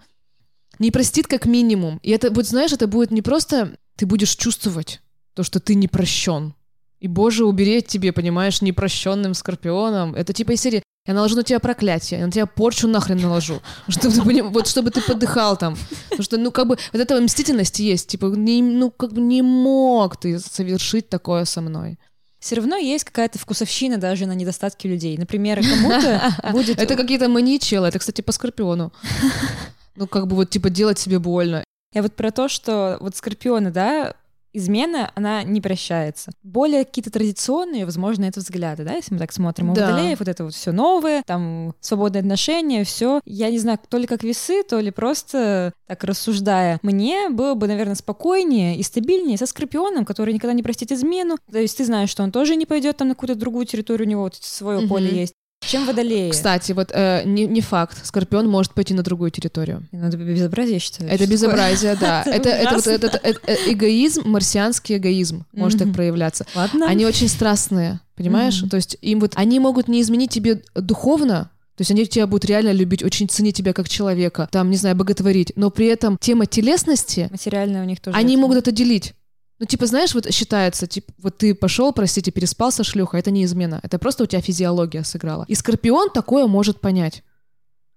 Не 0.79 0.91
простит 0.91 1.27
как 1.27 1.45
минимум. 1.45 1.99
И 2.03 2.11
это 2.11 2.31
будет, 2.31 2.47
знаешь, 2.47 2.73
это 2.73 2.87
будет 2.87 3.11
не 3.11 3.21
просто 3.21 3.77
ты 3.95 4.05
будешь 4.05 4.35
чувствовать 4.35 5.01
то, 5.33 5.43
что 5.43 5.59
ты 5.59 5.75
не 5.75 5.87
прощен. 5.87 6.53
И, 6.99 7.07
боже, 7.07 7.45
убери 7.45 7.79
от 7.79 7.87
тебе, 7.87 8.11
понимаешь, 8.11 8.61
непрощенным 8.61 9.33
скорпионом. 9.33 10.15
Это 10.15 10.33
типа 10.33 10.51
из 10.51 10.61
серии 10.61 10.83
я 11.07 11.13
наложу 11.13 11.35
на 11.35 11.43
тебя 11.43 11.59
проклятие, 11.59 12.19
я 12.19 12.25
на 12.25 12.31
тебя 12.31 12.47
порчу 12.47 12.87
нахрен 12.87 13.21
наложу. 13.21 13.61
Чтобы 13.87 14.15
ты, 14.15 14.21
поним- 14.21 14.49
вот 14.49 14.67
чтобы 14.67 14.89
ты 14.89 15.01
подыхал 15.01 15.55
там. 15.55 15.77
Потому 16.09 16.23
что, 16.23 16.37
ну, 16.37 16.51
как 16.51 16.67
бы, 16.67 16.77
вот 16.93 16.99
эта 16.99 17.21
мстительность 17.21 17.79
есть. 17.79 18.07
Типа, 18.07 18.25
не, 18.25 18.63
ну, 18.63 18.89
как 18.89 19.13
бы 19.13 19.21
не 19.21 19.43
мог 19.43 20.17
ты 20.17 20.39
совершить 20.39 21.09
такое 21.09 21.45
со 21.45 21.61
мной. 21.61 21.99
Все 22.39 22.55
равно 22.55 22.75
есть 22.75 23.03
какая-то 23.03 23.37
вкусовщина 23.39 23.97
даже 23.97 24.25
на 24.25 24.33
недостатки 24.33 24.87
людей. 24.87 25.17
Например, 25.17 25.61
кому-то 25.61 26.35
будет... 26.51 26.79
Это 26.79 26.95
какие-то 26.95 27.29
мании 27.29 27.59
чела. 27.59 27.87
Это, 27.87 27.99
кстати, 27.99 28.21
по 28.21 28.31
скорпиону. 28.31 28.91
Ну, 29.95 30.07
как 30.07 30.27
бы 30.27 30.35
вот, 30.35 30.49
типа, 30.49 30.69
делать 30.69 30.99
себе 30.99 31.19
больно. 31.19 31.63
Я 31.93 32.01
вот 32.01 32.13
про 32.13 32.31
то, 32.31 32.47
что 32.49 32.97
вот 32.99 33.15
скорпионы, 33.15 33.71
да, 33.71 34.15
измена, 34.51 35.11
она 35.15 35.43
не 35.43 35.59
прощается. 35.59 36.31
Более 36.41 36.85
какие-то 36.85 37.11
традиционные, 37.11 37.83
возможно, 37.85 38.23
это 38.23 38.39
взгляды, 38.39 38.85
да, 38.85 38.93
если 38.93 39.13
мы 39.13 39.19
так 39.19 39.33
смотрим. 39.33 39.69
У 39.69 39.73
Да. 39.73 39.87
водолеев 39.87 40.19
вот 40.19 40.27
это 40.29 40.45
вот 40.45 40.53
все 40.53 40.71
новое, 40.71 41.23
там 41.25 41.73
свободные 41.81 42.21
отношения, 42.21 42.83
все. 42.85 43.19
Я 43.25 43.49
не 43.51 43.59
знаю, 43.59 43.79
то 43.89 43.97
ли 43.97 44.07
как 44.07 44.23
весы, 44.23 44.63
то 44.63 44.79
ли 44.79 44.91
просто 44.91 45.73
так 45.87 46.03
рассуждая. 46.05 46.79
Мне 46.83 47.27
было 47.29 47.53
бы, 47.53 47.67
наверное, 47.67 47.95
спокойнее 47.95 48.77
и 48.77 48.83
стабильнее 48.83 49.37
со 49.37 49.45
скорпионом, 49.45 50.05
который 50.05 50.33
никогда 50.33 50.53
не 50.53 50.63
простит 50.63 50.91
измену. 50.91 51.37
То 51.51 51.59
есть 51.59 51.77
ты 51.77 51.83
знаешь, 51.85 52.09
что 52.09 52.23
он 52.23 52.31
тоже 52.31 52.55
не 52.55 52.65
пойдет 52.65 52.95
там 52.97 53.09
на 53.09 53.15
какую-то 53.15 53.35
другую 53.35 53.65
территорию, 53.65 54.07
у 54.07 54.09
него 54.09 54.23
вот 54.23 54.35
свое 54.35 54.79
Мгм. 54.79 54.87
поле 54.87 55.19
есть. 55.21 55.33
Чем 55.75 55.85
водолеи? 55.87 56.29
Кстати, 56.29 56.71
вот 56.71 56.91
э, 56.93 57.23
не, 57.25 57.45
не 57.45 57.61
факт. 57.61 58.05
Скорпион 58.05 58.47
может 58.47 58.73
пойти 58.73 58.93
на 58.93 59.03
другую 59.03 59.31
территорию. 59.31 59.83
Это 59.91 60.17
безобразие, 60.17 60.75
я 60.75 60.79
считаю. 60.79 61.09
Это 61.09 61.27
безобразие, 61.27 61.97
да. 61.99 62.23
Это 62.25 62.49
Это, 62.49 62.75
вот 62.75 62.87
э- 62.87 63.35
э- 63.45 63.71
эгоизм, 63.73 64.23
марсианский 64.25 64.97
эгоизм 64.97 65.45
может 65.53 65.79
так 65.79 65.93
проявляться. 65.93 66.45
Ладно. 66.55 66.87
Они 66.87 67.05
очень 67.05 67.27
страстные, 67.27 67.99
понимаешь? 68.15 68.63
То 68.69 68.77
есть 68.77 68.97
им 69.01 69.19
вот 69.19 69.33
они 69.35 69.59
могут 69.59 69.87
не 69.87 70.01
изменить 70.01 70.31
тебе 70.31 70.61
духовно, 70.75 71.51
то 71.75 71.81
есть 71.81 71.91
они 71.91 72.05
тебя 72.05 72.25
будут 72.25 72.45
реально 72.45 72.71
любить, 72.71 73.03
очень 73.03 73.27
ценить 73.27 73.57
тебя 73.57 73.73
как 73.73 73.89
человека, 73.89 74.47
там, 74.49 74.69
не 74.69 74.77
знаю, 74.77 74.95
боготворить, 74.95 75.51
но 75.57 75.69
при 75.69 75.87
этом 75.87 76.17
тема 76.17 76.45
телесности, 76.45 77.27
Материальное 77.29 77.81
у 77.81 77.85
них 77.85 77.99
тоже. 77.99 78.17
они 78.17 78.35
это. 78.35 78.41
могут 78.41 78.57
это 78.57 78.71
делить. 78.71 79.13
Ну, 79.59 79.65
типа, 79.65 79.85
знаешь, 79.85 80.13
вот 80.13 80.31
считается, 80.33 80.85
типа, 80.85 81.13
вот 81.17 81.37
ты 81.37 81.55
пошел, 81.55 81.93
простите, 81.93 82.31
переспал 82.31 82.71
со 82.71 82.83
шлюхой, 82.83 83.21
это 83.21 83.31
не 83.31 83.45
измена, 83.45 83.79
это 83.83 83.97
просто 83.99 84.23
у 84.23 84.27
тебя 84.27 84.41
физиология 84.41 85.03
сыграла. 85.03 85.45
И 85.47 85.55
Скорпион 85.55 86.09
такое 86.09 86.45
может 86.47 86.81
понять. 86.81 87.23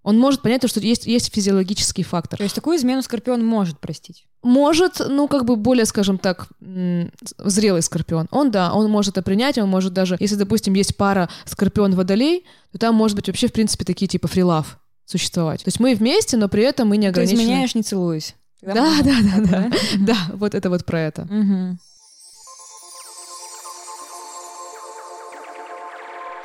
Он 0.04 0.18
может 0.18 0.40
понять, 0.40 0.62
то, 0.62 0.68
что 0.68 0.80
есть, 0.80 1.06
есть 1.06 1.34
физиологический 1.34 2.04
фактор. 2.04 2.38
То 2.38 2.44
есть 2.44 2.54
такую 2.54 2.78
измену 2.78 3.02
Скорпион 3.02 3.44
может 3.44 3.80
простить. 3.80 4.26
Может, 4.42 5.02
ну, 5.06 5.26
как 5.26 5.44
бы 5.44 5.56
более, 5.56 5.84
скажем 5.84 6.16
так, 6.18 6.48
зрелый 6.60 7.82
скорпион. 7.82 8.28
Он, 8.30 8.52
да, 8.52 8.72
он 8.72 8.88
может 8.88 9.14
это 9.14 9.22
принять, 9.22 9.58
он 9.58 9.68
может 9.68 9.92
даже, 9.92 10.16
если, 10.20 10.36
допустим, 10.36 10.74
есть 10.74 10.96
пара 10.96 11.28
скорпион-водолей, 11.44 12.46
то 12.72 12.78
там 12.78 12.94
может 12.94 13.16
быть 13.16 13.26
вообще, 13.26 13.48
в 13.48 13.52
принципе, 13.52 13.84
такие 13.84 14.06
типа 14.06 14.28
фрилав 14.28 14.78
существовать. 15.04 15.64
То 15.64 15.68
есть 15.68 15.80
мы 15.80 15.94
вместе, 15.94 16.36
но 16.36 16.48
при 16.48 16.62
этом 16.62 16.88
мы 16.88 16.96
не 16.96 17.08
Ты 17.08 17.10
ограничены. 17.10 17.42
изменяешь, 17.42 17.74
не 17.74 17.82
целуюсь. 17.82 18.34
Да, 18.62 18.74
да, 18.74 19.16
да, 19.22 19.40
да. 19.40 19.70
Да, 19.98 20.16
вот 20.34 20.54
это 20.54 20.68
вот 20.70 20.84
про 20.84 21.00
это. 21.00 21.28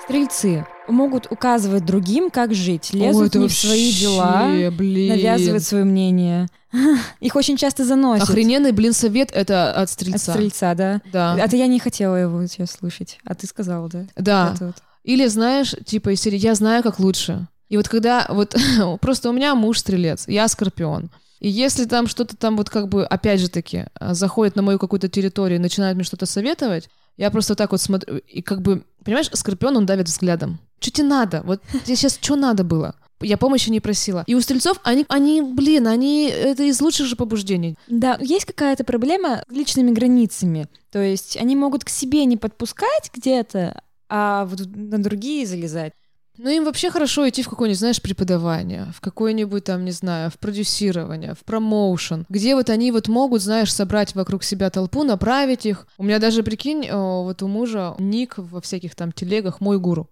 Стрельцы 0.03 0.65
могут 0.89 1.31
указывать 1.31 1.85
другим, 1.85 2.29
как 2.29 2.53
жить, 2.53 2.93
лезут 2.93 3.35
Ой, 3.35 3.41
не 3.43 3.47
в 3.47 3.53
свои 3.53 3.91
дела, 3.93 4.69
блин. 4.71 5.09
навязывают 5.09 5.63
свое 5.63 5.85
мнение. 5.85 6.47
Их 7.21 7.35
очень 7.35 7.55
часто 7.55 7.85
заносят. 7.85 8.27
Охрененный, 8.29 8.73
блин, 8.73 8.91
совет 8.91 9.31
это 9.31 9.71
от 9.71 9.83
От 9.83 9.89
стрельца. 9.91 10.33
стрельца, 10.33 10.75
да. 10.75 11.01
Да. 11.11 11.37
А 11.41 11.47
то 11.47 11.55
я 11.55 11.67
не 11.67 11.79
хотела 11.79 12.15
его 12.17 12.45
сейчас 12.47 12.71
слушать, 12.71 13.19
а 13.23 13.33
ты 13.33 13.47
сказал, 13.47 13.87
да? 13.87 14.05
Да. 14.17 14.55
Вот. 14.59 14.75
Или 15.03 15.27
знаешь, 15.27 15.73
типа 15.85 16.13
из 16.13 16.21
серии 16.21 16.37
«Я 16.37 16.55
знаю, 16.55 16.83
как 16.83 16.99
лучше». 16.99 17.47
И 17.69 17.77
вот 17.77 17.87
когда 17.87 18.25
вот 18.29 18.55
просто 19.01 19.29
у 19.29 19.33
меня 19.33 19.55
муж 19.55 19.79
стрелец, 19.79 20.25
я 20.27 20.47
скорпион. 20.47 21.09
И 21.43 21.49
если 21.49 21.83
там 21.83 22.07
что-то 22.07 22.37
там 22.37 22.55
вот 22.55 22.69
как 22.69 22.87
бы, 22.87 23.05
опять 23.05 23.41
же 23.41 23.49
таки, 23.49 23.87
а, 23.95 24.13
заходит 24.13 24.55
на 24.55 24.61
мою 24.61 24.79
какую-то 24.79 25.09
территорию 25.09 25.59
и 25.59 25.61
начинает 25.61 25.95
мне 25.95 26.05
что-то 26.05 26.25
советовать, 26.25 26.89
я 27.17 27.29
просто 27.31 27.53
так 27.55 27.71
вот 27.73 27.81
смотрю, 27.81 28.19
и 28.19 28.41
как 28.41 28.61
бы, 28.61 28.85
понимаешь, 29.03 29.29
скорпион, 29.33 29.75
он 29.75 29.85
давит 29.85 30.07
взглядом. 30.07 30.59
Что 30.79 30.91
тебе 30.91 31.07
надо? 31.07 31.41
Вот 31.43 31.61
тебе 31.83 31.97
сейчас 31.97 32.17
что 32.21 32.37
надо 32.37 32.63
было? 32.63 32.95
Я 33.19 33.37
помощи 33.37 33.69
не 33.69 33.81
просила. 33.81 34.23
И 34.25 34.35
у 34.35 34.39
стрельцов, 34.39 34.79
они, 34.83 35.05
они, 35.09 35.41
блин, 35.41 35.87
они, 35.87 36.29
это 36.29 36.63
из 36.63 36.79
лучших 36.79 37.07
же 37.07 37.17
побуждений. 37.17 37.77
Да, 37.89 38.17
есть 38.21 38.45
какая-то 38.45 38.85
проблема 38.85 39.43
с 39.49 39.51
личными 39.51 39.91
границами. 39.91 40.69
То 40.91 41.01
есть 41.01 41.35
они 41.35 41.57
могут 41.57 41.83
к 41.83 41.89
себе 41.89 42.23
не 42.23 42.37
подпускать 42.37 43.11
где-то, 43.13 43.81
а 44.07 44.45
вот 44.45 44.61
на 44.73 45.03
другие 45.03 45.45
залезать. 45.45 45.91
Ну, 46.37 46.49
им 46.49 46.65
вообще 46.65 46.89
хорошо 46.89 47.29
идти 47.29 47.43
в 47.43 47.49
какое-нибудь, 47.49 47.79
знаешь, 47.79 48.01
преподавание, 48.01 48.87
в 48.95 49.01
какое-нибудь 49.01 49.63
там, 49.65 49.85
не 49.85 49.91
знаю, 49.91 50.31
в 50.31 50.39
продюсирование, 50.39 51.35
в 51.35 51.43
промоушен, 51.45 52.25
где 52.27 52.55
вот 52.55 52.71
они 52.71 52.91
вот 52.91 53.07
могут, 53.07 53.43
знаешь, 53.43 53.71
собрать 53.71 54.15
вокруг 54.15 54.43
себя 54.43 54.71
толпу, 54.71 55.03
направить 55.03 55.67
их. 55.67 55.87
У 55.97 56.03
меня 56.03 56.17
даже, 56.17 56.41
прикинь, 56.41 56.89
вот 56.91 57.43
у 57.43 57.47
мужа 57.47 57.93
ник 57.99 58.33
во 58.37 58.61
всяких 58.61 58.95
там 58.95 59.11
телегах 59.11 59.61
«Мой 59.61 59.77
гуру». 59.77 60.09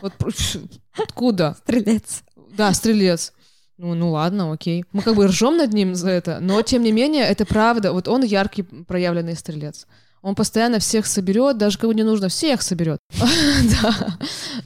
Вот 0.00 0.12
откуда? 0.98 1.56
Стрелец. 1.62 2.24
Да, 2.56 2.72
стрелец. 2.72 3.32
Ну, 3.76 3.94
ну 3.94 4.10
ладно, 4.10 4.52
окей. 4.52 4.84
Мы 4.92 5.02
как 5.02 5.16
бы 5.16 5.26
ржем 5.26 5.56
над 5.56 5.72
ним 5.72 5.94
за 5.94 6.10
это, 6.10 6.38
но 6.40 6.62
тем 6.62 6.82
не 6.82 6.92
менее, 6.92 7.24
это 7.24 7.44
правда. 7.44 7.92
Вот 7.92 8.08
он 8.08 8.22
яркий 8.22 8.62
проявленный 8.62 9.36
стрелец. 9.36 9.86
Он 10.24 10.34
постоянно 10.34 10.78
всех 10.78 11.04
соберет, 11.04 11.58
даже 11.58 11.76
кого 11.76 11.92
не 11.92 12.02
нужно, 12.02 12.30
всех 12.30 12.62
соберет. 12.62 12.98
да. 13.20 13.92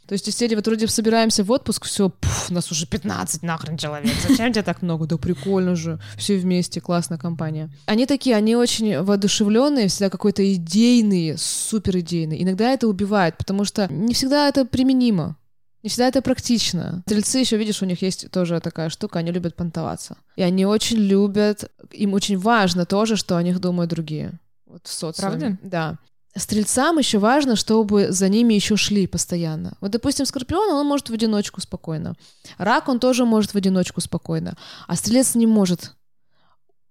То 0.06 0.12
есть 0.12 0.32
серии 0.32 0.54
вот 0.54 0.64
вроде 0.64 0.86
собираемся 0.86 1.42
в 1.42 1.50
отпуск, 1.50 1.84
все, 1.84 2.12
нас 2.48 2.70
уже 2.70 2.86
15 2.86 3.42
нахрен 3.42 3.76
человек, 3.76 4.14
зачем 4.28 4.52
тебе 4.52 4.62
так 4.62 4.82
много? 4.82 5.06
Да 5.06 5.16
прикольно 5.16 5.74
же, 5.74 5.98
все 6.16 6.36
вместе, 6.36 6.80
классная 6.80 7.18
компания. 7.18 7.70
Они 7.86 8.06
такие, 8.06 8.36
они 8.36 8.54
очень 8.54 9.02
воодушевленные, 9.02 9.88
всегда 9.88 10.10
какой-то 10.10 10.54
идейные, 10.54 11.36
супер 11.36 11.98
идейные. 11.98 12.40
Иногда 12.40 12.70
это 12.70 12.86
убивает, 12.86 13.36
потому 13.36 13.64
что 13.64 13.92
не 13.92 14.14
всегда 14.14 14.46
это 14.48 14.64
применимо. 14.64 15.34
Не 15.82 15.88
всегда 15.90 16.06
это 16.06 16.22
практично. 16.22 17.02
Стрельцы 17.06 17.38
еще, 17.38 17.56
видишь, 17.56 17.82
у 17.82 17.86
них 17.86 18.00
есть 18.00 18.30
тоже 18.30 18.60
такая 18.60 18.90
штука, 18.90 19.18
они 19.18 19.32
любят 19.32 19.56
понтоваться. 19.56 20.18
И 20.36 20.42
они 20.42 20.66
очень 20.66 20.98
любят, 20.98 21.68
им 21.90 22.14
очень 22.14 22.38
важно 22.38 22.86
тоже, 22.86 23.16
что 23.16 23.36
о 23.36 23.42
них 23.42 23.60
думают 23.60 23.90
другие. 23.90 24.38
Вот 24.68 24.86
в 24.86 24.92
социуме. 24.92 25.38
Правда? 25.38 25.58
Да. 25.62 25.98
Стрельцам 26.36 26.98
еще 26.98 27.18
важно, 27.18 27.56
чтобы 27.56 28.12
за 28.12 28.28
ними 28.28 28.54
еще 28.54 28.76
шли 28.76 29.06
постоянно. 29.06 29.76
Вот, 29.80 29.90
допустим, 29.90 30.26
Скорпион, 30.26 30.70
он 30.70 30.86
может 30.86 31.10
в 31.10 31.14
одиночку 31.14 31.60
спокойно. 31.60 32.14
Рак, 32.58 32.88
он 32.88 33.00
тоже 33.00 33.24
может 33.24 33.54
в 33.54 33.56
одиночку 33.56 34.00
спокойно. 34.00 34.56
А 34.86 34.94
Стрелец 34.94 35.34
не 35.34 35.46
может. 35.46 35.94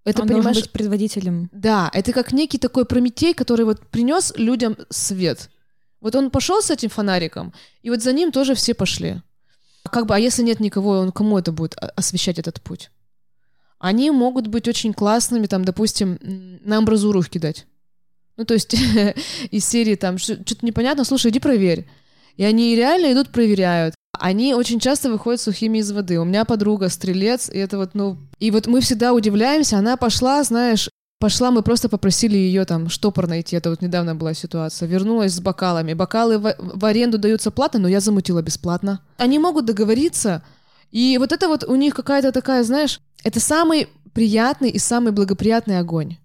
Это, 0.03 0.23
он 0.23 0.27
понимаешь, 0.27 0.57
быть 0.57 0.71
предводителем. 0.71 1.49
Да, 1.51 1.89
это 1.93 2.13
как 2.13 2.31
некий 2.31 2.57
такой 2.57 2.85
Прометей, 2.85 3.33
который 3.33 3.65
вот 3.65 3.87
принес 3.87 4.33
людям 4.37 4.77
свет. 4.89 5.49
Вот 6.01 6.15
он 6.15 6.29
пошел 6.29 6.61
с 6.61 6.71
этим 6.71 6.89
фонариком, 6.89 7.53
и 7.81 7.89
вот 7.89 8.01
за 8.01 8.13
ним 8.13 8.31
тоже 8.31 8.55
все 8.55 8.73
пошли. 8.73 9.21
А 9.83 9.89
как 9.89 10.05
бы, 10.05 10.15
а 10.15 10.19
если 10.19 10.43
нет 10.43 10.59
никого, 10.59 10.91
он 10.91 11.11
кому 11.11 11.37
это 11.37 11.51
будет 11.51 11.75
освещать 11.95 12.39
этот 12.39 12.61
путь? 12.61 12.91
Они 13.79 14.11
могут 14.11 14.47
быть 14.47 14.67
очень 14.67 14.93
классными, 14.93 15.47
там, 15.47 15.63
допустим, 15.63 16.17
на 16.63 16.77
амбразуру 16.77 17.19
их 17.19 17.29
кидать. 17.29 17.67
Ну, 18.35 18.45
то 18.45 18.53
есть 18.53 18.75
из 19.51 19.65
серии 19.65 19.95
там 19.95 20.17
что-то 20.17 20.65
непонятно, 20.65 21.03
слушай, 21.03 21.31
иди 21.31 21.39
проверь. 21.39 21.87
И 22.35 22.43
они 22.43 22.75
реально 22.75 23.13
идут, 23.13 23.29
проверяют. 23.29 23.95
Они 24.19 24.53
очень 24.53 24.79
часто 24.79 25.11
выходят 25.11 25.41
сухими 25.41 25.79
из 25.79 25.91
воды. 25.91 26.19
У 26.19 26.25
меня 26.25 26.45
подруга 26.45 26.89
стрелец, 26.89 27.49
и 27.49 27.57
это 27.57 27.77
вот, 27.77 27.93
ну... 27.93 28.17
И 28.39 28.51
вот 28.51 28.67
мы 28.67 28.81
всегда 28.81 29.13
удивляемся, 29.13 29.77
она 29.77 29.97
пошла, 29.97 30.43
знаешь, 30.43 30.89
Пошла, 31.19 31.49
мы 31.49 31.63
просто 31.63 31.89
попросили 31.89 32.37
ее 32.37 32.63
там 32.65 32.89
штопор 32.89 33.27
найти. 33.27 33.55
Это 33.55 33.71
вот 33.71 33.81
недавно 33.81 34.13
была 34.13 34.35
ситуация. 34.35 34.87
Вернулась 34.87 35.33
с 35.33 35.39
бокалами. 35.39 35.95
Бокалы 35.95 36.37
в, 36.37 36.55
в 36.59 36.85
аренду 36.85 37.17
даются 37.17 37.49
платно, 37.49 37.79
но 37.79 37.87
я 37.87 38.01
замутила 38.01 38.43
бесплатно. 38.43 39.01
Они 39.17 39.39
могут 39.39 39.65
договориться. 39.65 40.43
И 40.91 41.17
вот 41.17 41.31
это 41.31 41.47
вот 41.47 41.63
у 41.63 41.75
них 41.75 41.93
какая-то 41.93 42.31
такая, 42.31 42.63
знаешь, 42.63 43.01
это 43.23 43.39
самый 43.39 43.87
приятный 44.13 44.69
и 44.69 44.79
самый 44.79 45.11
благоприятный 45.11 45.79
огонь. 45.79 46.17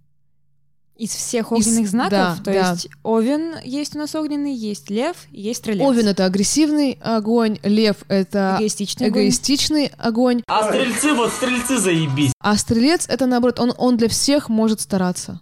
Из 0.96 1.10
всех 1.10 1.52
огненных 1.52 1.84
Из, 1.84 1.90
знаков? 1.90 2.10
Да, 2.10 2.36
То 2.36 2.52
да. 2.52 2.70
есть 2.72 2.88
Овен 3.02 3.56
есть 3.64 3.96
у 3.96 3.98
нас 3.98 4.14
огненный, 4.14 4.54
есть 4.54 4.88
Лев, 4.88 5.16
есть 5.30 5.60
Стрелец. 5.60 5.82
Овен— 5.82 6.06
это 6.08 6.26
агрессивный 6.26 6.98
огонь, 7.02 7.58
Лев— 7.64 7.96
это 8.08 8.56
эгоистичный, 8.58 9.08
эгоистичный 9.08 9.86
огонь. 9.98 10.42
огонь. 10.42 10.42
А 10.46 10.68
Стрельцы, 10.68 11.14
вот 11.14 11.32
Стрельцы 11.32 11.78
заебись. 11.78 12.32
А 12.38 12.56
Стрелец— 12.56 13.06
это, 13.08 13.26
наоборот, 13.26 13.58
он, 13.58 13.74
он 13.78 13.96
для 13.96 14.08
всех 14.08 14.48
может 14.48 14.80
стараться. 14.80 15.40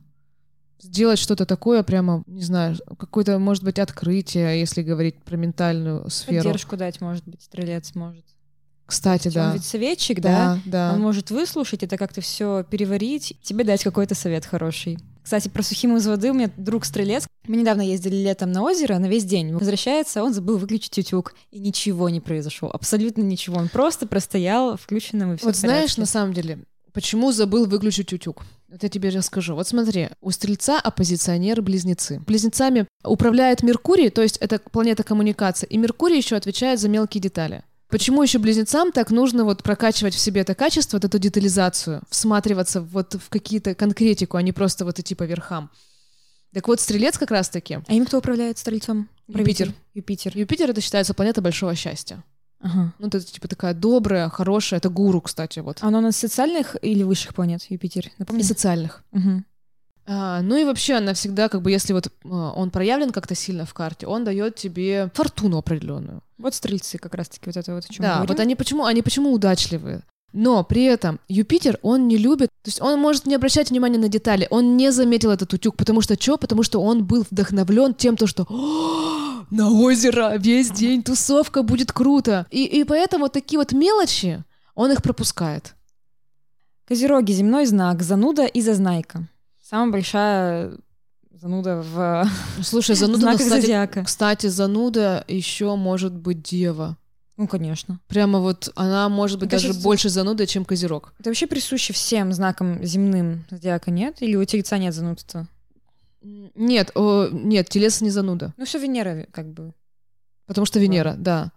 Сделать 0.81 1.19
что-то 1.19 1.45
такое 1.45 1.83
прямо, 1.83 2.23
не 2.27 2.43
знаю, 2.43 2.77
какое-то, 2.99 3.39
может 3.39 3.63
быть, 3.63 3.79
открытие, 3.79 4.59
если 4.59 4.83
говорить 4.83 5.23
про 5.23 5.37
ментальную 5.37 6.09
сферу. 6.09 6.45
Поддержку 6.45 6.77
дать, 6.77 7.01
может 7.03 7.25
быть, 7.27 7.43
Стрелец 7.43 7.95
может. 7.95 8.25
Кстати, 8.91 9.29
да. 9.29 9.51
Он 9.51 9.53
ведь 9.55 9.65
советчик, 9.65 10.21
да? 10.21 10.59
Да, 10.65 10.89
да. 10.91 10.95
Он 10.95 11.01
может 11.01 11.31
выслушать 11.31 11.85
это 11.85 11.97
как-то 11.97 12.21
все 12.21 12.65
переварить, 12.69 13.37
тебе 13.41 13.63
дать 13.63 13.85
какой-то 13.85 14.17
совет 14.17 14.45
хороший. 14.45 14.99
Кстати, 15.23 15.47
про 15.47 15.63
сухим 15.63 15.97
из 15.97 16.09
воды 16.09 16.33
у 16.33 16.35
меня 16.35 16.51
друг 16.57 16.85
стрелец. 16.85 17.29
Мы 17.47 17.57
недавно 17.57 17.83
ездили 17.83 18.17
летом 18.17 18.51
на 18.51 18.63
озеро 18.63 18.99
на 18.99 19.07
весь 19.07 19.25
день. 19.25 19.55
Возвращается, 19.55 20.25
он 20.25 20.35
забыл 20.35 20.59
выключить 20.59 20.99
утюг, 20.99 21.35
и 21.53 21.61
ничего 21.61 22.09
не 22.09 22.19
произошло. 22.19 22.69
Абсолютно 22.69 23.23
ничего. 23.23 23.59
Он 23.59 23.69
просто 23.69 24.09
простоял 24.09 24.77
включенным 24.77 25.35
и 25.35 25.37
все. 25.37 25.47
Вот 25.47 25.55
знаешь, 25.55 25.97
на 25.97 26.07
самом 26.07 26.33
деле, 26.33 26.59
почему 26.93 27.31
забыл 27.31 27.67
выключить 27.67 28.13
утюг? 28.13 28.43
Вот 28.69 28.83
я 28.83 28.89
тебе 28.89 29.11
расскажу. 29.11 29.55
Вот 29.55 29.69
смотри, 29.69 30.09
у 30.21 30.33
Стрельца 30.33 30.81
оппозиционеры-близнецы. 30.81 32.21
Близнецами 32.27 32.89
управляет 33.05 33.63
Меркурий, 33.63 34.11
то 34.11 34.23
есть 34.23 34.37
это 34.39 34.59
планета 34.59 35.05
коммуникации, 35.05 35.69
и 35.71 35.77
Меркурий 35.77 36.17
еще 36.17 36.35
отвечает 36.35 36.81
за 36.81 36.89
мелкие 36.89 37.23
детали. 37.23 37.63
Почему 37.91 38.23
еще 38.23 38.39
близнецам 38.39 38.93
так 38.93 39.11
нужно 39.11 39.45
вот 39.45 39.63
прокачивать 39.63 40.15
в 40.15 40.19
себе 40.19 40.43
это 40.43 40.55
качество, 40.55 40.97
вот 40.97 41.05
эту 41.05 41.19
детализацию, 41.19 42.03
всматриваться 42.09 42.81
вот 42.81 43.15
в 43.15 43.29
какие-то 43.29 43.75
конкретику, 43.75 44.37
а 44.37 44.43
не 44.43 44.53
просто 44.53 44.85
вот 44.85 44.99
идти 44.99 45.15
по 45.15 45.25
верхам? 45.25 45.71
Так 46.53 46.69
вот, 46.69 46.81
Стрелец 46.81 47.19
как 47.19 47.31
раз-таки. 47.31 47.79
А 47.87 47.93
им 47.93 48.07
кто 48.07 48.19
управляет 48.19 48.59
Стрельцом? 48.59 49.09
Юпитер. 49.29 49.73
Юпитер. 49.95 50.37
Юпитер— 50.37 50.71
это 50.73 50.81
считается 50.81 51.15
планета 51.15 51.43
большого 51.43 51.75
счастья. 51.75 52.25
Ага. 52.61 52.93
Ну, 52.99 53.09
это 53.09 53.21
типа 53.21 53.49
такая 53.49 53.75
добрая, 53.75 54.29
хорошая, 54.29 54.79
это 54.79 54.89
гуру, 54.91 55.21
кстати, 55.21 55.61
вот. 55.61 55.79
А 55.81 55.89
оно 55.89 55.99
у 55.99 56.03
нас 56.03 56.17
социальных 56.17 56.77
или 56.83 57.03
высших 57.03 57.35
планет, 57.35 57.63
Юпитер? 57.69 58.11
Напомни. 58.19 58.43
И 58.43 58.45
социальных. 58.45 59.03
Угу. 59.13 59.45
А, 60.13 60.43
ну 60.43 60.57
и 60.57 60.65
вообще 60.65 60.95
она 60.95 61.15
всегда, 61.15 61.49
как 61.49 61.63
бы, 61.63 61.71
если 61.71 61.93
вот 61.93 62.09
а, 62.25 62.51
он 62.51 62.71
проявлен 62.71 63.13
как-то 63.13 63.37
сильно 63.37 63.65
в 63.65 63.73
карте, 63.73 64.09
он 64.09 64.25
дает 64.25 64.57
тебе 64.57 65.09
фортуну 65.15 65.59
определенную. 65.59 66.21
Вот 66.37 66.53
стрельцы 66.53 66.99
как 66.99 67.15
раз-таки 67.15 67.45
вот 67.47 67.57
это 67.57 67.73
вот 67.73 67.85
о 67.85 67.93
чем 67.93 68.03
Да, 68.03 68.25
вот 68.27 68.41
они 68.41 68.57
почему, 68.57 68.87
они 68.87 69.03
почему 69.03 69.33
удачливые? 69.33 70.03
Но 70.33 70.65
при 70.65 70.83
этом 70.83 71.21
Юпитер, 71.29 71.79
он 71.83 72.09
не 72.09 72.17
любит, 72.17 72.49
то 72.63 72.69
есть 72.69 72.83
он 72.83 72.99
может 73.01 73.27
не 73.27 73.37
обращать 73.37 73.71
внимания 73.71 73.99
на 73.99 74.09
детали, 74.09 74.49
он 74.51 74.77
не 74.77 74.91
заметил 74.91 75.31
этот 75.31 75.53
утюг, 75.53 75.77
потому 75.77 76.01
что 76.01 76.21
что? 76.21 76.37
Потому 76.39 76.65
что 76.65 76.83
он 76.83 77.05
был 77.05 77.25
вдохновлен 77.31 77.95
тем, 77.95 78.17
то, 78.17 78.27
что 78.27 78.47
на 79.51 79.71
озеро 79.71 80.37
весь 80.39 80.73
день 80.73 81.05
тусовка 81.05 81.63
будет 81.63 81.93
круто. 81.93 82.47
И, 82.51 82.65
и 82.65 82.83
поэтому 82.83 83.29
такие 83.29 83.61
вот 83.61 83.73
мелочи, 83.73 84.43
он 84.75 84.91
их 84.91 85.05
пропускает. 85.05 85.77
Козероги, 86.85 87.31
земной 87.31 87.67
знак, 87.67 88.03
зануда 88.03 88.47
и 88.47 88.61
зазнайка. 88.61 89.29
Самая 89.71 89.93
большая 89.93 90.73
зануда 91.31 91.77
в 91.81 92.29
Слушай, 92.65 92.97
зануда, 92.97 93.21
знаках 93.21 93.43
кстати, 93.43 93.61
зодиака. 93.61 94.03
Кстати, 94.03 94.49
зануда 94.49 95.25
еще 95.29 95.77
может 95.77 96.13
быть 96.13 96.43
дева. 96.43 96.99
Ну, 97.37 97.47
конечно. 97.47 98.01
Прямо 98.09 98.41
вот 98.41 98.73
она 98.75 99.09
может 99.09 99.39
быть 99.39 99.49
даже 99.49 99.69
кажется, 99.69 99.85
больше 99.85 100.09
зануда, 100.09 100.49
чем 100.49 100.65
козерог. 100.65 101.15
Это 101.21 101.31
вообще 101.31 101.47
присуще 101.47 101.93
всем 101.93 102.33
знакам 102.33 102.85
земным 102.85 103.45
зодиака, 103.49 103.93
нет? 103.93 104.17
Или 104.23 104.35
у 104.35 104.45
тельца 104.45 104.77
нет 104.77 104.93
занудства? 104.93 105.47
Нет, 106.21 106.91
о, 106.97 107.29
нет, 107.31 107.69
телец 107.69 108.01
не 108.01 108.11
зануда. 108.11 108.53
Ну, 108.57 108.65
все 108.65 108.81
Венера 108.81 109.29
как 109.31 109.53
бы. 109.53 109.73
Потому 110.47 110.67
что 110.67 110.81
Венера, 110.81 111.15
да. 111.17 111.53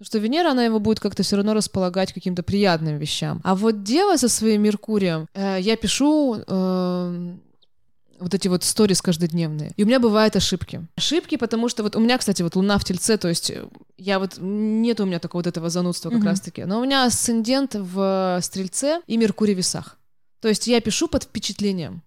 Потому 0.00 0.06
что 0.06 0.18
Венера, 0.18 0.52
она 0.52 0.64
его 0.64 0.80
будет 0.80 0.98
как-то 0.98 1.22
все 1.22 1.36
равно 1.36 1.52
располагать 1.52 2.14
каким-то 2.14 2.42
приятным 2.42 2.96
вещам. 2.96 3.42
А 3.44 3.54
вот 3.54 3.82
Дева 3.82 4.16
со 4.16 4.30
своим 4.30 4.62
Меркурием, 4.62 5.26
э, 5.34 5.58
я 5.60 5.76
пишу 5.76 6.36
э, 6.38 7.34
вот 8.18 8.32
эти 8.32 8.48
вот 8.48 8.64
сторис 8.64 9.02
каждодневные. 9.02 9.72
И 9.76 9.84
у 9.84 9.86
меня 9.86 10.00
бывают 10.00 10.36
ошибки. 10.36 10.86
Ошибки, 10.96 11.36
потому 11.36 11.68
что 11.68 11.82
вот 11.82 11.96
у 11.96 12.00
меня, 12.00 12.16
кстати, 12.16 12.40
вот 12.40 12.56
Луна 12.56 12.78
в 12.78 12.84
Тельце, 12.84 13.18
то 13.18 13.28
есть 13.28 13.50
э, 13.50 13.62
я 13.98 14.18
вот, 14.18 14.38
нет 14.38 15.00
у 15.00 15.04
меня 15.04 15.18
такого 15.18 15.40
вот 15.40 15.46
этого 15.46 15.68
занудства 15.68 16.08
как 16.08 16.20
mm-hmm. 16.20 16.24
раз-таки. 16.24 16.64
Но 16.64 16.80
у 16.80 16.84
меня 16.84 17.04
асцендент 17.04 17.74
в 17.74 18.38
Стрельце 18.40 19.02
и 19.06 19.18
Меркурий 19.18 19.54
в 19.54 19.58
Весах. 19.58 19.98
То 20.40 20.48
есть 20.48 20.66
я 20.66 20.80
пишу 20.80 21.08
под 21.08 21.24
впечатлением. 21.24 22.00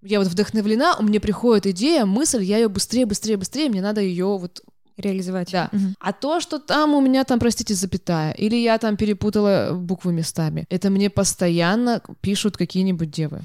Я 0.00 0.20
вот 0.20 0.28
вдохновлена, 0.28 0.96
у 0.96 1.02
меня 1.02 1.18
приходит 1.18 1.66
идея, 1.66 2.04
мысль, 2.04 2.44
я 2.44 2.58
ее 2.58 2.68
быстрее, 2.68 3.04
быстрее, 3.04 3.36
быстрее, 3.36 3.68
мне 3.68 3.82
надо 3.82 4.00
ее 4.00 4.38
вот 4.38 4.62
реализовать. 4.96 5.52
Да. 5.52 5.68
Угу. 5.72 5.94
А 6.00 6.12
то, 6.12 6.40
что 6.40 6.58
там 6.58 6.94
у 6.94 7.00
меня 7.00 7.24
там, 7.24 7.38
простите, 7.38 7.74
запятая, 7.74 8.32
или 8.32 8.56
я 8.56 8.78
там 8.78 8.96
перепутала 8.96 9.72
буквы 9.74 10.12
местами, 10.12 10.66
это 10.68 10.90
мне 10.90 11.10
постоянно 11.10 12.02
пишут 12.20 12.56
какие-нибудь 12.56 13.10
девы. 13.10 13.42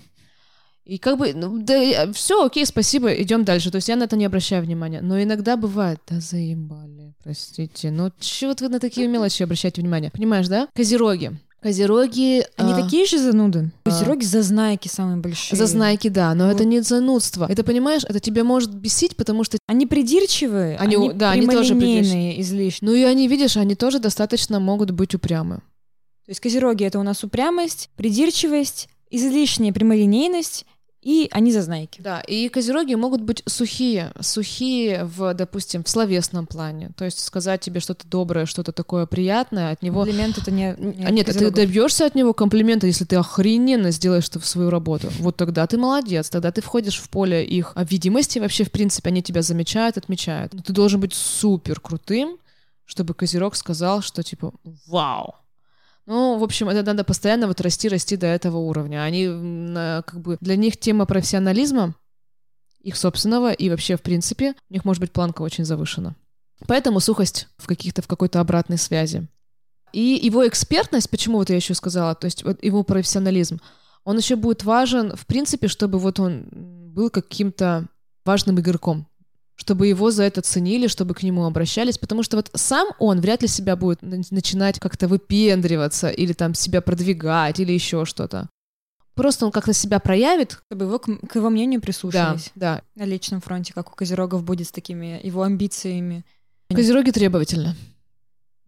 И 0.87 0.99
как 0.99 1.17
бы, 1.17 1.33
ну, 1.33 1.61
да, 1.61 2.13
все, 2.13 2.45
окей, 2.45 2.65
спасибо, 2.65 3.13
идем 3.13 3.43
дальше. 3.43 3.71
То 3.71 3.75
есть 3.75 3.89
я 3.89 3.97
на 3.97 4.03
это 4.03 4.15
не 4.15 4.23
обращаю 4.23 4.63
внимания. 4.63 5.01
Но 5.01 5.21
иногда 5.21 5.57
бывает, 5.57 5.99
да 6.07 6.21
заебали, 6.21 7.13
простите. 7.21 7.91
Ну, 7.91 8.09
чего 8.21 8.55
вы 8.57 8.69
на 8.69 8.79
такие 8.79 9.05
мелочи 9.09 9.43
обращаете 9.43 9.81
внимание? 9.81 10.11
Понимаешь, 10.11 10.47
да? 10.47 10.69
Козероги. 10.73 11.37
Козероги... 11.67 12.45
Они 12.55 12.71
Они 12.71 12.81
такие 12.81 13.05
же 13.05 13.17
зануды. 13.19 13.71
Козероги 13.83 14.23
зазнайки 14.23 14.87
самые 14.87 15.17
большие. 15.17 15.57
Зазнайки, 15.57 16.07
да, 16.07 16.33
но 16.33 16.45
Вот. 16.45 16.55
это 16.55 16.63
не 16.63 16.79
занудство. 16.79 17.45
Это, 17.49 17.65
понимаешь, 17.65 18.03
это 18.07 18.21
тебя 18.21 18.45
может 18.45 18.73
бесить, 18.73 19.17
потому 19.17 19.43
что... 19.43 19.57
Они 19.67 19.85
придирчивые, 19.85 20.77
Они- 20.77 20.95
они, 20.95 21.13
да, 21.13 21.31
они 21.31 21.45
тоже 21.45 21.75
прямолинейные 21.75 22.39
излишне. 22.39 22.87
Ну 22.87 22.95
и 22.95 23.03
они, 23.03 23.27
видишь, 23.27 23.57
они 23.57 23.75
тоже 23.75 23.99
достаточно 23.99 24.61
могут 24.61 24.91
быть 24.91 25.13
упрямы. 25.13 25.57
То 25.57 26.29
есть 26.29 26.39
козероги— 26.39 26.83
это 26.85 26.99
у 26.99 27.03
нас 27.03 27.21
упрямость, 27.25 27.89
придирчивость, 27.97 28.87
излишняя 29.09 29.73
прямолинейность, 29.73 30.65
и 31.07 31.29
они 31.31 31.53
зазнайки. 31.53 32.01
Да, 32.01 32.19
и 32.19 32.49
козероги 32.49 32.93
могут 32.95 33.21
быть 33.21 33.41
сухие, 33.45 34.11
сухие 34.19 35.05
в, 35.05 35.33
допустим, 35.33 35.85
в 35.85 35.87
словесном 35.87 36.47
плане. 36.47 36.91
То 36.97 37.05
есть 37.05 37.23
сказать 37.23 37.61
тебе 37.61 37.79
что-то 37.79 38.05
доброе, 38.05 38.45
что-то 38.45 38.73
такое 38.73 39.05
приятное, 39.05 39.71
от 39.71 39.81
него... 39.81 40.03
Комплимент— 40.03 40.37
это 40.39 40.51
не, 40.51 40.75
не 40.77 41.05
А 41.05 41.11
нет, 41.11 41.27
ты 41.27 41.31
козерогов. 41.31 41.55
добьешься 41.55 42.05
от 42.07 42.15
него 42.15 42.33
комплимента, 42.33 42.87
если 42.87 43.05
ты 43.05 43.15
охрененно 43.15 43.91
сделаешь 43.91 44.29
в 44.29 44.45
свою 44.45 44.69
работу. 44.69 45.07
Вот 45.19 45.37
тогда 45.37 45.65
ты 45.65 45.77
молодец, 45.77 46.29
тогда 46.29 46.51
ты 46.51 46.61
входишь 46.61 46.99
в 46.99 47.09
поле 47.09 47.45
их 47.45 47.71
видимости, 47.89 48.39
вообще, 48.39 48.65
в 48.65 48.71
принципе, 48.71 49.07
они 49.07 49.23
тебя 49.23 49.43
замечают, 49.43 49.97
отмечают. 49.97 50.53
Но 50.53 50.61
ты 50.61 50.73
должен 50.73 50.99
быть 50.99 51.13
супер 51.13 51.79
крутым, 51.79 52.37
чтобы 52.83 53.13
козерог 53.13 53.55
сказал, 53.55 54.01
что 54.01 54.23
типа 54.23 54.51
«Вау!» 54.85 55.35
Ну, 56.07 56.37
в 56.37 56.43
общем, 56.43 56.69
это 56.69 56.83
надо 56.83 57.03
постоянно 57.03 57.47
вот 57.47 57.59
расти, 57.61 57.89
расти 57.89 58.15
до 58.15 58.27
этого 58.27 58.57
уровня. 58.57 59.03
Они, 59.03 59.27
как 60.03 60.21
бы, 60.21 60.37
для 60.39 60.55
них 60.55 60.77
тема 60.77 61.05
профессионализма, 61.05 61.95
их 62.79 62.95
собственного 62.95 63.51
и 63.51 63.69
вообще, 63.69 63.97
в 63.97 64.01
принципе, 64.01 64.55
у 64.69 64.73
них 64.73 64.85
может 64.85 65.01
быть 65.01 65.11
планка 65.11 65.41
очень 65.41 65.65
завышена. 65.65 66.15
Поэтому 66.65 67.01
сухость 67.01 67.49
в 67.57 67.67
каких-то, 67.67 68.01
в 68.01 68.07
какой-то 68.07 68.39
обратной 68.39 68.77
связи. 68.77 69.27
И 69.91 70.19
его 70.23 70.47
экспертность, 70.47 71.09
почему 71.09 71.37
вот 71.37 71.49
я 71.49 71.57
еще 71.57 71.73
сказала, 71.73 72.15
то 72.15 72.25
есть 72.25 72.43
вот 72.43 72.63
его 72.63 72.83
профессионализм, 72.83 73.59
он 74.05 74.17
еще 74.17 74.37
будет 74.37 74.63
важен, 74.63 75.13
в 75.15 75.25
принципе, 75.25 75.67
чтобы 75.67 75.99
вот 75.99 76.21
он 76.21 76.47
был 76.51 77.09
каким-то 77.09 77.85
важным 78.23 78.59
игроком, 78.59 79.07
чтобы 79.57 79.87
его 79.87 80.11
за 80.11 80.23
это 80.23 80.41
ценили, 80.41 80.87
чтобы 80.87 81.13
к 81.13 81.23
нему 81.23 81.45
обращались, 81.45 81.97
потому 81.97 82.23
что 82.23 82.37
вот 82.37 82.49
сам 82.53 82.87
он 82.99 83.19
вряд 83.19 83.41
ли 83.41 83.47
себя 83.47 83.75
будет 83.75 84.01
на- 84.01 84.21
начинать 84.31 84.79
как-то 84.79 85.07
выпендриваться 85.09 86.09
или 86.09 86.31
там 86.33 86.53
себя 86.53 86.79
продвигать 86.81 87.59
или 87.59 87.73
еще 87.73 88.05
что-то. 88.05 88.47
Просто 89.15 89.45
он 89.47 89.51
как-то 89.51 89.73
себя 89.73 89.99
проявит. 89.99 90.59
Чтобы 90.67 90.85
его, 90.85 90.99
к, 90.99 91.07
к 91.27 91.35
его 91.35 91.49
мнению 91.49 91.79
Да, 91.81 91.85
прислушались. 91.85 92.51
да. 92.53 92.81
На 92.95 93.03
личном 93.03 93.41
фронте, 93.41 93.73
как 93.73 93.91
у 93.91 93.95
козерогов 93.95 94.43
будет 94.43 94.67
с 94.67 94.71
такими 94.71 95.19
его 95.23 95.41
амбициями. 95.41 96.23
Козероги 96.69 97.09
требовательны. 97.11 97.75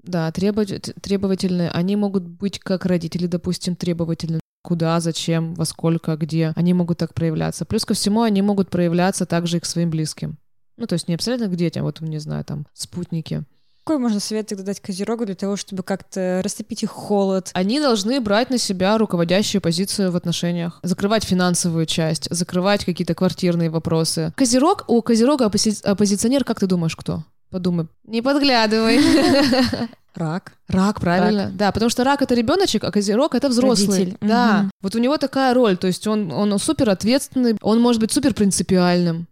Да, 0.01 0.31
требовать- 0.31 0.93
требовательны. 1.01 1.69
Они 1.69 1.95
могут 1.95 2.23
быть 2.23 2.57
как 2.59 2.85
родители, 2.85 3.27
допустим, 3.27 3.75
требовательны. 3.75 4.39
Куда, 4.63 4.99
зачем, 4.99 5.53
во 5.53 5.65
сколько, 5.65 6.15
где. 6.17 6.51
Они 6.55 6.73
могут 6.73 6.97
так 6.97 7.13
проявляться. 7.13 7.63
Плюс 7.65 7.85
ко 7.85 7.93
всему, 7.93 8.23
они 8.23 8.41
могут 8.41 8.69
проявляться 8.69 9.25
также 9.25 9.57
и 9.57 9.59
к 9.59 9.65
своим 9.65 9.89
близким. 9.91 10.37
Ну, 10.80 10.88
то 10.88 10.93
есть 10.93 11.07
не 11.07 11.15
абсолютно 11.15 11.47
к 11.47 11.55
детям, 11.55 11.84
вот, 11.84 11.99
не 12.01 12.19
знаю, 12.19 12.43
там, 12.45 12.65
спутники. 12.73 13.43
Какой 13.84 13.97
можно 13.97 14.19
совет 14.19 14.47
тогда 14.47 14.63
дать 14.63 14.80
козерогу 14.80 15.25
для 15.25 15.36
того, 15.36 15.55
чтобы 15.55 15.84
как-то 15.84 16.41
растопить 16.43 16.84
их 16.84 16.91
холод? 16.91 17.49
Они 17.53 17.80
должны 17.80 18.21
брать 18.21 18.49
на 18.49 18.57
себя 18.57 18.97
руководящую 18.97 19.61
позицию 19.61 20.11
в 20.11 20.15
отношениях, 20.15 20.80
закрывать 20.84 21.23
финансовую 21.23 21.86
часть, 21.86 22.27
закрывать 22.30 22.86
какие-то 22.86 23.15
квартирные 23.15 23.69
вопросы. 23.69 24.32
Козерог, 24.38 24.86
у 24.88 25.01
Козерога 25.01 25.45
оппози- 25.45 25.84
оппозиционер, 25.84 26.43
как 26.45 26.59
ты 26.59 26.67
думаешь, 26.67 26.95
кто? 26.95 27.23
Подумай. 27.49 27.88
Не 28.05 28.21
подглядывай. 28.21 28.99
Рак. 30.15 30.53
Рак, 30.67 30.99
правильно. 30.99 31.51
Да, 31.53 31.71
потому 31.71 31.89
что 31.89 32.03
рак 32.03 32.21
это 32.21 32.36
ребеночек, 32.36 32.84
а 32.84 32.91
козерог 32.91 33.36
это 33.36 33.49
взрослый. 33.49 33.99
Родитель. 33.99 34.17
Да. 34.21 34.59
Мгм. 34.59 34.71
Вот 34.82 34.95
у 34.95 34.99
него 34.99 35.17
такая 35.17 35.53
роль, 35.53 35.77
то 35.77 35.88
есть 35.88 36.05
он, 36.07 36.32
он 36.32 36.57
супер 36.59 36.89
ответственный, 36.89 37.57
он 37.61 37.82
может 37.82 38.01
быть 38.01 38.11
супер 38.11 38.34
принципиальным. 38.34 39.27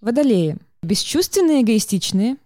Водолеи. 0.00 0.56
Бесчувственные, 0.82 1.62
эгоистичные. 1.62 2.36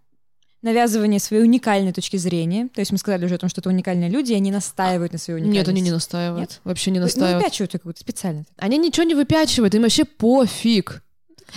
Навязывание 0.62 1.20
своей 1.20 1.42
уникальной 1.42 1.92
точки 1.92 2.16
зрения. 2.16 2.68
То 2.68 2.80
есть 2.80 2.90
мы 2.90 2.96
сказали 2.98 3.26
уже 3.26 3.34
о 3.34 3.38
том, 3.38 3.50
что 3.50 3.60
это 3.60 3.68
уникальные 3.68 4.08
люди, 4.08 4.32
и 4.32 4.36
они 4.36 4.50
настаивают 4.50 5.12
на 5.12 5.18
своей 5.18 5.38
уникальности. 5.40 5.58
Нет, 5.58 5.68
они 5.68 5.80
не 5.82 5.90
настаивают. 5.90 6.40
Нет? 6.40 6.60
Вообще 6.64 6.90
не 6.90 6.98
Ну, 7.00 7.04
настаивают. 7.04 7.36
выпячивают 7.44 7.72
какую-то 7.72 8.00
специально. 8.00 8.44
Они 8.56 8.78
ничего 8.78 9.04
не 9.04 9.14
выпячивают, 9.14 9.74
им 9.74 9.82
вообще 9.82 10.04
пофиг. 10.06 11.02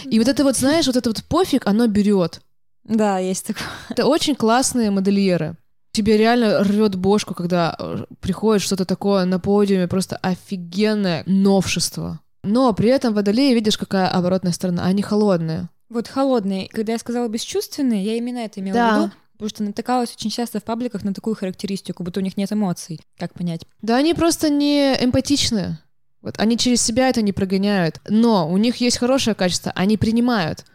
И 0.03 0.19
вот 0.19 0.27
это 0.27 0.43
вот, 0.43 0.57
знаешь, 0.57 0.87
вот 0.87 0.97
это 0.97 1.09
вот 1.09 1.23
пофиг, 1.23 1.65
оно 1.65 1.87
берет. 1.87 2.41
Да, 2.83 3.17
есть 3.19 3.47
такое. 3.47 3.63
Это 3.89 4.05
очень 4.05 4.35
классные 4.35 4.91
модельеры. 4.91 5.55
Тебе 5.93 6.17
реально 6.17 6.63
рвет 6.63 6.95
бошку, 6.95 7.33
когда 7.33 7.75
э, 7.79 8.05
приходит 8.19 8.61
что-то 8.61 8.83
такое 8.85 9.23
на 9.25 9.39
подиуме, 9.39 9.87
просто 9.87 10.17
офигенное 10.17 11.23
новшество. 11.25 12.19
Но 12.43 12.71
при 12.73 12.89
этом 12.89 13.13
водолеи, 13.13 13.53
видишь, 13.53 13.77
какая 13.77 14.07
оборотная 14.09 14.51
сторона, 14.51 14.83
они 14.85 15.01
холодные. 15.01 15.69
Вот 15.89 16.07
холодные. 16.07 16.67
Когда 16.69 16.93
я 16.93 16.99
сказала 16.99 17.27
бесчувственные, 17.27 18.03
я 18.03 18.15
именно 18.15 18.39
это 18.39 18.59
имела 18.59 18.73
Да. 18.75 18.91
в 18.99 19.01
виду. 19.03 19.11
Потому 19.33 19.49
что 19.49 19.63
натыкалась 19.63 20.13
очень 20.15 20.31
часто 20.31 20.59
в 20.59 20.63
пабликах 20.63 21.03
на 21.03 21.13
такую 21.13 21.35
характеристику, 21.35 22.03
будто 22.03 22.19
у 22.19 22.23
них 22.23 22.37
нет 22.37 22.51
эмоций. 22.51 22.99
Как 23.17 23.33
понять? 23.33 23.61
Да 23.83 23.95
они 23.95 24.13
просто 24.15 24.49
не 24.49 24.95
эмпатичны. 24.99 25.77
Вот 26.21 26.39
они 26.39 26.57
через 26.57 26.81
себя 26.81 27.07
это 27.09 27.21
не 27.21 27.31
прогоняют. 27.33 28.01
Но 28.09 28.49
у 28.51 28.57
них 28.57 28.77
есть 28.77 28.97
хорошее 28.97 29.35
качество, 29.35 29.71
они 29.75 29.95
принимают. 29.97 30.65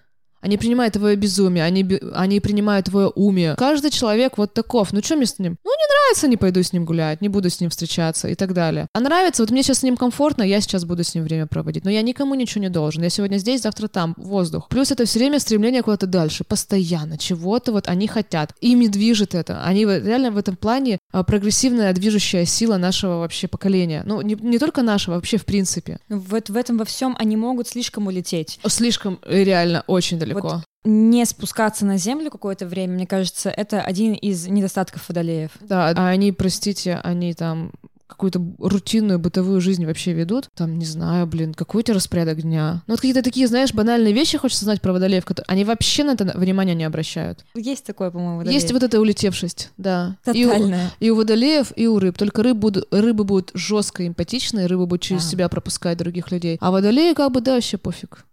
Они 0.42 0.58
принимают 0.58 0.94
твое 0.94 1.16
безумие, 1.16 1.64
они, 1.64 1.86
они 2.12 2.40
принимают 2.40 2.86
твое 2.86 3.08
умие. 3.08 3.54
Каждый 3.56 3.90
человек 3.90 4.36
вот 4.38 4.52
таков. 4.52 4.92
Ну 4.92 5.02
что 5.02 5.16
мне 5.16 5.26
с 5.26 5.38
ним? 5.38 5.56
Ну 5.64 5.70
не 5.70 5.86
нравится, 5.94 6.28
не 6.28 6.36
пойду 6.36 6.62
с 6.62 6.72
ним 6.72 6.84
гулять, 6.84 7.20
не 7.20 7.28
буду 7.28 7.48
с 7.48 7.60
ним 7.60 7.70
встречаться 7.70 8.28
и 8.28 8.34
так 8.34 8.52
далее. 8.52 8.88
А 8.92 9.00
нравится, 9.00 9.42
вот 9.42 9.50
мне 9.50 9.62
сейчас 9.62 9.78
с 9.78 9.82
ним 9.82 9.96
комфортно, 9.96 10.42
я 10.42 10.60
сейчас 10.60 10.84
буду 10.84 11.04
с 11.04 11.14
ним 11.14 11.24
время 11.24 11.46
проводить. 11.46 11.84
Но 11.84 11.90
я 11.90 12.02
никому 12.02 12.34
ничего 12.34 12.60
не 12.60 12.68
должен. 12.68 13.02
Я 13.02 13.10
сегодня 13.10 13.38
здесь, 13.38 13.62
завтра 13.62 13.88
там, 13.88 14.14
воздух. 14.16 14.68
Плюс 14.68 14.90
это 14.90 15.04
все 15.04 15.20
время 15.20 15.38
стремление 15.38 15.82
куда-то 15.82 16.06
дальше, 16.06 16.44
постоянно, 16.44 17.18
чего-то 17.18 17.72
вот 17.72 17.88
они 17.88 18.08
хотят. 18.08 18.54
Ими 18.60 18.88
движет 18.88 19.34
это. 19.34 19.62
Они 19.64 19.84
реально 19.84 20.32
в 20.32 20.36
этом 20.36 20.56
плане 20.56 20.98
а, 21.12 21.22
прогрессивная 21.22 21.92
движущая 21.92 22.44
сила 22.44 22.78
нашего 22.78 23.18
вообще 23.18 23.46
поколения. 23.46 24.02
Ну, 24.04 24.20
не, 24.22 24.34
не 24.34 24.58
только 24.58 24.82
нашего, 24.82 25.14
вообще 25.14 25.36
в 25.36 25.44
принципе. 25.44 25.98
Вот 26.08 26.50
в 26.50 26.56
этом 26.56 26.78
во 26.78 26.84
всем 26.84 27.16
они 27.18 27.36
могут 27.36 27.68
слишком 27.68 28.06
улететь. 28.06 28.58
Слишком 28.66 29.20
э, 29.24 29.44
реально 29.44 29.84
очень 29.86 30.18
далеко. 30.18 30.31
Вот 30.34 30.64
Не 30.84 31.24
спускаться 31.24 31.84
на 31.86 31.96
землю 31.98 32.30
какое-то 32.30 32.66
время, 32.66 32.94
мне 32.94 33.06
кажется, 33.06 33.50
это 33.50 33.80
один 33.82 34.14
из 34.14 34.48
недостатков 34.48 35.08
водолеев. 35.08 35.50
Да, 35.60 35.88
а 35.90 36.08
они, 36.08 36.32
простите, 36.32 37.00
они 37.04 37.34
там 37.34 37.72
какую-то 38.08 38.42
рутинную 38.58 39.18
бытовую 39.18 39.60
жизнь 39.60 39.86
вообще 39.86 40.12
ведут. 40.12 40.48
Там, 40.54 40.78
не 40.78 40.84
знаю, 40.84 41.26
блин, 41.26 41.54
какой 41.54 41.80
у 41.80 41.82
тебя 41.82 41.94
распорядок 41.94 42.42
дня. 42.42 42.82
Ну, 42.86 42.92
вот 42.92 43.00
какие-то 43.00 43.22
такие, 43.22 43.46
знаешь, 43.48 43.72
банальные 43.72 44.12
вещи 44.12 44.36
хочется 44.36 44.64
знать 44.64 44.82
про 44.82 44.92
водолеев, 44.92 45.24
которые 45.24 45.46
они 45.48 45.64
вообще 45.64 46.04
на 46.04 46.12
это 46.12 46.30
внимания 46.36 46.74
не 46.74 46.84
обращают. 46.84 47.44
Есть 47.54 47.86
такое, 47.86 48.10
по-моему, 48.10 48.36
водолеев. 48.38 48.60
Есть 48.60 48.72
вот 48.72 48.82
эта 48.82 49.00
улетевшесть, 49.00 49.70
да. 49.78 50.18
И 50.32 50.44
у, 50.44 50.48
Тотальная. 50.50 50.90
и 51.00 51.10
у 51.10 51.16
водолеев, 51.16 51.72
и 51.74 51.86
у 51.86 51.98
рыб. 51.98 52.18
Только 52.18 52.42
рыб 52.42 52.58
будут, 52.58 52.86
рыбы 52.92 53.24
будут 53.24 53.50
жестко 53.54 54.06
эмпатичные, 54.06 54.66
рыбы 54.66 54.86
будут 54.86 55.02
через 55.02 55.24
Да. 55.24 55.30
себя 55.30 55.48
пропускать 55.48 55.96
других 55.98 56.30
людей. 56.30 56.58
А 56.60 56.70
водолеи 56.70 57.14
как 57.14 57.32
бы, 57.32 57.40
да, 57.40 57.54
вообще 57.54 57.78
пофиг. 57.78 58.26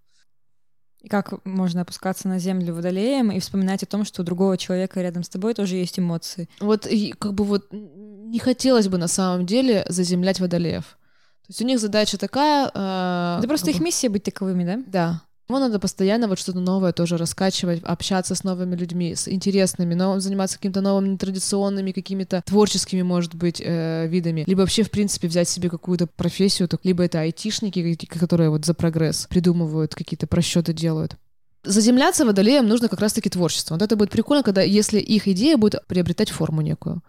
И 1.01 1.07
как 1.07 1.45
можно 1.45 1.81
опускаться 1.81 2.27
на 2.27 2.39
землю 2.39 2.73
водолеем 2.75 3.31
и 3.31 3.39
вспоминать 3.39 3.83
о 3.83 3.85
том, 3.85 4.03
что 4.03 4.21
у 4.21 4.25
другого 4.25 4.57
человека 4.57 5.01
рядом 5.01 5.23
с 5.23 5.29
тобой 5.29 5.53
тоже 5.53 5.75
есть 5.77 5.97
эмоции. 5.97 6.49
Вот 6.59 6.85
и 6.85 7.13
как 7.17 7.33
бы 7.33 7.45
вот 7.45 7.67
не 7.71 8.39
хотелось 8.39 8.87
бы 8.89 8.97
на 8.97 9.07
самом 9.07 9.45
деле 9.45 9.85
заземлять 9.87 10.39
водолеев. 10.39 10.83
То 10.83 11.51
есть 11.51 11.61
у 11.61 11.65
них 11.65 11.79
задача 11.79 12.17
такая... 12.17 12.69
э, 12.73 13.35
Это 13.39 13.47
просто 13.47 13.71
их 13.71 13.77
бы- 13.77 13.85
миссия 13.85 14.09
быть 14.09 14.23
таковыми, 14.23 14.65
да? 14.65 14.79
Да. 14.85 15.21
Ему 15.49 15.57
надо 15.57 15.79
постоянно 15.79 16.27
вот 16.27 16.37
что-то 16.37 16.59
новое 16.59 16.93
тоже 16.93 17.17
раскачивать, 17.17 17.81
общаться 17.83 18.35
с 18.35 18.43
новыми 18.43 18.75
людьми, 18.75 19.15
с 19.15 19.27
интересными, 19.27 19.95
но 19.95 20.19
заниматься 20.19 20.57
какими-то 20.57 20.81
новыми 20.81 21.09
нетрадиционными, 21.09 21.91
какими-то 21.91 22.43
творческими, 22.45 23.01
может 23.01 23.33
быть, 23.33 23.59
э, 23.59 24.05
видами. 24.07 24.43
Либо 24.45 24.59
вообще, 24.59 24.83
в 24.83 24.91
принципе, 24.91 25.27
взять 25.27 25.49
себе 25.49 25.71
какую-то 25.71 26.05
профессию, 26.05 26.67
так, 26.67 26.81
либо 26.83 27.03
это 27.03 27.21
айтишники, 27.21 27.95
которые 28.05 28.51
вот 28.51 28.63
за 28.63 28.75
прогресс 28.75 29.25
придумывают, 29.27 29.95
какие-то 29.95 30.27
просчеты 30.27 30.71
делают. 30.71 31.15
Заземляться 31.63 32.25
водолеям 32.25 32.67
нужно 32.67 32.87
как 32.87 32.99
раз-таки 32.99 33.31
творчество. 33.31 33.73
Вот 33.73 33.81
это 33.81 33.95
будет 33.95 34.11
прикольно, 34.11 34.43
когда 34.43 34.61
если 34.61 34.99
их 34.99 35.27
идея 35.27 35.57
будет 35.57 35.83
приобретать 35.87 36.29
форму 36.29 36.61
некую. 36.61 37.01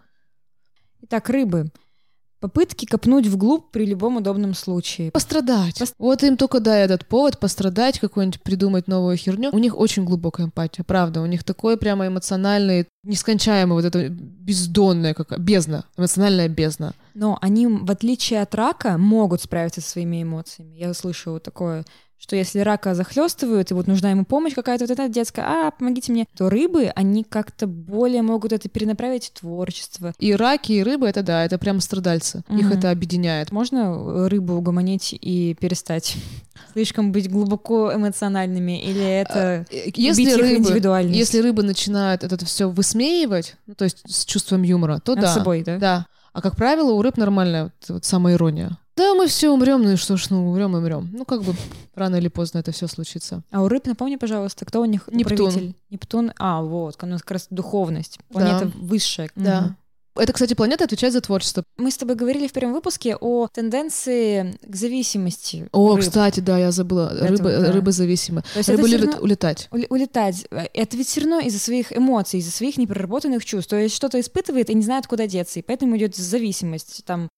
Итак, 1.02 1.28
рыбы. 1.28 1.70
Попытки 2.40 2.86
копнуть 2.86 3.26
вглубь 3.26 3.70
при 3.70 3.84
любом 3.84 4.16
удобном 4.16 4.54
случае. 4.54 5.10
Пострадать. 5.10 5.80
Пос- 5.80 5.94
Вот 5.98 6.22
им 6.22 6.36
только 6.36 6.60
дай 6.60 6.82
этот 6.84 7.06
повод 7.06 7.38
пострадать, 7.38 7.98
какой-нибудь 7.98 8.40
придумать 8.42 8.88
новую 8.88 9.16
херню. 9.18 9.50
У 9.52 9.58
них 9.58 9.76
очень 9.78 10.04
глубокая 10.04 10.46
эмпатия, 10.46 10.82
правда. 10.82 11.20
У 11.20 11.26
них 11.26 11.44
такой 11.44 11.76
прямо 11.76 12.06
эмоциональный, 12.06 12.86
нескончаемый 13.04 13.74
вот 13.74 13.84
это 13.84 14.08
бездонная, 14.08 15.12
как 15.14 15.38
бездна, 15.38 15.84
эмоциональная 15.96 16.48
бездна. 16.48 16.94
Но 17.14 17.38
они, 17.42 17.66
в 17.66 17.90
отличие 17.90 18.40
от 18.40 18.54
рака, 18.54 18.96
могут 18.96 19.42
справиться 19.42 19.80
со 19.80 19.90
своими 19.90 20.22
эмоциями. 20.22 20.76
Я 20.76 20.94
слышала 20.94 21.40
такое, 21.40 21.84
что 22.20 22.36
если 22.36 22.60
рака 22.60 22.94
захлестывают, 22.94 23.70
и 23.70 23.74
вот 23.74 23.86
нужна 23.86 24.10
ему 24.10 24.24
помощь 24.24 24.54
какая-то 24.54 24.84
вот 24.84 24.90
эта 24.90 25.08
детская, 25.08 25.42
а, 25.42 25.70
помогите 25.70 26.12
мне, 26.12 26.26
то 26.36 26.50
рыбы, 26.50 26.92
они 26.94 27.24
как-то 27.24 27.66
более 27.66 28.20
могут 28.20 28.52
это 28.52 28.68
перенаправить 28.68 29.28
в 29.28 29.40
творчество. 29.40 30.12
И 30.18 30.34
раки, 30.34 30.72
и 30.72 30.82
рыбы, 30.82 31.08
это 31.08 31.22
да, 31.22 31.44
это 31.44 31.58
прям 31.58 31.80
страдальцы. 31.80 32.44
Их 32.50 32.66
Мгм. 32.66 32.78
это 32.78 32.90
объединяет. 32.90 33.52
Можно 33.52 34.28
рыбу 34.28 34.54
угомонить 34.54 35.16
и 35.18 35.56
перестать 35.58 36.14
слишком 36.74 37.10
быть 37.10 37.30
глубоко 37.30 37.92
эмоциональными, 37.94 38.82
или 38.82 39.02
это 39.02 39.64
Э, 39.70 39.84
убить 39.84 39.98
Если 39.98 40.22
их 40.22 40.36
рыбы, 40.36 40.56
индивидуальность 40.56 41.18
если 41.18 41.40
рыбы 41.40 41.62
начинают 41.62 42.22
это 42.22 42.44
все 42.44 42.68
высмеивать, 42.68 43.56
ну, 43.66 43.74
то 43.74 43.84
есть 43.84 44.02
с 44.06 44.24
чувством 44.26 44.62
юмора, 44.62 45.00
то 45.02 45.14
над 45.14 45.24
да. 45.24 45.34
собой, 45.34 45.62
да? 45.64 45.78
Да. 45.78 46.06
А 46.32 46.42
как 46.42 46.56
правило, 46.56 46.92
у 46.92 47.02
рыб 47.02 47.16
нормальная 47.16 47.64
вот, 47.64 47.72
вот 47.88 48.04
самоирония. 48.04 48.78
Да, 49.00 49.14
мы 49.14 49.26
все 49.28 49.48
умрем, 49.50 49.82
ну 49.82 49.92
и 49.92 49.96
что 49.96 50.16
ж, 50.18 50.28
ну 50.28 50.46
умрем 50.50 50.76
и 50.76 50.78
умрем. 50.78 51.08
Ну, 51.12 51.24
как 51.24 51.42
бы 51.42 51.54
рано 51.94 52.16
или 52.16 52.28
поздно 52.28 52.58
это 52.58 52.70
все 52.70 52.86
случится. 52.86 53.42
А 53.50 53.62
у 53.62 53.68
рыб, 53.68 53.86
напомни, 53.86 54.16
пожалуйста, 54.16 54.66
кто 54.66 54.82
у 54.82 54.84
них 54.84 55.08
Нептун. 55.10 55.74
Нептун. 55.88 56.32
А, 56.38 56.60
вот, 56.62 57.02
у 57.02 57.06
нас 57.06 57.22
как 57.22 57.30
раз 57.32 57.46
духовность. 57.48 58.18
Планета 58.30 58.70
высшая. 58.74 59.30
Да. 59.36 59.60
Мгм. 59.62 59.76
Это, 60.16 60.32
кстати, 60.34 60.52
планета 60.54 60.84
отвечает 60.84 61.14
за 61.14 61.20
творчество. 61.22 61.62
Мы 61.78 61.90
с 61.90 61.96
тобой 61.96 62.14
говорили 62.14 62.46
в 62.46 62.52
первом 62.52 62.74
выпуске 62.74 63.16
о 63.16 63.46
тенденции 63.46 64.58
к 64.66 64.76
зависимости. 64.76 65.68
О, 65.72 65.94
рыб. 65.96 66.00
кстати, 66.04 66.40
да, 66.40 66.58
я 66.58 66.72
забыла. 66.72 67.10
Этого, 67.14 67.28
Рыбы, 67.28 67.50
да. 67.52 67.72
рыбы 67.72 67.92
зависимы. 67.92 68.42
То 68.52 68.58
есть 68.58 68.68
Рыбы 68.68 68.88
любят 68.88 69.06
равно 69.12 69.22
улетать. 69.22 69.68
ули- 69.70 69.86
улетать. 69.88 70.46
Это 70.50 70.96
ведь 70.96 71.06
все 71.08 71.20
равно 71.22 71.38
из-за 71.40 71.58
своих 71.58 71.96
эмоций, 71.96 72.40
из-за 72.40 72.50
своих 72.50 72.76
непроработанных 72.76 73.44
чувств. 73.46 73.70
То 73.70 73.76
есть 73.76 73.94
что-то 73.94 74.20
испытывает 74.20 74.68
и 74.68 74.74
не 74.74 74.82
знает, 74.82 75.06
куда 75.06 75.26
деться. 75.26 75.60
И 75.60 75.62
поэтому 75.62 75.96
идет 75.96 76.16
зависимость 76.16 77.02
там 77.06 77.28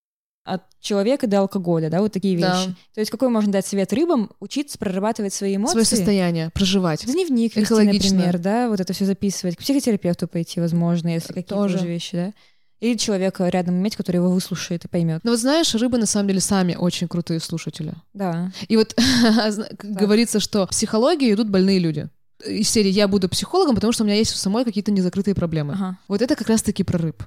от 0.44 0.62
человека 0.80 1.26
до 1.26 1.40
алкоголя, 1.40 1.88
да, 1.88 2.00
вот 2.00 2.12
такие 2.12 2.38
Да. 2.38 2.56
вещи. 2.58 2.74
То 2.94 3.00
есть 3.00 3.10
какой 3.10 3.28
можно 3.28 3.52
дать 3.52 3.66
совет 3.66 3.92
рыбам? 3.92 4.30
Учиться 4.40 4.76
прорабатывать 4.78 5.32
свои 5.32 5.56
эмоции. 5.56 5.72
Свое 5.72 5.86
состояние, 5.86 6.50
проживать. 6.50 7.04
Дневник 7.06 7.54
вести, 7.56 7.72
Экологично. 7.72 8.16
например, 8.16 8.38
да, 8.38 8.68
вот 8.68 8.80
это 8.80 8.92
все 8.92 9.04
записывать. 9.04 9.56
К 9.56 9.60
психотерапевту 9.60 10.26
пойти, 10.26 10.60
возможно, 10.60 11.08
если 11.08 11.28
какие-то 11.28 11.54
Тоже. 11.54 11.78
тоже 11.78 11.88
вещи, 11.88 12.16
да. 12.16 12.32
Или 12.80 12.96
человека 12.96 13.48
рядом 13.48 13.76
иметь, 13.76 13.94
который 13.94 14.16
его 14.16 14.28
выслушает 14.30 14.84
и 14.84 14.88
поймет. 14.88 15.20
Но 15.22 15.30
вот 15.30 15.38
знаешь, 15.38 15.72
рыбы 15.76 15.98
на 15.98 16.06
самом 16.06 16.26
деле 16.26 16.40
сами 16.40 16.74
очень 16.74 17.06
крутые 17.06 17.38
слушатели. 17.38 17.92
Да. 18.12 18.50
И 18.66 18.76
вот 18.76 18.96
говорится, 19.82 20.40
что 20.40 20.66
в 20.66 20.70
психологию 20.70 21.34
идут 21.34 21.48
больные 21.48 21.78
люди. 21.78 22.08
Из 22.44 22.68
серии 22.68 22.90
«я 22.90 23.06
буду 23.06 23.28
психологом, 23.28 23.76
потому 23.76 23.92
что 23.92 24.02
у 24.02 24.06
меня 24.06 24.16
есть 24.16 24.34
у 24.34 24.36
самой 24.36 24.64
какие-то 24.64 24.90
незакрытые 24.90 25.36
проблемы». 25.36 25.74
Ага. 25.74 25.98
Вот 26.08 26.22
это 26.22 26.34
как 26.34 26.48
раз-таки 26.48 26.82
про 26.82 26.98
рыб. 26.98 27.22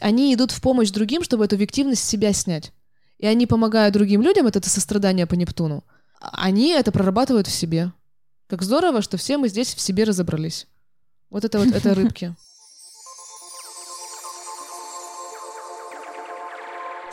Они 0.00 0.32
идут 0.34 0.52
в 0.52 0.60
помощь 0.60 0.90
другим, 0.90 1.24
чтобы 1.24 1.44
эту 1.44 1.56
виктивность 1.56 2.04
с 2.04 2.08
себя 2.08 2.32
снять. 2.32 2.72
И 3.18 3.26
они 3.26 3.46
помогают 3.46 3.92
другим 3.92 4.22
людям, 4.22 4.46
это, 4.46 4.60
это 4.60 4.70
сострадание 4.70 5.26
по 5.26 5.34
Нептуну. 5.34 5.84
Они 6.20 6.70
это 6.70 6.92
прорабатывают 6.92 7.46
в 7.46 7.52
себе. 7.52 7.92
Как 8.46 8.62
здорово, 8.62 9.02
что 9.02 9.16
все 9.16 9.36
мы 9.36 9.48
здесь 9.48 9.74
в 9.74 9.80
себе 9.80 10.04
разобрались. 10.04 10.66
Вот 11.28 11.44
это 11.44 11.58
вот 11.58 11.68
это 11.68 11.94
рыбки. 11.94 12.34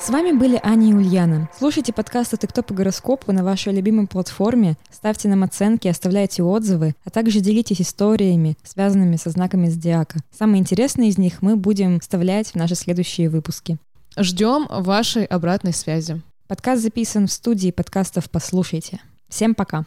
С 0.08 0.10
вами 0.10 0.32
были 0.32 0.58
Аня 0.64 0.92
и 0.92 0.94
Ульяна. 0.94 1.50
Слушайте 1.60 1.92
подкасты 1.92 2.38
«Ты 2.38 2.48
кто 2.48 2.64
по 2.64 2.74
гороскопу» 2.74 3.34
на 3.34 3.44
вашей 3.44 3.74
любимой 3.74 4.08
платформе, 4.08 4.78
ставьте 4.90 5.28
нам 5.28 5.44
оценки, 5.44 5.90
оставляйте 5.90 6.44
отзывы, 6.44 6.96
а 7.04 7.10
также 7.10 7.42
делитесь 7.42 7.82
историями, 7.82 8.56
связанными 8.64 9.18
со 9.18 9.32
знаками 9.32 9.68
зодиака. 9.68 10.20
Самые 10.32 10.62
интересные 10.62 11.10
из 11.10 11.18
них 11.18 11.42
мы 11.42 11.58
будем 11.58 12.00
вставлять 12.00 12.52
в 12.52 12.56
наши 12.56 12.76
следующие 12.76 13.30
выпуски. 13.30 13.80
Ждем 14.18 14.68
вашей 14.70 15.26
обратной 15.26 15.74
связи. 15.74 16.22
Подкаст 16.48 16.84
записан 16.84 17.28
в 17.28 17.32
студии 17.34 17.72
подкастов 17.72 18.30
«Послушайте». 18.30 19.02
Всем 19.28 19.56
пока! 19.56 19.84